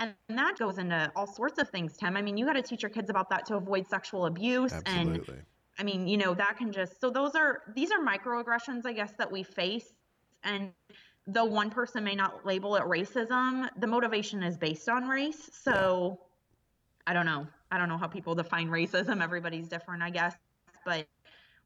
And 0.00 0.12
that 0.28 0.58
goes 0.58 0.78
into 0.78 1.10
all 1.14 1.28
sorts 1.28 1.60
of 1.60 1.70
things, 1.70 1.96
Tim. 1.96 2.16
I 2.16 2.22
mean, 2.22 2.36
you 2.36 2.44
got 2.44 2.54
to 2.54 2.62
teach 2.62 2.82
your 2.82 2.90
kids 2.90 3.10
about 3.10 3.30
that 3.30 3.46
to 3.46 3.54
avoid 3.54 3.86
sexual 3.86 4.26
abuse. 4.26 4.72
Absolutely. 4.72 5.34
And 5.34 5.44
I 5.78 5.84
mean, 5.84 6.08
you 6.08 6.16
know, 6.16 6.34
that 6.34 6.58
can 6.58 6.72
just, 6.72 7.00
so 7.00 7.10
those 7.10 7.36
are, 7.36 7.62
these 7.76 7.92
are 7.92 8.00
microaggressions, 8.00 8.84
I 8.84 8.92
guess, 8.92 9.12
that 9.18 9.30
we 9.30 9.44
face. 9.44 9.86
And 10.42 10.72
though 11.28 11.44
one 11.44 11.70
person 11.70 12.02
may 12.02 12.16
not 12.16 12.44
label 12.44 12.74
it 12.74 12.82
racism, 12.82 13.68
the 13.78 13.86
motivation 13.86 14.42
is 14.42 14.56
based 14.56 14.88
on 14.88 15.06
race. 15.06 15.48
So 15.62 16.18
I 17.06 17.12
don't 17.12 17.26
know. 17.26 17.46
I 17.70 17.78
don't 17.78 17.88
know 17.88 17.98
how 17.98 18.08
people 18.08 18.34
define 18.34 18.68
racism. 18.68 19.22
Everybody's 19.22 19.68
different, 19.68 20.02
I 20.02 20.10
guess 20.10 20.34
but 20.84 21.06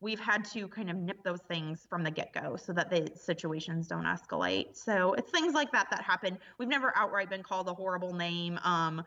we've 0.01 0.21
had 0.21 0.45
to 0.45 0.69
kind 0.69 0.91
of 0.91 0.97
nip 0.97 1.23
those 1.25 1.41
things 1.49 1.87
from 1.89 2.03
the 2.03 2.11
get-go 2.11 2.57
so 2.57 2.73
that 2.73 2.91
the 2.91 3.11
situations 3.17 3.89
don't 3.89 4.05
escalate. 4.05 4.77
So 4.77 5.15
it's 5.15 5.31
things 5.31 5.55
like 5.55 5.73
that 5.73 5.89
that 5.91 6.03
happen. 6.03 6.39
We've 6.59 6.69
never 6.69 6.93
outright 6.97 7.31
been 7.31 7.43
called 7.43 7.69
a 7.69 7.75
horrible 7.75 8.13
name. 8.15 8.59
Um, 8.63 9.03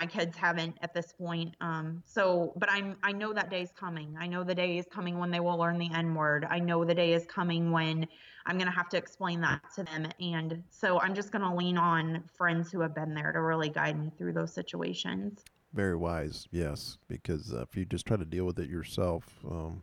my 0.00 0.06
kids 0.06 0.36
haven't 0.36 0.76
at 0.82 0.92
this 0.92 1.12
point. 1.12 1.54
Um, 1.60 2.02
so 2.04 2.52
but 2.56 2.70
i'm 2.70 2.96
i 3.02 3.12
know 3.12 3.32
that 3.32 3.50
day 3.50 3.62
is 3.62 3.72
coming. 3.72 4.14
I 4.18 4.26
know 4.26 4.44
the 4.44 4.54
day 4.54 4.78
is 4.78 4.86
coming 4.90 5.18
when 5.18 5.30
they 5.30 5.40
will 5.40 5.56
learn 5.56 5.78
the 5.78 5.90
n 5.92 6.14
word 6.14 6.46
i 6.50 6.58
know 6.58 6.84
the 6.84 6.94
day 6.94 7.14
is 7.14 7.24
coming 7.26 7.70
when 7.70 8.06
i'm 8.44 8.58
going 8.58 8.70
to 8.70 8.76
have 8.76 8.88
to 8.90 8.96
explain 8.96 9.40
that 9.40 9.62
to 9.76 9.84
them. 9.84 10.08
And 10.20 10.62
so 10.70 11.00
i'm 11.00 11.14
just 11.14 11.32
going 11.32 11.42
to 11.42 11.54
lean 11.54 11.78
on 11.78 12.24
friends 12.36 12.70
who 12.70 12.80
have 12.80 12.94
been 12.94 13.14
there 13.14 13.32
to 13.32 13.40
really 13.40 13.70
guide 13.70 13.98
me 13.98 14.10
through 14.18 14.34
those 14.34 14.52
situations 14.52 15.44
very 15.76 15.94
wise, 15.94 16.48
yes, 16.50 16.98
because 17.06 17.52
uh, 17.52 17.62
if 17.62 17.76
you 17.76 17.84
just 17.84 18.06
try 18.06 18.16
to 18.16 18.24
deal 18.24 18.44
with 18.44 18.58
it 18.58 18.68
yourself, 18.68 19.24
um, 19.48 19.82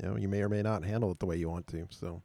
you 0.00 0.08
know, 0.08 0.16
you 0.16 0.28
may 0.28 0.40
or 0.40 0.48
may 0.48 0.62
not 0.62 0.84
handle 0.84 1.10
it 1.10 1.18
the 1.18 1.26
way 1.26 1.36
you 1.36 1.50
want 1.50 1.66
to. 1.68 1.86
So, 1.90 2.22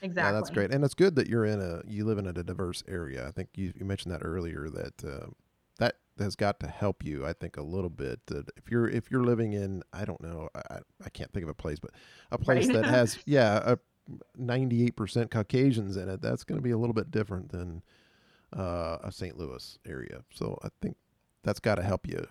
exactly, 0.00 0.28
yeah, 0.28 0.32
that's 0.32 0.50
great, 0.50 0.70
and 0.72 0.84
it's 0.84 0.94
good 0.94 1.16
that 1.16 1.26
you're 1.26 1.44
in 1.44 1.60
a 1.60 1.82
you 1.86 2.04
live 2.04 2.18
in 2.18 2.26
a 2.26 2.32
diverse 2.32 2.82
area. 2.88 3.26
I 3.26 3.32
think 3.32 3.50
you, 3.54 3.72
you 3.76 3.84
mentioned 3.84 4.14
that 4.14 4.24
earlier 4.24 4.70
that 4.70 5.04
uh, 5.04 5.26
that 5.78 5.96
has 6.18 6.36
got 6.36 6.60
to 6.60 6.68
help 6.68 7.04
you. 7.04 7.26
I 7.26 7.32
think 7.32 7.56
a 7.56 7.62
little 7.62 7.90
bit. 7.90 8.20
That 8.26 8.48
if 8.56 8.70
you're 8.70 8.88
if 8.88 9.10
you're 9.10 9.24
living 9.24 9.52
in 9.52 9.82
I 9.92 10.04
don't 10.04 10.22
know 10.22 10.48
I 10.54 10.78
I 11.04 11.08
can't 11.10 11.32
think 11.32 11.42
of 11.42 11.50
a 11.50 11.54
place, 11.54 11.78
but 11.80 11.90
a 12.30 12.38
place 12.38 12.68
right. 12.68 12.76
that 12.76 12.86
has 12.86 13.18
yeah 13.26 13.60
a 13.64 13.78
98% 14.40 15.30
Caucasians 15.30 15.96
in 15.96 16.08
it, 16.08 16.22
that's 16.22 16.44
going 16.44 16.58
to 16.58 16.62
be 16.62 16.70
a 16.70 16.78
little 16.78 16.94
bit 16.94 17.10
different 17.10 17.50
than 17.50 17.82
uh, 18.56 18.98
a 19.02 19.12
St. 19.12 19.36
Louis 19.36 19.78
area. 19.86 20.22
So 20.32 20.58
I 20.62 20.68
think 20.80 20.96
that's 21.48 21.60
got 21.60 21.76
to 21.76 21.82
help 21.82 22.06
you. 22.06 22.26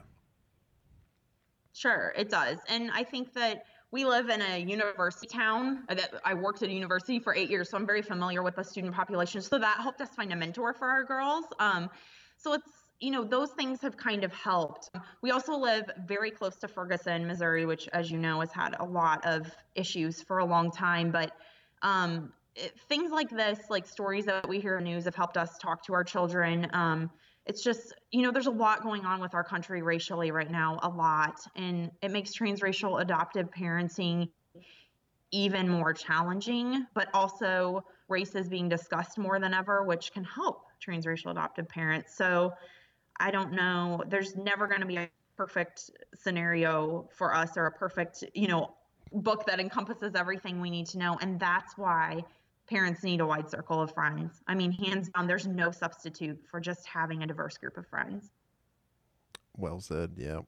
Sure, 1.73 2.13
it 2.15 2.29
does. 2.29 2.59
And 2.69 2.91
I 2.91 3.03
think 3.03 3.33
that 3.33 3.65
we 3.89 4.05
live 4.05 4.29
in 4.29 4.41
a 4.41 4.59
university 4.59 5.25
town 5.25 5.85
uh, 5.89 5.95
that 5.95 6.13
I 6.23 6.35
worked 6.35 6.61
at 6.61 6.69
a 6.69 6.71
university 6.71 7.19
for 7.19 7.33
eight 7.33 7.49
years, 7.49 7.69
so 7.71 7.77
I'm 7.77 7.85
very 7.87 8.03
familiar 8.03 8.43
with 8.43 8.57
the 8.57 8.63
student 8.63 8.93
population. 8.93 9.41
So 9.41 9.57
that 9.57 9.77
helped 9.79 10.01
us 10.01 10.09
find 10.09 10.31
a 10.33 10.35
mentor 10.35 10.71
for 10.73 10.87
our 10.87 11.03
girls. 11.03 11.45
Um, 11.59 11.89
so 12.37 12.53
it's 12.53 12.69
you 12.99 13.11
know 13.11 13.23
those 13.23 13.51
things 13.51 13.81
have 13.81 13.97
kind 13.97 14.23
of 14.23 14.31
helped. 14.33 14.91
We 15.21 15.31
also 15.31 15.57
live 15.57 15.89
very 16.07 16.29
close 16.29 16.57
to 16.57 16.67
Ferguson, 16.67 17.25
Missouri, 17.25 17.65
which, 17.65 17.87
as 17.93 18.11
you 18.11 18.19
know, 18.19 18.39
has 18.41 18.51
had 18.51 18.75
a 18.79 18.85
lot 18.85 19.25
of 19.25 19.49
issues 19.73 20.21
for 20.21 20.39
a 20.39 20.45
long 20.45 20.69
time. 20.69 21.11
But 21.11 21.31
um, 21.81 22.33
it, 22.55 22.73
things 22.87 23.11
like 23.11 23.29
this, 23.29 23.59
like 23.69 23.87
stories 23.87 24.25
that 24.25 24.47
we 24.47 24.59
hear 24.59 24.77
in 24.77 24.83
news, 24.83 25.05
have 25.05 25.15
helped 25.15 25.37
us 25.37 25.57
talk 25.57 25.83
to 25.85 25.93
our 25.93 26.03
children. 26.03 26.67
Um, 26.73 27.09
it's 27.47 27.63
just 27.63 27.93
you 28.11 28.21
know 28.21 28.31
there's 28.31 28.47
a 28.47 28.51
lot 28.51 28.83
going 28.83 29.05
on 29.05 29.19
with 29.19 29.33
our 29.33 29.43
country 29.43 29.81
racially 29.81 30.31
right 30.31 30.51
now 30.51 30.77
a 30.83 30.89
lot 30.89 31.39
and 31.55 31.89
it 32.01 32.11
makes 32.11 32.37
transracial 32.37 33.01
adoptive 33.01 33.49
parenting 33.49 34.29
even 35.31 35.67
more 35.67 35.93
challenging 35.93 36.85
but 36.93 37.07
also 37.13 37.83
race 38.09 38.35
is 38.35 38.47
being 38.47 38.69
discussed 38.69 39.17
more 39.17 39.39
than 39.39 39.53
ever 39.53 39.83
which 39.83 40.11
can 40.13 40.23
help 40.23 40.65
transracial 40.85 41.31
adoptive 41.31 41.67
parents. 41.67 42.15
So 42.15 42.53
i 43.19 43.31
don't 43.31 43.53
know 43.53 44.03
there's 44.07 44.35
never 44.35 44.67
going 44.67 44.81
to 44.81 44.87
be 44.87 44.97
a 44.97 45.09
perfect 45.35 45.89
scenario 46.15 47.09
for 47.13 47.33
us 47.33 47.57
or 47.57 47.65
a 47.65 47.71
perfect 47.71 48.23
you 48.33 48.47
know 48.47 48.73
book 49.13 49.45
that 49.47 49.59
encompasses 49.59 50.15
everything 50.15 50.59
we 50.59 50.69
need 50.69 50.85
to 50.85 50.97
know 50.97 51.17
and 51.21 51.39
that's 51.39 51.77
why 51.77 52.21
parents 52.67 53.03
need 53.03 53.21
a 53.21 53.25
wide 53.25 53.49
circle 53.49 53.81
of 53.81 53.93
friends. 53.93 54.41
I 54.47 54.55
mean, 54.55 54.71
hands 54.71 55.09
down, 55.09 55.27
there's 55.27 55.47
no 55.47 55.71
substitute 55.71 56.39
for 56.49 56.59
just 56.59 56.85
having 56.85 57.23
a 57.23 57.27
diverse 57.27 57.57
group 57.57 57.77
of 57.77 57.87
friends. 57.87 58.31
Well 59.55 59.79
said. 59.79 60.13
Yeah. 60.17 60.41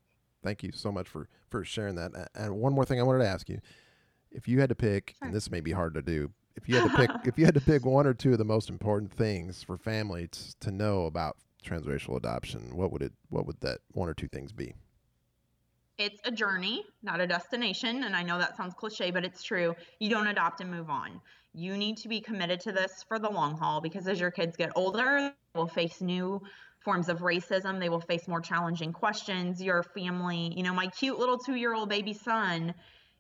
Thank 0.44 0.64
you 0.64 0.72
so 0.74 0.92
much 0.92 1.08
for 1.08 1.28
for 1.50 1.66
sharing 1.66 1.96
that. 1.96 2.12
And 2.36 2.56
one 2.56 2.74
more 2.74 2.86
thing 2.86 3.00
I 3.00 3.04
wanted 3.04 3.20
to 3.20 3.28
ask 3.28 3.50
you. 3.50 3.60
If 4.32 4.48
you 4.48 4.60
had 4.60 4.70
to 4.70 4.76
pick, 4.76 5.16
sure. 5.18 5.28
and 5.28 5.36
this 5.36 5.50
may 5.50 5.60
be 5.60 5.72
hard 5.72 5.96
to 5.96 6.02
do, 6.02 6.32
if 6.56 6.70
you 6.70 6.76
had 6.76 6.92
to 6.92 6.98
pick 6.98 7.10
if 7.26 7.38
you 7.38 7.46
had 7.46 7.56
to 7.56 7.62
pick 7.62 7.86
one 7.86 8.06
or 8.06 8.14
two 8.14 8.34
of 8.34 8.38
the 8.38 8.46
most 8.46 8.70
important 8.70 9.12
things 9.12 9.64
for 9.64 9.78
families 9.78 10.56
to 10.62 10.72
know 10.72 11.06
about 11.06 11.38
transracial 11.66 12.16
adoption, 12.16 12.76
what 12.76 12.92
would 12.92 13.02
it 13.02 13.14
what 13.30 13.46
would 13.46 13.60
that 13.62 13.80
one 13.92 14.08
or 14.08 14.14
two 14.14 14.28
things 14.28 14.52
be? 14.52 14.76
It's 15.98 16.22
a 16.24 16.32
journey, 16.32 16.86
not 17.04 17.20
a 17.20 17.28
destination. 17.28 18.06
And 18.06 18.16
I 18.16 18.24
know 18.24 18.40
that 18.40 18.56
sounds 18.56 18.74
cliche, 18.74 19.12
but 19.12 19.26
it's 19.26 19.44
true. 19.44 19.76
You 20.00 20.10
don't 20.10 20.28
adopt 20.28 20.62
and 20.62 20.72
move 20.72 20.90
on. 20.90 21.20
You 21.54 21.78
need 21.78 21.98
to 21.98 22.08
be 22.08 22.22
committed 22.22 22.60
to 22.62 22.72
this 22.72 23.04
for 23.08 23.18
the 23.20 23.30
long 23.30 23.58
haul 23.58 23.82
because 23.82 24.08
as 24.08 24.20
your 24.20 24.32
kids 24.32 24.56
get 24.56 24.72
older, 24.76 25.34
they 25.54 25.60
will 25.60 25.68
face 25.68 26.00
new 26.00 26.42
forms 26.84 27.10
of 27.10 27.20
racism. 27.20 27.80
They 27.80 27.90
will 27.90 28.02
face 28.02 28.28
more 28.28 28.42
challenging 28.42 28.94
questions. 28.94 29.62
Your 29.62 29.84
family, 29.84 30.54
you 30.56 30.64
know, 30.64 30.74
my 30.74 30.88
cute 30.88 31.20
little 31.20 31.38
two 31.38 31.56
year 31.56 31.74
old 31.74 31.90
baby 31.90 32.14
son 32.14 32.74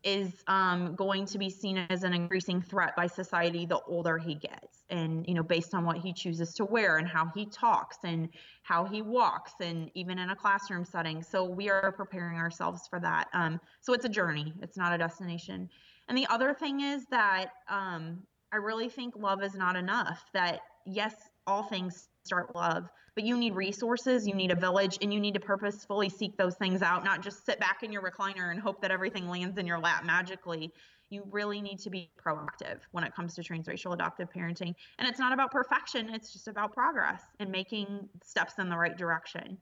is 0.03 0.43
um, 0.47 0.95
going 0.95 1.25
to 1.25 1.37
be 1.37 1.49
seen 1.49 1.77
as 1.89 2.03
an 2.03 2.13
increasing 2.13 2.61
threat 2.61 2.95
by 2.95 3.05
society 3.05 3.65
the 3.65 3.79
older 3.81 4.17
he 4.17 4.35
gets. 4.35 4.85
And 4.89 5.27
you 5.27 5.33
know 5.33 5.43
based 5.43 5.73
on 5.73 5.85
what 5.85 5.97
he 5.97 6.13
chooses 6.13 6.53
to 6.53 6.65
wear 6.65 6.97
and 6.97 7.07
how 7.07 7.31
he 7.35 7.45
talks 7.45 7.97
and 8.03 8.29
how 8.63 8.85
he 8.85 9.01
walks 9.01 9.53
and 9.59 9.91
even 9.93 10.17
in 10.17 10.29
a 10.29 10.35
classroom 10.35 10.85
setting. 10.85 11.21
So 11.21 11.43
we 11.43 11.69
are 11.69 11.91
preparing 11.91 12.37
ourselves 12.37 12.87
for 12.87 12.99
that. 13.01 13.27
Um, 13.33 13.59
so 13.81 13.93
it's 13.93 14.05
a 14.05 14.09
journey. 14.09 14.53
It's 14.61 14.77
not 14.77 14.93
a 14.93 14.97
destination 14.97 15.69
and 16.09 16.17
the 16.17 16.27
other 16.27 16.53
thing 16.53 16.81
is 16.81 17.05
that 17.11 17.51
um, 17.69 18.21
i 18.51 18.57
really 18.57 18.89
think 18.89 19.15
love 19.15 19.41
is 19.41 19.55
not 19.55 19.75
enough 19.75 20.23
that 20.33 20.59
yes 20.85 21.15
all 21.47 21.63
things 21.63 22.09
start 22.25 22.53
love 22.55 22.89
but 23.19 23.25
you 23.25 23.35
need 23.35 23.53
resources, 23.53 24.25
you 24.25 24.33
need 24.33 24.49
a 24.49 24.55
village, 24.55 24.97
and 25.01 25.13
you 25.13 25.19
need 25.19 25.33
to 25.33 25.41
purposefully 25.41 26.07
seek 26.07 26.37
those 26.37 26.55
things 26.55 26.81
out, 26.81 27.03
not 27.03 27.21
just 27.21 27.45
sit 27.45 27.59
back 27.59 27.83
in 27.83 27.91
your 27.91 28.01
recliner 28.01 28.51
and 28.51 28.61
hope 28.61 28.81
that 28.81 28.91
everything 28.91 29.27
lands 29.27 29.57
in 29.57 29.67
your 29.67 29.77
lap 29.77 30.05
magically. 30.05 30.71
You 31.09 31.23
really 31.29 31.61
need 31.61 31.79
to 31.79 31.89
be 31.89 32.11
proactive 32.23 32.79
when 32.91 33.03
it 33.03 33.13
comes 33.13 33.33
to 33.35 33.41
transracial 33.41 33.93
adoptive 33.93 34.29
parenting. 34.31 34.73
And 34.99 35.07
it's 35.07 35.19
not 35.19 35.33
about 35.33 35.51
perfection, 35.51 36.09
it's 36.13 36.31
just 36.31 36.47
about 36.47 36.73
progress 36.73 37.21
and 37.41 37.51
making 37.51 38.07
steps 38.23 38.53
in 38.57 38.69
the 38.69 38.77
right 38.77 38.97
direction. 38.97 39.57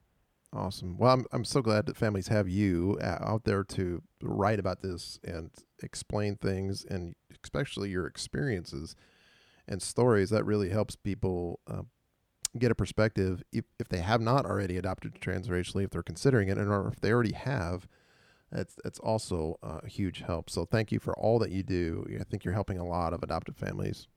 Awesome. 0.52 0.96
Well, 0.96 1.12
I'm, 1.12 1.26
I'm 1.30 1.44
so 1.44 1.60
glad 1.60 1.86
that 1.86 1.96
families 1.96 2.28
have 2.28 2.48
you 2.48 2.98
uh, 3.02 3.18
out 3.20 3.44
there 3.44 3.64
to 3.64 4.02
write 4.22 4.58
about 4.58 4.80
this 4.80 5.18
and 5.22 5.50
explain 5.82 6.36
things, 6.36 6.86
and 6.88 7.14
especially 7.44 7.90
your 7.90 8.06
experiences 8.06 8.96
and 9.68 9.82
stories. 9.82 10.30
That 10.30 10.44
really 10.46 10.70
helps 10.70 10.96
people 10.96 11.60
uh, 11.70 11.82
get 12.58 12.72
a 12.72 12.76
perspective 12.76 13.42
if, 13.52 13.66
if 13.78 13.88
they 13.88 14.00
have 14.00 14.20
not 14.20 14.46
already 14.46 14.78
adopted 14.78 15.14
transracially, 15.20 15.84
if 15.84 15.90
they're 15.90 16.02
considering 16.02 16.48
it, 16.48 16.58
and 16.58 16.70
or 16.70 16.88
if 16.88 17.00
they 17.00 17.12
already 17.12 17.34
have. 17.34 17.88
That's 18.52 18.76
that's 18.84 19.00
also 19.00 19.58
a 19.62 19.88
huge 19.88 20.22
help. 20.26 20.50
So 20.50 20.64
thank 20.64 20.92
you 20.92 21.00
for 21.00 21.18
all 21.18 21.38
that 21.40 21.50
you 21.52 21.62
do. 21.62 22.06
I 22.20 22.24
think 22.24 22.44
you're 22.44 22.54
helping 22.54 22.78
a 22.78 22.86
lot 22.86 23.12
of 23.12 23.22
adoptive 23.22 23.56
families. 23.56 24.08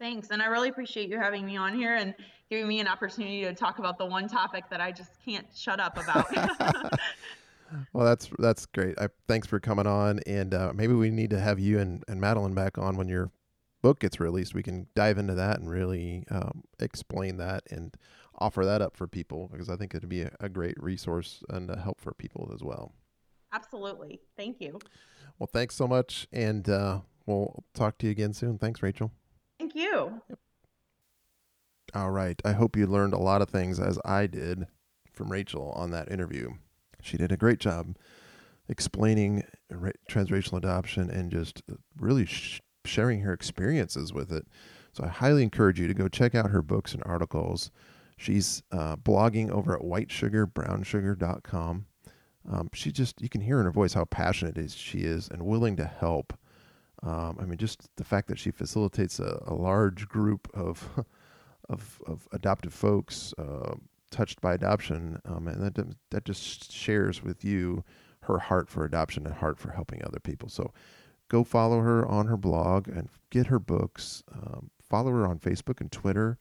Thanks, 0.00 0.30
and 0.30 0.42
I 0.42 0.46
really 0.46 0.70
appreciate 0.70 1.08
you 1.08 1.18
having 1.18 1.44
me 1.44 1.56
on 1.56 1.74
here 1.74 1.94
and 1.94 2.14
giving 2.48 2.66
me 2.66 2.80
an 2.80 2.88
opportunity 2.88 3.42
to 3.42 3.54
talk 3.54 3.78
about 3.78 3.98
the 3.98 4.06
one 4.06 4.28
topic 4.28 4.64
that 4.70 4.80
I 4.80 4.90
just 4.90 5.12
can't 5.24 5.46
shut 5.54 5.78
up 5.78 5.98
about. 5.98 6.34
well, 7.92 8.06
that's 8.06 8.28
that's 8.38 8.66
great. 8.66 8.98
I, 8.98 9.08
thanks 9.28 9.46
for 9.46 9.60
coming 9.60 9.86
on, 9.86 10.20
and 10.26 10.54
uh, 10.54 10.72
maybe 10.74 10.94
we 10.94 11.10
need 11.10 11.30
to 11.30 11.38
have 11.38 11.60
you 11.60 11.78
and, 11.78 12.02
and 12.08 12.20
Madeleine 12.20 12.54
back 12.54 12.78
on 12.78 12.96
when 12.96 13.08
you're 13.08 13.30
book 13.82 14.00
gets 14.00 14.20
released, 14.20 14.54
we 14.54 14.62
can 14.62 14.86
dive 14.94 15.18
into 15.18 15.34
that 15.34 15.58
and 15.58 15.70
really 15.70 16.24
um, 16.30 16.64
explain 16.78 17.36
that 17.38 17.62
and 17.70 17.94
offer 18.38 18.64
that 18.64 18.82
up 18.82 18.96
for 18.96 19.06
people 19.06 19.48
because 19.52 19.68
I 19.68 19.76
think 19.76 19.94
it'd 19.94 20.08
be 20.08 20.22
a, 20.22 20.30
a 20.40 20.48
great 20.48 20.80
resource 20.82 21.42
and 21.48 21.70
a 21.70 21.78
help 21.78 22.00
for 22.00 22.12
people 22.12 22.50
as 22.54 22.62
well. 22.62 22.92
Absolutely. 23.52 24.20
Thank 24.36 24.60
you. 24.60 24.78
Well, 25.38 25.48
thanks 25.52 25.74
so 25.74 25.88
much. 25.88 26.28
And 26.32 26.68
uh, 26.68 27.00
we'll 27.26 27.64
talk 27.74 27.98
to 27.98 28.06
you 28.06 28.12
again 28.12 28.32
soon. 28.32 28.58
Thanks, 28.58 28.82
Rachel. 28.82 29.10
Thank 29.72 29.84
you. 29.84 30.20
All 31.94 32.10
right. 32.10 32.40
I 32.44 32.52
hope 32.52 32.76
you 32.76 32.86
learned 32.86 33.14
a 33.14 33.18
lot 33.18 33.42
of 33.42 33.48
things 33.48 33.78
as 33.78 33.98
I 34.04 34.26
did 34.26 34.66
from 35.12 35.30
Rachel 35.30 35.72
on 35.76 35.90
that 35.90 36.10
interview. 36.10 36.54
She 37.02 37.16
did 37.16 37.32
a 37.32 37.36
great 37.36 37.60
job 37.60 37.96
explaining 38.68 39.44
transracial 40.08 40.58
adoption 40.58 41.10
and 41.10 41.30
just 41.30 41.62
really 41.98 42.26
sh- 42.26 42.60
sharing 42.84 43.20
her 43.20 43.32
experiences 43.32 44.12
with 44.12 44.32
it. 44.32 44.46
So 44.92 45.04
I 45.04 45.08
highly 45.08 45.42
encourage 45.42 45.80
you 45.80 45.86
to 45.86 45.94
go 45.94 46.08
check 46.08 46.34
out 46.34 46.50
her 46.50 46.62
books 46.62 46.92
and 46.92 47.02
articles. 47.04 47.70
She's 48.16 48.62
uh, 48.72 48.96
blogging 48.96 49.50
over 49.50 49.74
at 49.74 49.82
whitesugarbrownsugar.com. 49.82 51.86
Um, 52.50 52.70
she 52.74 52.90
just, 52.90 53.20
you 53.20 53.28
can 53.28 53.42
hear 53.42 53.60
in 53.60 53.66
her 53.66 53.72
voice 53.72 53.94
how 53.94 54.04
passionate 54.04 54.58
is 54.58 54.74
she 54.74 54.98
is 54.98 55.28
and 55.28 55.42
willing 55.42 55.76
to 55.76 55.84
help. 55.84 56.32
Um, 57.02 57.38
I 57.40 57.46
mean, 57.46 57.56
just 57.56 57.88
the 57.96 58.04
fact 58.04 58.28
that 58.28 58.38
she 58.38 58.50
facilitates 58.50 59.18
a, 59.18 59.42
a 59.46 59.54
large 59.54 60.06
group 60.08 60.48
of, 60.54 61.04
of, 61.68 62.00
of 62.06 62.28
adopted 62.32 62.72
folks 62.72 63.32
uh, 63.38 63.74
touched 64.10 64.40
by 64.40 64.54
adoption, 64.54 65.20
um, 65.24 65.48
and 65.48 65.62
that, 65.62 65.96
that 66.10 66.24
just 66.24 66.72
shares 66.72 67.22
with 67.22 67.44
you 67.44 67.84
her 68.22 68.38
heart 68.38 68.68
for 68.68 68.84
adoption 68.84 69.26
and 69.26 69.36
heart 69.36 69.58
for 69.58 69.72
helping 69.72 70.04
other 70.04 70.20
people. 70.20 70.48
So 70.48 70.72
go 71.28 71.44
follow 71.44 71.80
her 71.80 72.06
on 72.06 72.26
her 72.26 72.36
blog 72.36 72.88
and 72.88 73.08
get 73.30 73.46
her 73.46 73.58
books. 73.58 74.22
Um, 74.32 74.70
follow 74.82 75.10
her 75.10 75.26
on 75.26 75.38
Facebook 75.38 75.80
and 75.80 75.90
Twitter. 75.90 76.36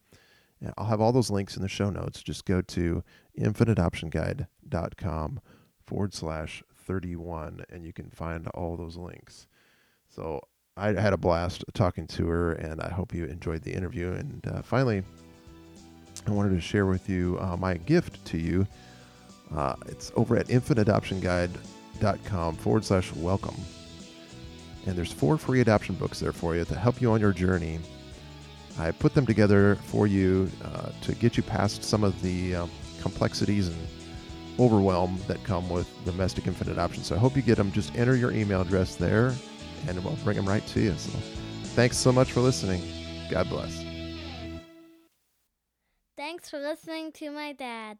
And 0.59 0.73
I'll 0.77 0.87
have 0.87 0.99
all 0.99 1.13
those 1.13 1.31
links 1.31 1.55
in 1.55 1.61
the 1.61 1.69
show 1.69 1.89
notes. 1.89 2.21
Just 2.21 2.43
go 2.45 2.61
to 2.61 3.03
infantadoptionguide.com 3.39 5.39
forward 5.85 6.13
slash 6.13 6.61
31, 6.75 7.63
and 7.69 7.85
you 7.85 7.93
can 7.93 8.09
find 8.09 8.47
all 8.49 8.75
those 8.75 8.97
links. 8.97 9.47
So 10.19 10.43
I 10.75 10.87
had 10.87 11.13
a 11.13 11.17
blast 11.17 11.63
talking 11.73 12.05
to 12.07 12.27
her, 12.27 12.51
and 12.53 12.81
I 12.81 12.89
hope 12.89 13.13
you 13.13 13.23
enjoyed 13.23 13.61
the 13.61 13.73
interview. 13.73 14.11
And 14.11 14.45
uh, 14.47 14.61
finally, 14.61 15.01
I 16.27 16.31
wanted 16.31 16.49
to 16.49 16.59
share 16.59 16.87
with 16.87 17.07
you 17.07 17.37
uh, 17.39 17.55
my 17.55 17.77
gift 17.77 18.25
to 18.25 18.37
you. 18.37 18.67
Uh, 19.55 19.75
it's 19.87 20.11
over 20.17 20.35
at 20.35 20.47
infantadoptionguide.com 20.47 22.55
forward 22.57 22.83
slash 22.83 23.13
welcome. 23.13 23.55
And 24.87 24.97
there's 24.97 25.13
four 25.13 25.37
free 25.37 25.61
adoption 25.61 25.95
books 25.95 26.19
there 26.19 26.33
for 26.33 26.53
you 26.53 26.65
to 26.65 26.75
help 26.75 27.01
you 27.01 27.13
on 27.13 27.21
your 27.21 27.31
journey. 27.31 27.79
I 28.77 28.91
put 28.91 29.13
them 29.13 29.25
together 29.25 29.75
for 29.85 30.05
you 30.05 30.51
uh, 30.65 30.89
to 31.03 31.15
get 31.15 31.37
you 31.37 31.43
past 31.43 31.81
some 31.81 32.03
of 32.03 32.21
the 32.21 32.55
um, 32.55 32.69
complexities 33.01 33.69
and 33.69 33.87
overwhelm 34.59 35.17
that 35.27 35.41
come 35.45 35.69
with 35.69 35.87
domestic 36.03 36.45
infant 36.45 36.69
adoption. 36.69 37.05
So 37.05 37.15
I 37.15 37.19
hope 37.19 37.37
you 37.37 37.41
get 37.41 37.55
them. 37.55 37.71
Just 37.71 37.95
enter 37.95 38.17
your 38.17 38.33
email 38.33 38.59
address 38.59 38.95
there 38.95 39.33
and 39.87 40.03
we'll 40.03 40.15
bring 40.23 40.37
them 40.37 40.47
right 40.47 40.65
to 40.67 40.79
you. 40.79 40.93
So 40.97 41.17
thanks 41.75 41.97
so 41.97 42.11
much 42.11 42.31
for 42.31 42.41
listening. 42.41 42.81
God 43.29 43.49
bless. 43.49 43.83
Thanks 46.17 46.49
for 46.49 46.59
listening 46.59 47.11
to 47.13 47.31
my 47.31 47.53
dad. 47.53 47.97